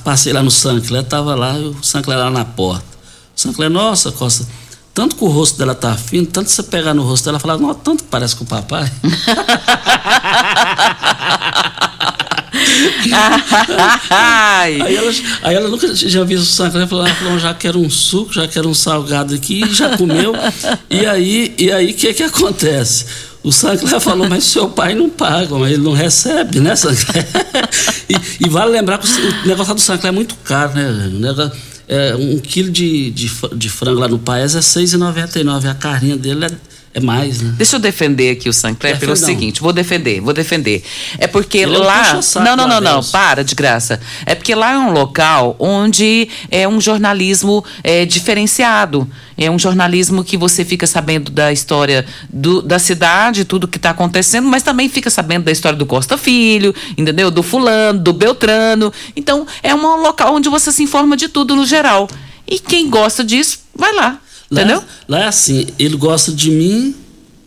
passei 0.04 0.32
lá 0.32 0.42
no 0.42 0.50
Sancler, 0.50 1.02
tava 1.02 1.34
lá, 1.34 1.54
o 1.54 1.82
Sancler 1.82 2.18
lá 2.18 2.30
na 2.30 2.44
porta. 2.44 2.86
O 3.36 3.40
Sancler, 3.40 3.68
nossa, 3.68 4.12
Costa, 4.12 4.46
tanto 4.94 5.16
que 5.16 5.24
o 5.24 5.28
rosto 5.28 5.58
dela 5.58 5.74
tá 5.74 5.96
fino, 5.96 6.26
tanto 6.26 6.50
você 6.50 6.62
pegar 6.62 6.92
no 6.92 7.02
rosto 7.02 7.24
dela 7.24 7.38
e 7.38 7.40
falar, 7.40 7.58
não, 7.58 7.72
tanto 7.74 8.04
que 8.04 8.10
parece 8.10 8.36
com 8.36 8.44
o 8.44 8.46
papai. 8.46 8.90
aí, 14.10 14.96
ela, 14.96 15.12
aí 15.42 15.54
ela 15.54 15.68
nunca 15.68 15.92
tinha 15.94 16.24
visto 16.24 16.42
o 16.42 16.46
Sancler, 16.46 16.86
falou, 16.86 17.06
ela 17.06 17.14
falou, 17.14 17.38
já 17.38 17.54
quero 17.54 17.78
um 17.80 17.88
suco, 17.88 18.32
já 18.34 18.46
quero 18.46 18.68
um 18.68 18.74
salgado 18.74 19.34
aqui, 19.34 19.62
já 19.72 19.96
comeu. 19.96 20.34
e 20.90 21.06
aí, 21.06 21.54
e 21.58 21.72
aí, 21.72 21.92
o 21.92 21.94
que 21.94 22.12
que 22.12 22.22
acontece? 22.22 23.06
O 23.42 23.50
Sancler 23.50 23.98
falou, 24.00 24.28
mas 24.28 24.44
seu 24.44 24.68
pai 24.68 24.94
não 24.94 25.08
paga, 25.08 25.58
mas 25.58 25.72
ele 25.72 25.82
não 25.82 25.92
recebe, 25.92 26.60
né, 26.60 26.76
Sancler? 26.76 27.26
e, 28.08 28.46
e, 28.46 28.48
vale 28.48 28.70
lembrar 28.70 28.98
que 28.98 29.06
o 29.08 29.46
negócio 29.46 29.74
do 29.74 29.80
Sancler 29.80 30.12
é 30.12 30.14
muito 30.14 30.36
caro, 30.44 30.74
né? 30.74 31.10
O 31.12 31.18
negócio, 31.18 31.52
é, 31.88 32.14
um 32.14 32.38
quilo 32.38 32.70
de, 32.70 33.10
de, 33.10 33.30
de, 33.54 33.68
frango 33.68 34.00
lá 34.00 34.08
no 34.08 34.18
Paes 34.18 34.54
é 34.54 34.58
R$ 34.58 34.64
6,99. 34.64 35.70
A 35.70 35.74
carninha 35.74 36.16
dele 36.16 36.46
é 36.46 36.50
é 36.94 37.00
mais, 37.00 37.40
né? 37.40 37.54
Deixa 37.56 37.76
eu 37.76 37.80
defender 37.80 38.32
aqui 38.32 38.50
o 38.50 38.52
Sancler 38.52 38.98
pelo 38.98 39.16
seguinte, 39.16 39.62
vou 39.62 39.72
defender, 39.72 40.20
vou 40.20 40.34
defender. 40.34 40.84
É 41.16 41.26
porque 41.26 41.58
Ele 41.58 41.78
lá. 41.78 42.20
Não, 42.44 42.54
não, 42.54 42.68
não, 42.68 42.80
não, 42.80 43.02
para 43.04 43.42
de 43.42 43.54
graça. 43.54 43.98
É 44.26 44.34
porque 44.34 44.54
lá 44.54 44.72
é 44.72 44.78
um 44.78 44.90
local 44.90 45.56
onde 45.58 46.28
é 46.50 46.68
um 46.68 46.80
jornalismo 46.80 47.64
é, 47.82 48.04
diferenciado. 48.04 49.08
É 49.38 49.50
um 49.50 49.58
jornalismo 49.58 50.22
que 50.22 50.36
você 50.36 50.66
fica 50.66 50.86
sabendo 50.86 51.30
da 51.30 51.50
história 51.50 52.04
do, 52.30 52.60
da 52.60 52.78
cidade, 52.78 53.46
tudo 53.46 53.66
que 53.66 53.78
está 53.78 53.90
acontecendo, 53.90 54.46
mas 54.46 54.62
também 54.62 54.88
fica 54.88 55.08
sabendo 55.08 55.44
da 55.44 55.50
história 55.50 55.78
do 55.78 55.86
Costa 55.86 56.18
Filho, 56.18 56.74
entendeu? 56.96 57.30
Do 57.30 57.42
fulano, 57.42 57.98
do 57.98 58.12
Beltrano. 58.12 58.92
Então, 59.16 59.46
é 59.62 59.74
um 59.74 59.96
local 59.96 60.34
onde 60.34 60.50
você 60.50 60.70
se 60.70 60.82
informa 60.82 61.16
de 61.16 61.28
tudo 61.28 61.56
no 61.56 61.64
geral. 61.64 62.06
E 62.46 62.58
quem 62.58 62.90
gosta 62.90 63.24
disso, 63.24 63.60
vai 63.74 63.94
lá. 63.94 64.20
Entendeu? 64.52 64.76
Lá, 65.08 65.18
lá 65.18 65.24
é 65.24 65.26
assim, 65.26 65.66
ele 65.78 65.96
gosta 65.96 66.30
de 66.30 66.50
mim, 66.50 66.94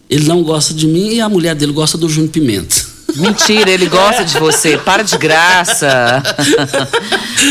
ele 0.09 0.27
não 0.27 0.41
gosta 0.41 0.73
de 0.73 0.87
mim 0.87 1.13
e 1.13 1.21
a 1.21 1.29
mulher 1.29 1.53
dele 1.53 1.71
gosta 1.71 1.97
do 1.97 2.09
Júnior 2.09 2.31
Pimenta. 2.31 2.95
Mentira, 3.15 3.69
ele 3.69 3.85
gosta 3.85 4.25
de 4.25 4.37
você. 4.37 4.77
Para 4.77 5.03
de 5.03 5.17
graça. 5.17 6.21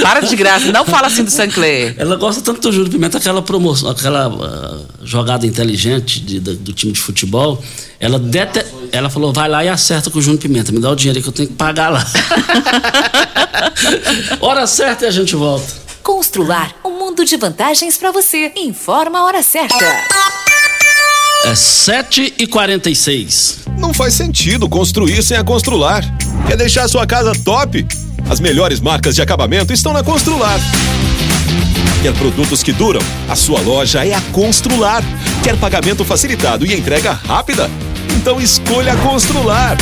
Para 0.03 0.21
de 0.21 0.37
graça. 0.37 0.71
Não 0.71 0.85
fala 0.85 1.07
assim 1.07 1.25
do 1.25 1.31
Sancler. 1.31 1.95
Ela 1.97 2.17
gosta 2.17 2.43
tanto 2.43 2.61
do 2.61 2.73
Júnior 2.73 2.91
Pimenta, 2.91 3.17
aquela 3.17 3.41
promoção, 3.41 3.89
aquela 3.89 4.29
uh, 4.29 4.87
jogada 5.03 5.47
inteligente 5.47 6.21
de, 6.21 6.39
de, 6.39 6.55
do 6.57 6.73
time 6.73 6.93
de 6.93 7.01
futebol. 7.01 7.63
Ela, 7.99 8.19
dete... 8.19 8.65
ela 8.93 9.09
falou: 9.09 9.33
vai 9.33 9.49
lá 9.49 9.65
e 9.65 9.69
acerta 9.69 10.11
com 10.11 10.19
o 10.19 10.23
Júnior 10.23 10.43
Pimenta. 10.43 10.71
Me 10.71 10.81
dá 10.81 10.91
o 10.91 10.97
dinheiro 10.97 11.23
que 11.23 11.29
eu 11.29 11.33
tenho 11.33 11.49
que 11.49 11.55
pagar 11.55 11.89
lá. 11.89 12.05
Hora 14.41 14.67
certa 14.67 15.07
e 15.07 15.09
a 15.09 15.11
gente 15.11 15.35
volta. 15.35 15.84
Constrular 16.05 16.71
um 16.85 16.99
mundo 16.99 17.25
de 17.25 17.35
vantagens 17.39 17.97
para 17.97 18.13
você. 18.13 18.53
Informa 18.57 19.21
a 19.21 19.25
hora 19.25 19.43
certa. 19.43 19.83
É 21.47 21.55
7 21.55 22.35
e 22.39 22.47
46 22.47 23.61
Não 23.79 23.95
faz 23.95 24.13
sentido 24.13 24.69
construir 24.69 25.23
sem 25.23 25.35
a 25.35 25.43
Constrular. 25.43 26.05
Quer 26.47 26.59
deixar 26.59 26.87
sua 26.89 27.07
casa 27.07 27.33
top? 27.43 27.87
As 28.29 28.39
melhores 28.39 28.81
marcas 28.81 29.15
de 29.15 29.23
acabamento 29.23 29.73
estão 29.73 29.95
na 29.95 30.05
Constrular. 30.05 30.61
Quer 32.03 32.13
produtos 32.13 32.63
que 32.63 32.73
duram? 32.73 33.01
A 33.27 33.35
sua 33.35 33.63
loja 33.63 34.05
é 34.07 34.13
a 34.13 34.21
Constrular. 34.31 35.03
Quer 35.43 35.59
pagamento 35.59 36.05
facilitado 36.05 36.67
e 36.67 36.75
entrega 36.75 37.13
rápida? 37.13 37.71
Então 38.15 38.39
escolha 38.39 38.93
a 38.93 38.97
Constrular. 38.99 39.79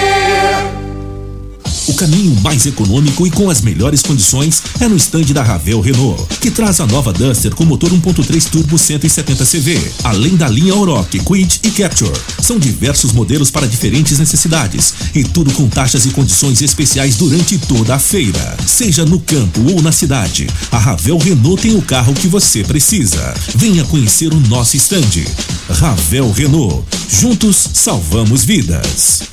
O 1.91 1.93
caminho 1.93 2.33
mais 2.39 2.65
econômico 2.65 3.27
e 3.27 3.29
com 3.29 3.49
as 3.49 3.59
melhores 3.59 4.01
condições 4.01 4.63
é 4.79 4.87
no 4.87 4.95
estande 4.95 5.33
da 5.33 5.43
Ravel 5.43 5.81
Renault, 5.81 6.23
que 6.39 6.49
traz 6.49 6.79
a 6.79 6.87
nova 6.87 7.11
Duster 7.11 7.53
com 7.53 7.65
motor 7.65 7.91
1.3 7.91 8.49
turbo 8.49 8.77
170 8.77 9.45
CV, 9.45 9.77
além 10.05 10.37
da 10.37 10.47
linha 10.47 10.73
Oroch, 10.73 11.19
Quid 11.19 11.59
e 11.61 11.69
Capture. 11.71 12.17
São 12.41 12.57
diversos 12.57 13.11
modelos 13.11 13.51
para 13.51 13.67
diferentes 13.67 14.17
necessidades 14.17 14.93
e 15.13 15.25
tudo 15.25 15.51
com 15.51 15.67
taxas 15.67 16.05
e 16.05 16.11
condições 16.11 16.61
especiais 16.61 17.17
durante 17.17 17.57
toda 17.57 17.93
a 17.93 17.99
feira. 17.99 18.55
Seja 18.65 19.03
no 19.03 19.19
campo 19.19 19.59
ou 19.73 19.81
na 19.81 19.91
cidade, 19.91 20.47
a 20.71 20.77
Ravel 20.77 21.17
Renault 21.17 21.61
tem 21.61 21.75
o 21.75 21.81
carro 21.81 22.13
que 22.13 22.29
você 22.29 22.63
precisa. 22.63 23.33
Venha 23.53 23.83
conhecer 23.83 24.33
o 24.33 24.39
nosso 24.39 24.77
estande. 24.77 25.25
Ravel 25.69 26.31
Renault. 26.31 26.85
Juntos 27.09 27.67
salvamos 27.73 28.45
vidas. 28.45 29.23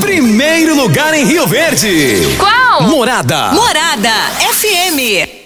Primeiro 0.00 0.74
lugar 0.74 1.14
em 1.14 1.24
Rio 1.24 1.46
Verde. 1.46 1.85
Qual? 2.36 2.82
Morada. 2.88 3.52
Morada 3.54 4.32
FM. 4.50 5.45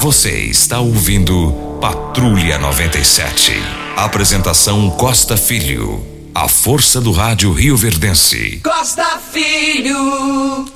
Você 0.00 0.46
está 0.46 0.80
ouvindo 0.80 1.78
Patrulha 1.80 2.58
97. 2.58 3.52
Apresentação 3.96 4.90
Costa 4.90 5.36
Filho. 5.36 6.04
A 6.34 6.48
força 6.48 7.00
do 7.00 7.12
rádio 7.12 7.52
Rio 7.52 7.76
Verdense. 7.76 8.60
Costa 8.64 9.18
Filho. 9.18 10.66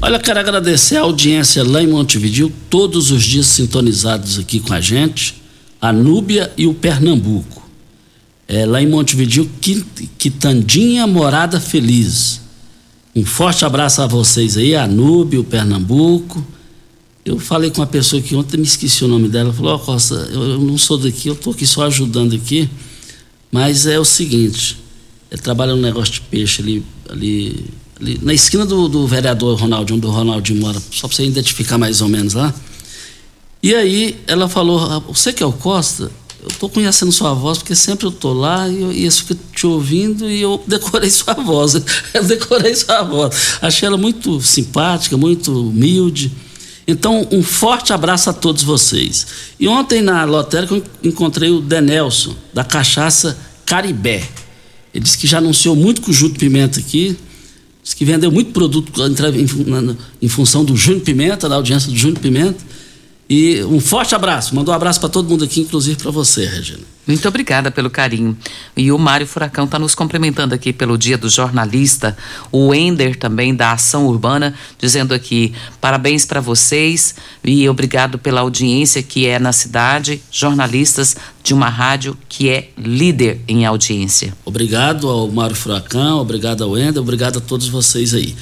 Olha, 0.00 0.18
quero 0.18 0.38
agradecer 0.38 0.96
a 0.96 1.02
audiência 1.02 1.62
lá 1.64 1.82
em 1.82 1.88
Montevideo, 1.88 2.50
todos 2.70 3.10
os 3.10 3.22
dias 3.22 3.46
sintonizados 3.46 4.38
aqui 4.38 4.60
com 4.60 4.72
a 4.72 4.80
gente, 4.80 5.42
a 5.80 5.92
Núbia 5.92 6.50
e 6.56 6.66
o 6.66 6.72
Pernambuco. 6.72 7.62
É, 8.46 8.64
lá 8.64 8.80
em 8.80 8.86
Montevideo, 8.86 9.50
Quitandinha 10.16 11.06
Morada 11.06 11.60
Feliz. 11.60 12.40
Um 13.14 13.26
forte 13.26 13.64
abraço 13.64 14.00
a 14.00 14.06
vocês 14.06 14.56
aí, 14.56 14.74
a 14.74 14.86
Núbia, 14.86 15.40
o 15.40 15.44
Pernambuco. 15.44 16.42
Eu 17.28 17.38
falei 17.38 17.70
com 17.70 17.82
uma 17.82 17.86
pessoa 17.86 18.22
que 18.22 18.34
ontem 18.34 18.56
me 18.56 18.62
esqueci 18.62 19.04
o 19.04 19.08
nome 19.08 19.28
dela, 19.28 19.52
falou, 19.52 19.72
ó 19.72 19.74
oh, 19.74 19.78
Costa, 19.78 20.14
eu, 20.32 20.58
não 20.58 20.78
sou 20.78 20.96
daqui, 20.96 21.28
eu 21.28 21.34
estou 21.34 21.52
aqui 21.52 21.66
só 21.66 21.82
ajudando 21.84 22.34
aqui, 22.34 22.70
mas 23.52 23.84
é 23.86 24.00
o 24.00 24.04
seguinte, 24.04 24.78
ele 25.30 25.42
trabalha 25.42 25.76
no 25.76 25.82
negócio 25.82 26.14
de 26.14 26.22
peixe 26.22 26.62
ali, 26.62 26.82
ali, 27.06 27.66
ali 28.00 28.18
na 28.22 28.32
esquina 28.32 28.64
do, 28.64 28.88
do 28.88 29.06
vereador 29.06 29.60
Ronaldinho, 29.60 29.98
onde 29.98 30.06
o 30.06 30.10
Ronaldinho 30.10 30.58
mora, 30.58 30.82
só 30.90 31.06
para 31.06 31.16
você 31.16 31.26
identificar 31.26 31.76
mais 31.76 32.00
ou 32.00 32.08
menos 32.08 32.32
lá. 32.32 32.54
E 33.62 33.74
aí 33.74 34.18
ela 34.26 34.48
falou, 34.48 35.02
você 35.02 35.30
que 35.30 35.42
é 35.42 35.46
o 35.46 35.52
Costa? 35.52 36.10
Eu 36.40 36.48
estou 36.48 36.70
conhecendo 36.70 37.12
sua 37.12 37.34
voz, 37.34 37.58
porque 37.58 37.74
sempre 37.74 38.06
eu 38.06 38.10
estou 38.10 38.32
lá 38.32 38.66
e 38.70 38.80
eu, 38.80 38.90
e 38.90 39.04
eu 39.04 39.12
fico 39.12 39.34
te 39.54 39.66
ouvindo 39.66 40.30
e 40.30 40.40
eu 40.40 40.62
decorei 40.66 41.10
sua 41.12 41.34
voz. 41.34 41.74
Eu 42.14 42.24
decorei 42.24 42.74
sua 42.74 43.02
voz. 43.02 43.58
Achei 43.60 43.86
ela 43.86 43.98
muito 43.98 44.40
simpática, 44.40 45.14
muito 45.14 45.52
humilde. 45.52 46.32
Então, 46.90 47.28
um 47.30 47.42
forte 47.42 47.92
abraço 47.92 48.30
a 48.30 48.32
todos 48.32 48.62
vocês. 48.62 49.26
E 49.60 49.68
ontem 49.68 50.00
na 50.00 50.24
lotérica 50.24 50.74
eu 50.74 50.82
encontrei 51.04 51.50
o 51.50 51.60
Denelson, 51.60 52.34
da 52.54 52.64
cachaça 52.64 53.36
Caribé. 53.66 54.26
Ele 54.94 55.04
disse 55.04 55.18
que 55.18 55.26
já 55.26 55.36
anunciou 55.36 55.76
muito 55.76 56.00
com 56.00 56.10
o 56.10 56.14
Júlio 56.14 56.38
Pimenta 56.38 56.80
aqui. 56.80 57.14
Disse 57.82 57.94
que 57.94 58.06
vendeu 58.06 58.32
muito 58.32 58.52
produto 58.52 58.90
em, 60.22 60.28
função 60.28 60.64
do 60.64 60.74
Júnior 60.74 61.02
Pimenta, 61.02 61.46
da 61.46 61.56
audiência 61.56 61.90
do 61.90 61.96
Júnior 61.96 62.20
Pimenta. 62.20 62.58
E 63.28 63.62
um 63.64 63.80
forte 63.80 64.14
abraço. 64.14 64.56
Mandou 64.56 64.72
um 64.72 64.76
abraço 64.76 64.98
para 64.98 65.10
todo 65.10 65.28
mundo 65.28 65.44
aqui, 65.44 65.60
inclusive 65.60 65.96
para 65.96 66.10
você, 66.10 66.46
Regina. 66.46 66.80
Muito 67.08 67.26
obrigada 67.26 67.70
pelo 67.70 67.88
carinho. 67.88 68.36
E 68.76 68.92
o 68.92 68.98
Mário 68.98 69.26
Furacão 69.26 69.64
está 69.64 69.78
nos 69.78 69.94
cumprimentando 69.94 70.54
aqui 70.54 70.74
pelo 70.74 70.98
Dia 70.98 71.16
do 71.16 71.30
Jornalista. 71.30 72.14
O 72.52 72.74
Ender 72.74 73.16
também 73.16 73.54
da 73.54 73.72
Ação 73.72 74.06
Urbana, 74.06 74.54
dizendo 74.78 75.14
aqui: 75.14 75.54
parabéns 75.80 76.26
para 76.26 76.42
vocês 76.42 77.14
e 77.42 77.66
obrigado 77.66 78.18
pela 78.18 78.42
audiência 78.42 79.02
que 79.02 79.26
é 79.26 79.38
na 79.38 79.52
cidade, 79.52 80.20
jornalistas 80.30 81.16
de 81.42 81.54
uma 81.54 81.70
rádio 81.70 82.14
que 82.28 82.50
é 82.50 82.68
líder 82.76 83.40
em 83.48 83.64
audiência. 83.64 84.34
Obrigado 84.44 85.08
ao 85.08 85.28
Mário 85.30 85.56
Furacão, 85.56 86.18
obrigado 86.18 86.62
ao 86.62 86.76
Ender, 86.76 87.00
obrigado 87.00 87.38
a 87.38 87.40
todos 87.40 87.68
vocês 87.68 88.12
aí. 88.12 88.36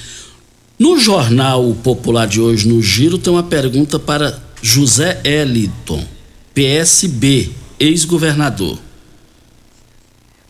No 0.77 0.99
Jornal 0.99 1.73
Popular 1.85 2.27
de 2.27 2.41
hoje, 2.41 2.67
no 2.67 2.83
Giro, 2.83 3.17
tem 3.17 3.33
uma 3.33 3.45
pergunta 3.45 3.97
para 3.97 4.43
José 4.61 5.21
Eliton, 5.25 6.05
PSB, 6.53 7.53
ex-governador. 7.79 8.79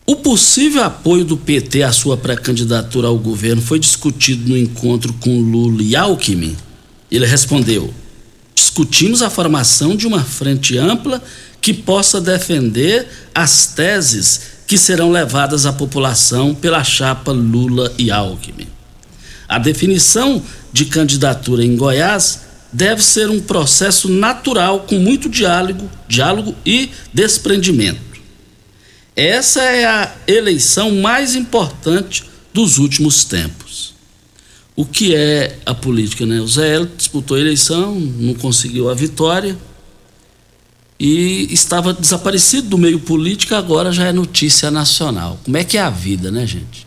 O 0.05 0.15
possível 0.15 0.83
apoio 0.83 1.25
do 1.25 1.35
PT 1.35 1.83
à 1.83 1.91
sua 1.91 2.15
pré-candidatura 2.15 3.07
ao 3.07 3.17
governo 3.17 3.61
foi 3.61 3.77
discutido 3.77 4.49
no 4.49 4.57
encontro 4.57 5.11
com 5.13 5.41
Lula 5.41 5.83
e 5.83 5.95
Alckmin? 5.95 6.55
Ele 7.11 7.25
respondeu: 7.25 7.93
discutimos 8.55 9.21
a 9.21 9.29
formação 9.29 9.95
de 9.95 10.07
uma 10.07 10.23
frente 10.23 10.77
ampla 10.77 11.21
que 11.59 11.73
possa 11.73 12.21
defender 12.21 13.07
as 13.35 13.67
teses 13.67 14.41
que 14.65 14.77
serão 14.77 15.11
levadas 15.11 15.65
à 15.65 15.73
população 15.73 16.55
pela 16.55 16.83
chapa 16.83 17.31
Lula 17.31 17.93
e 17.97 18.09
Alckmin. 18.09 18.67
A 19.47 19.57
definição 19.57 20.41
de 20.71 20.85
candidatura 20.85 21.63
em 21.63 21.75
Goiás 21.75 22.46
deve 22.71 23.01
ser 23.01 23.29
um 23.29 23.39
processo 23.39 24.09
natural 24.09 24.81
com 24.81 24.99
muito 24.99 25.29
diálogo, 25.29 25.89
diálogo 26.07 26.55
e 26.65 26.89
desprendimento. 27.13 28.07
Essa 29.15 29.63
é 29.63 29.85
a 29.85 30.15
eleição 30.27 30.91
mais 30.95 31.35
importante 31.35 32.23
dos 32.53 32.77
últimos 32.77 33.23
tempos. 33.23 33.95
O 34.75 34.85
que 34.85 35.15
é 35.15 35.57
a 35.65 35.73
política, 35.73 36.23
né? 36.25 36.39
O 36.39 36.47
Zé 36.47 36.75
Hélio 36.75 36.91
disputou 36.95 37.35
a 37.35 37.39
eleição, 37.39 37.99
não 37.99 38.35
conseguiu 38.35 38.89
a 38.89 38.93
vitória 38.93 39.57
e 40.99 41.47
estava 41.51 41.93
desaparecido 41.93 42.69
do 42.69 42.77
meio 42.77 42.99
político, 42.99 43.55
agora 43.55 43.91
já 43.91 44.05
é 44.05 44.11
notícia 44.11 44.69
nacional. 44.69 45.39
Como 45.43 45.57
é 45.57 45.63
que 45.63 45.77
é 45.77 45.81
a 45.81 45.89
vida, 45.89 46.29
né, 46.29 46.45
gente? 46.45 46.85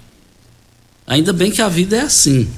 Ainda 1.07 1.33
bem 1.33 1.51
que 1.51 1.61
a 1.61 1.68
vida 1.68 1.97
é 1.97 2.03
assim. 2.03 2.49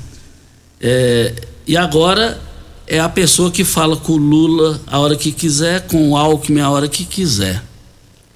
É, 0.80 1.34
e 1.66 1.76
agora 1.76 2.38
é 2.86 2.98
a 2.98 3.08
pessoa 3.08 3.50
que 3.50 3.64
fala 3.64 3.96
com 3.96 4.12
o 4.12 4.16
Lula 4.16 4.80
a 4.86 4.98
hora 4.98 5.16
que 5.16 5.32
quiser, 5.32 5.86
com 5.86 6.10
o 6.10 6.16
Alckmin 6.16 6.60
a 6.60 6.70
hora 6.70 6.88
que 6.88 7.04
quiser. 7.04 7.62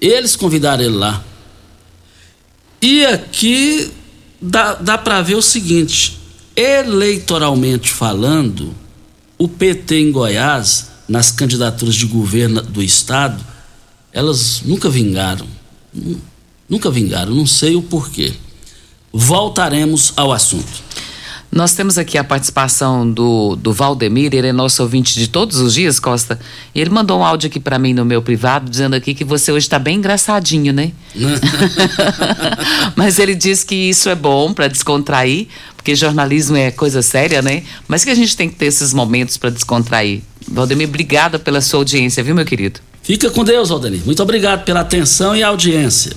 Eles 0.01 0.37
convidaram 0.37 0.85
ele 0.85 0.95
lá. 0.95 1.25
E 2.81 3.05
aqui 3.05 3.91
dá, 4.41 4.75
dá 4.75 4.99
para 4.99 5.23
ver 5.23 5.35
o 5.35 5.43
seguinte: 5.43 6.19
eleitoralmente 6.55 7.91
falando, 7.91 8.75
o 9.39 9.49
PT 9.49 10.01
em 10.01 10.13
Goiás, 10.13 10.89
nas 11.09 11.31
candidaturas 11.31 11.95
de 11.95 12.07
governo 12.07 12.63
do 12.63 12.83
Estado, 12.83 13.45
elas 14.13 14.63
nunca 14.65 14.89
vingaram. 14.89 15.47
Nunca 16.69 16.91
vingaram, 16.91 17.35
não 17.35 17.47
sei 17.47 17.77
o 17.77 17.83
porquê. 17.83 18.35
Voltaremos 19.13 20.13
ao 20.17 20.33
assunto. 20.33 20.86
Nós 21.51 21.73
temos 21.75 21.97
aqui 21.97 22.19
a 22.19 22.25
participação 22.25 23.11
do, 23.11 23.57
do 23.57 23.73
Valdemir, 23.73 24.35
ele 24.35 24.49
é 24.49 24.53
nosso 24.53 24.83
ouvinte 24.83 25.15
de 25.15 25.29
todos 25.29 25.59
os 25.59 25.75
dias, 25.75 25.99
Costa. 25.99 26.39
E 26.75 26.81
ele 26.81 26.91
mandou 26.91 27.21
um 27.21 27.25
áudio 27.25 27.49
aqui 27.49 27.59
para 27.59 27.79
mim 27.79 27.95
no 27.95 28.05
meu 28.05 28.21
privado, 28.21 28.69
dizendo 28.69 28.95
aqui 28.95 29.15
que 29.15 29.25
você 29.25 29.51
hoje 29.53 29.67
está 29.67 29.79
bem 29.79 29.99
engraçadinho, 29.99 30.73
né? 30.73 30.93
Mas 32.95 33.19
ele 33.19 33.35
diz 33.35 33.65
que 33.65 33.75
isso 33.75 34.09
é 34.09 34.15
bom 34.15 34.53
para 34.53 34.69
descontrair, 34.69 35.47
porque 35.77 35.95
jornalismo 35.95 36.57
é 36.57 36.71
coisa 36.71 37.01
séria, 37.01 37.41
né? 37.41 37.63
Mas 37.87 38.05
que 38.05 38.11
a 38.11 38.15
gente 38.15 38.37
tem 38.37 38.49
que 38.49 38.57
ter 38.57 38.67
esses 38.67 38.93
momentos 38.93 39.37
para 39.37 39.51
descontrair. 39.51 40.23
Valdemir, 40.49 40.89
obrigada 40.89 41.39
pela 41.39 41.61
sua 41.61 41.81
audiência, 41.81 42.23
viu, 42.23 42.35
meu 42.35 42.45
querido? 42.45 42.81
Fica 43.03 43.31
com 43.31 43.45
Deus, 43.45 43.69
Valdemir. 43.69 44.03
Muito 44.05 44.23
obrigado 44.23 44.65
pela 44.65 44.81
atenção 44.81 45.35
e 45.35 45.43
audiência. 45.43 46.13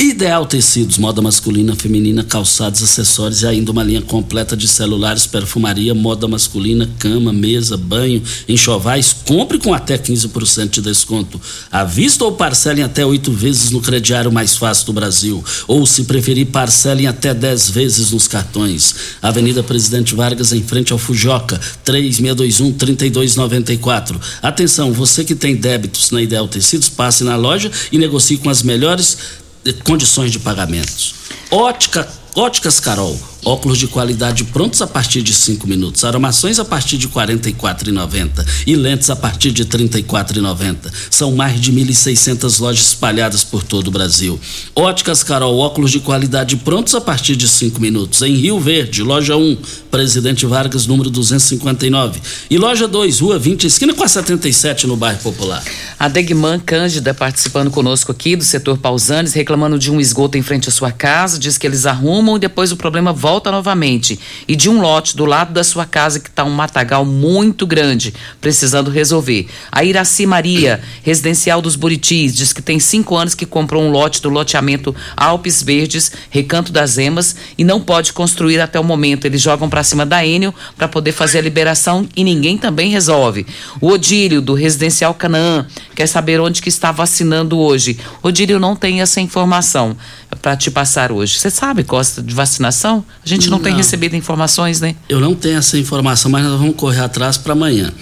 Ideal 0.00 0.46
Tecidos, 0.46 0.96
moda 0.96 1.20
masculina, 1.20 1.74
feminina, 1.74 2.22
calçados, 2.22 2.80
acessórios 2.80 3.42
e 3.42 3.48
ainda 3.48 3.72
uma 3.72 3.82
linha 3.82 4.00
completa 4.00 4.56
de 4.56 4.68
celulares, 4.68 5.26
perfumaria, 5.26 5.92
moda 5.92 6.28
masculina, 6.28 6.88
cama, 7.00 7.32
mesa, 7.32 7.76
banho, 7.76 8.22
enxovais. 8.48 9.12
Compre 9.12 9.58
com 9.58 9.74
até 9.74 9.98
15% 9.98 10.70
de 10.70 10.82
desconto. 10.82 11.40
À 11.68 11.82
vista 11.82 12.24
ou 12.24 12.30
parcelem 12.30 12.84
até 12.84 13.04
oito 13.04 13.32
vezes 13.32 13.72
no 13.72 13.80
crediário 13.80 14.30
mais 14.30 14.56
fácil 14.56 14.86
do 14.86 14.92
Brasil. 14.92 15.44
Ou, 15.66 15.84
se 15.84 16.04
preferir, 16.04 16.46
parcelem 16.46 17.08
até 17.08 17.34
10 17.34 17.70
vezes 17.70 18.12
nos 18.12 18.28
cartões. 18.28 18.94
Avenida 19.20 19.64
Presidente 19.64 20.14
Vargas, 20.14 20.52
em 20.52 20.62
frente 20.62 20.92
ao 20.92 20.98
Fujoca, 20.98 21.60
3621-3294. 21.84 24.14
Atenção, 24.40 24.92
você 24.92 25.24
que 25.24 25.34
tem 25.34 25.56
débitos 25.56 26.12
na 26.12 26.22
Ideal 26.22 26.46
Tecidos, 26.46 26.88
passe 26.88 27.24
na 27.24 27.34
loja 27.34 27.68
e 27.90 27.98
negocie 27.98 28.38
com 28.38 28.48
as 28.48 28.62
melhores 28.62 29.47
condições 29.72 30.30
de 30.30 30.38
pagamentos. 30.38 31.14
Ótica, 31.50 32.08
óticas 32.34 32.80
Carol, 32.80 33.18
óculos 33.44 33.78
de 33.78 33.86
qualidade 33.86 34.44
prontos 34.44 34.82
a 34.82 34.86
partir 34.86 35.22
de 35.22 35.32
5 35.32 35.66
minutos, 35.66 36.04
armações 36.04 36.58
a 36.58 36.64
partir 36.64 36.98
de 36.98 37.06
R$ 37.06 37.12
44,90 37.12 38.46
e 38.66 38.76
lentes 38.76 39.08
a 39.10 39.16
partir 39.16 39.50
de 39.52 39.62
R$ 39.62 39.68
34,90. 39.68 40.76
São 41.10 41.32
mais 41.32 41.60
de 41.60 41.72
1.600 41.72 42.60
lojas 42.60 42.88
espalhadas 42.88 43.44
por 43.44 43.62
todo 43.62 43.88
o 43.88 43.90
Brasil. 43.90 44.38
Óticas 44.74 45.22
Carol, 45.22 45.58
óculos 45.58 45.90
de 45.90 46.00
qualidade 46.00 46.56
prontos 46.56 46.94
a 46.94 47.00
partir 47.00 47.36
de 47.36 47.48
5 47.48 47.80
minutos. 47.80 48.22
Em 48.22 48.34
Rio 48.34 48.60
Verde, 48.60 49.02
loja 49.02 49.36
1, 49.36 49.56
Presidente 49.90 50.44
Vargas, 50.44 50.86
número 50.86 51.10
259. 51.10 52.20
E 52.50 52.58
loja 52.58 52.86
2, 52.86 53.20
Rua 53.20 53.38
20, 53.38 53.66
esquina 53.66 53.94
com 53.94 54.04
a 54.04 54.08
77, 54.08 54.86
no 54.86 54.96
bairro 54.96 55.20
Popular. 55.20 55.62
A 55.98 56.08
Degman 56.08 56.60
Cândida 56.60 57.14
participando 57.14 57.70
conosco 57.70 58.12
aqui 58.12 58.36
do 58.36 58.44
setor 58.44 58.78
Pausanes, 58.78 59.32
reclamando 59.32 59.78
de 59.78 59.90
um 59.90 60.00
esgoto 60.00 60.36
em 60.36 60.42
frente 60.42 60.68
à 60.68 60.72
sua 60.72 60.92
casa, 60.92 61.38
diz 61.38 61.58
que 61.58 61.66
eles 61.66 61.86
arrumam 61.86 62.36
e 62.36 62.40
depois 62.40 62.70
o 62.72 62.76
problema 62.76 63.12
volta 63.12 63.27
novamente. 63.52 64.18
E 64.46 64.56
de 64.56 64.68
um 64.68 64.80
lote 64.80 65.16
do 65.16 65.24
lado 65.24 65.52
da 65.52 65.62
sua 65.62 65.84
casa 65.84 66.18
que 66.18 66.28
está 66.28 66.44
um 66.44 66.50
matagal 66.50 67.04
muito 67.04 67.66
grande, 67.66 68.14
precisando 68.40 68.90
resolver. 68.90 69.46
A 69.70 69.84
Iraci 69.84 70.26
Maria, 70.26 70.80
residencial 71.04 71.60
dos 71.60 71.76
Buritis, 71.76 72.34
diz 72.34 72.52
que 72.52 72.62
tem 72.62 72.80
cinco 72.80 73.16
anos 73.16 73.34
que 73.34 73.44
comprou 73.44 73.82
um 73.82 73.90
lote 73.90 74.22
do 74.22 74.28
loteamento 74.28 74.94
Alpes 75.16 75.62
Verdes, 75.62 76.12
Recanto 76.30 76.72
das 76.72 76.96
Emas, 76.96 77.36
e 77.56 77.64
não 77.64 77.80
pode 77.80 78.12
construir 78.12 78.60
até 78.60 78.80
o 78.80 78.84
momento. 78.84 79.26
Eles 79.26 79.42
jogam 79.42 79.68
para 79.68 79.84
cima 79.84 80.06
da 80.06 80.24
Enio 80.24 80.54
para 80.76 80.88
poder 80.88 81.12
fazer 81.12 81.38
a 81.38 81.42
liberação 81.42 82.08
e 82.16 82.24
ninguém 82.24 82.56
também 82.56 82.90
resolve. 82.90 83.46
O 83.80 83.88
Odílio, 83.88 84.40
do 84.40 84.54
residencial 84.54 85.14
Canaã, 85.14 85.66
quer 85.94 86.06
saber 86.06 86.40
onde 86.40 86.62
que 86.62 86.68
está 86.68 86.90
vacinando 86.90 87.58
hoje. 87.58 87.98
Odílio 88.22 88.58
não 88.58 88.74
tem 88.74 89.00
essa 89.00 89.20
informação. 89.20 89.96
Para 90.40 90.56
te 90.56 90.70
passar 90.70 91.12
hoje. 91.12 91.38
Você 91.38 91.50
sabe, 91.50 91.84
Costa, 91.84 92.22
de 92.22 92.34
vacinação? 92.34 93.04
A 93.24 93.28
gente 93.28 93.48
não, 93.48 93.58
não, 93.58 93.64
tem 93.64 93.74
recebido 93.74 94.16
informações, 94.16 94.80
né? 94.80 94.94
Eu 95.08 95.20
não 95.20 95.34
tenho 95.34 95.58
essa 95.58 95.78
informação, 95.78 96.30
mas 96.30 96.44
nós 96.44 96.58
vamos 96.58 96.76
correr 96.76 97.00
atrás 97.00 97.36
para 97.36 97.52
amanhã. 97.52 97.92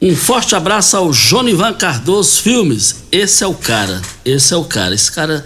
Um 0.00 0.16
forte 0.16 0.56
abraço 0.56 0.96
ao 0.96 1.12
Jonivan 1.12 1.72
Cardoso 1.74 2.42
Filmes. 2.42 3.04
Esse 3.12 3.44
é 3.44 3.46
o 3.46 3.54
cara. 3.54 4.02
Esse 4.24 4.52
é 4.52 4.56
o 4.56 4.64
cara. 4.64 4.94
Esse 4.94 5.12
cara, 5.12 5.44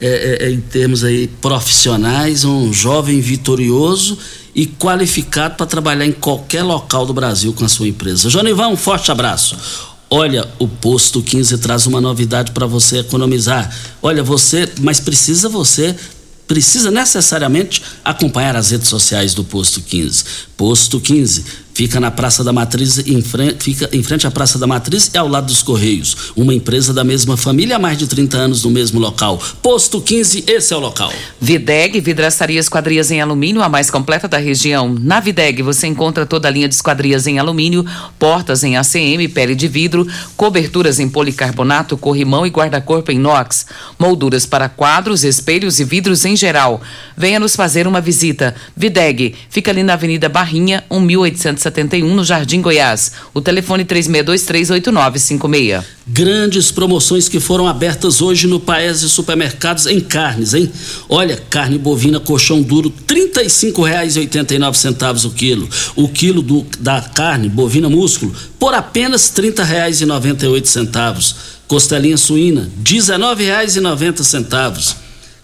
é, 0.00 0.06
é, 0.06 0.46
é, 0.46 0.50
em 0.50 0.60
termos 0.60 1.04
aí 1.04 1.28
profissionais, 1.28 2.44
um 2.44 2.72
jovem 2.72 3.20
vitorioso 3.20 4.18
e 4.54 4.66
qualificado 4.66 5.56
para 5.56 5.66
trabalhar 5.66 6.06
em 6.06 6.12
qualquer 6.12 6.62
local 6.62 7.04
do 7.04 7.12
Brasil 7.12 7.52
com 7.52 7.66
a 7.66 7.68
sua 7.68 7.86
empresa. 7.86 8.30
Jonivan, 8.30 8.68
um 8.68 8.76
forte 8.76 9.12
abraço. 9.12 9.56
Olha, 10.10 10.48
o 10.58 10.66
posto 10.66 11.22
15 11.22 11.58
traz 11.58 11.86
uma 11.86 12.00
novidade 12.00 12.52
para 12.52 12.66
você 12.66 12.98
economizar. 12.98 13.74
Olha, 14.00 14.22
você, 14.22 14.68
mas 14.80 15.00
precisa 15.00 15.48
você 15.48 15.94
precisa 16.46 16.90
necessariamente 16.90 17.82
acompanhar 18.02 18.56
as 18.56 18.70
redes 18.70 18.88
sociais 18.88 19.34
do 19.34 19.44
posto 19.44 19.82
15. 19.82 20.24
Posto 20.56 20.98
15 20.98 21.44
Fica 21.78 22.00
na 22.00 22.10
Praça 22.10 22.42
da 22.42 22.52
Matriz, 22.52 22.98
em 23.06 23.22
frente, 23.22 23.62
fica 23.62 23.88
em 23.92 24.02
frente 24.02 24.26
à 24.26 24.32
Praça 24.32 24.58
da 24.58 24.66
Matriz 24.66 25.12
e 25.14 25.16
ao 25.16 25.28
lado 25.28 25.46
dos 25.46 25.62
Correios. 25.62 26.32
Uma 26.34 26.52
empresa 26.52 26.92
da 26.92 27.04
mesma 27.04 27.36
família 27.36 27.76
há 27.76 27.78
mais 27.78 27.96
de 27.96 28.08
30 28.08 28.36
anos 28.36 28.64
no 28.64 28.70
mesmo 28.72 28.98
local. 28.98 29.40
Posto 29.62 30.00
15, 30.00 30.42
esse 30.48 30.74
é 30.74 30.76
o 30.76 30.80
local. 30.80 31.12
Videg, 31.40 32.00
vidraçaria 32.00 32.58
esquadrias 32.58 33.12
em 33.12 33.20
alumínio, 33.20 33.62
a 33.62 33.68
mais 33.68 33.92
completa 33.92 34.26
da 34.26 34.38
região. 34.38 34.92
Na 34.92 35.20
Videg 35.20 35.62
você 35.62 35.86
encontra 35.86 36.26
toda 36.26 36.48
a 36.48 36.50
linha 36.50 36.68
de 36.68 36.74
esquadrias 36.74 37.28
em 37.28 37.38
alumínio, 37.38 37.86
portas 38.18 38.64
em 38.64 38.76
ACM, 38.76 39.28
pele 39.32 39.54
de 39.54 39.68
vidro, 39.68 40.04
coberturas 40.36 40.98
em 40.98 41.08
policarbonato, 41.08 41.96
corrimão 41.96 42.44
e 42.44 42.50
guarda-corpo 42.50 43.12
em 43.12 43.18
inox, 43.18 43.66
molduras 43.96 44.44
para 44.44 44.68
quadros, 44.68 45.22
espelhos 45.22 45.78
e 45.78 45.84
vidros 45.84 46.24
em 46.24 46.34
geral. 46.34 46.82
Venha 47.16 47.38
nos 47.38 47.54
fazer 47.54 47.86
uma 47.86 48.00
visita. 48.00 48.52
Videg, 48.76 49.36
fica 49.48 49.70
ali 49.70 49.84
na 49.84 49.92
Avenida 49.92 50.28
Barrinha, 50.28 50.82
1870 50.90 51.67
71, 51.68 52.14
no 52.14 52.24
Jardim 52.24 52.60
Goiás. 52.60 53.12
O 53.34 53.40
telefone 53.40 53.84
36238956. 53.84 55.84
Grandes 56.06 56.70
promoções 56.70 57.28
que 57.28 57.38
foram 57.38 57.68
abertas 57.68 58.22
hoje 58.22 58.46
no 58.46 58.58
Paese 58.58 59.06
Supermercados 59.08 59.86
em 59.86 60.00
carnes, 60.00 60.54
hein? 60.54 60.72
Olha, 61.08 61.36
carne 61.50 61.78
bovina 61.78 62.18
colchão 62.18 62.62
duro, 62.62 62.92
R$ 63.08 63.30
35,89 63.30 65.26
o 65.26 65.30
quilo. 65.30 65.68
O 65.94 66.08
quilo 66.08 66.42
do, 66.42 66.66
da 66.80 67.02
carne 67.02 67.48
bovina 67.48 67.88
músculo 67.88 68.34
por 68.58 68.74
apenas 68.74 69.32
R$ 69.36 69.52
30,98. 69.52 71.34
Costelinha 71.66 72.16
suína, 72.16 72.62
R$ 72.62 72.70
19,90. 72.82 74.96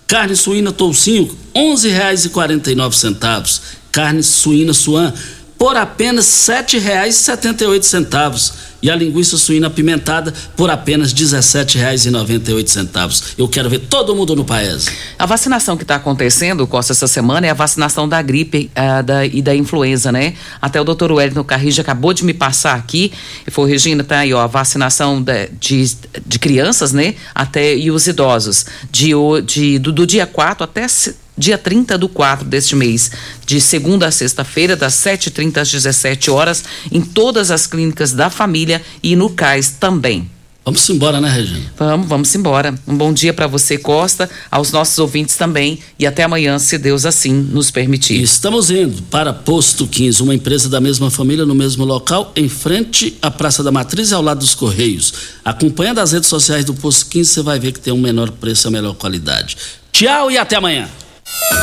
Carne 0.07 0.37
suína 0.37 0.71
toucinho, 0.73 1.25
R$ 1.55 1.61
11,49. 1.61 3.61
Carne 3.93 4.23
suína 4.23 4.73
suan, 4.73 5.13
por 5.65 5.79
apenas 5.79 6.47
R$ 6.47 6.63
7,78 6.63 8.53
e 8.83 8.91
a 8.91 8.95
linguiça 8.95 9.39
suína 9.39 9.69
apimentada 9.69 10.31
por 10.55 10.69
apenas 10.69 11.11
R$ 11.11 11.21
17,98. 11.21 13.33
Eu 13.39 13.49
quero 13.49 13.71
ver 13.71 13.79
todo 13.79 14.15
mundo 14.15 14.37
no 14.37 14.45
país. 14.45 14.89
A 15.19 15.25
vacinação 15.25 15.75
que 15.75 15.85
está 15.85 15.95
acontecendo, 15.95 16.67
Costa, 16.67 16.93
essa 16.93 17.07
semana 17.07 17.47
é 17.47 17.51
a 17.51 17.55
vacinação 17.55 18.07
da 18.07 18.21
gripe 18.21 18.71
uh, 18.77 19.03
da, 19.03 19.25
e 19.25 19.41
da 19.41 19.57
influenza, 19.57 20.13
né? 20.13 20.35
Até 20.61 20.79
o 20.79 20.85
doutor 20.85 21.11
Wellington 21.11 21.45
Carrija 21.45 21.81
acabou 21.81 22.13
de 22.13 22.27
me 22.27 22.35
passar 22.35 22.75
aqui, 22.75 23.11
e 23.47 23.51
foi, 23.51 23.71
Regina, 23.71 24.05
tá 24.05 24.19
aí, 24.19 24.35
ó, 24.35 24.43
a 24.43 24.47
vacinação 24.47 25.23
de, 25.23 25.49
de, 25.59 25.97
de 26.27 26.39
crianças, 26.39 26.93
né? 26.93 27.15
Até 27.35 27.75
e 27.75 27.91
os 27.91 28.07
idosos. 28.07 28.67
De, 28.91 29.13
de, 29.47 29.79
do, 29.79 29.93
do 29.93 30.07
dia 30.07 30.27
4 30.27 30.63
até 30.63 30.87
dia 31.37 31.59
30 31.59 31.99
do 31.99 32.09
4 32.09 32.47
deste 32.47 32.77
mês, 32.77 33.11
de 33.45 33.61
segunda 33.61 34.07
a 34.07 34.11
sexta-feira, 34.11 34.77
das 34.77 34.95
7h30 34.95 35.59
às 35.59 35.71
17 35.71 36.31
horas, 36.31 36.65
em 36.91 37.01
todas 37.01 37.51
as 37.51 37.67
clínicas 37.67 38.13
da 38.13 38.31
família 38.31 38.83
e 39.03 39.17
no 39.17 39.31
CAIS 39.31 39.71
também. 39.71 40.31
Vamos 40.65 40.89
embora, 40.89 41.21
né, 41.21 41.29
Regina? 41.29 41.61
Vamos, 41.77 42.09
vamos 42.09 42.35
embora. 42.35 42.75
Um 42.89 42.97
bom 42.97 43.13
dia 43.13 43.35
para 43.35 43.47
você, 43.47 43.77
Costa, 43.77 44.31
aos 44.51 44.73
nossos 44.73 44.99
ouvintes 44.99 45.37
também 45.37 45.79
e 45.99 46.07
até 46.07 46.23
amanhã, 46.23 46.59
se 46.59 46.79
Deus 46.79 47.05
assim 47.05 47.35
nos 47.35 47.71
permitir. 47.71 48.23
Estamos 48.23 48.71
indo 48.71 49.03
para 49.03 49.31
Posto 49.31 49.87
15, 49.87 50.23
uma 50.23 50.35
empresa 50.35 50.71
da 50.71 50.81
mesma 50.81 51.11
família 51.11 51.45
no 51.45 51.55
mesmo 51.55 51.85
local, 51.85 52.33
em 52.35 52.49
frente 52.49 53.15
à 53.21 53.31
Praça 53.31 53.63
da 53.63 53.71
Matriz 53.71 54.11
e 54.11 54.15
ao 54.15 54.23
lado 54.23 54.39
dos 54.39 54.55
Correios. 54.55 55.13
Acompanhando 55.45 55.99
as 55.99 56.13
redes 56.13 56.31
sociais 56.31 56.65
do 56.65 56.73
Posto 56.73 57.11
15, 57.11 57.29
você 57.29 57.43
vai 57.43 57.59
ver 57.59 57.73
que 57.73 57.81
tem 57.81 57.93
um 57.93 58.01
menor 58.01 58.31
preço 58.31 58.67
e 58.67 58.69
a 58.69 58.71
melhor 58.71 58.95
qualidade. 58.95 59.59
Tchau 59.93 60.31
e 60.31 60.39
até 60.39 60.57
amanhã. 60.57 60.89
え? 61.35 61.55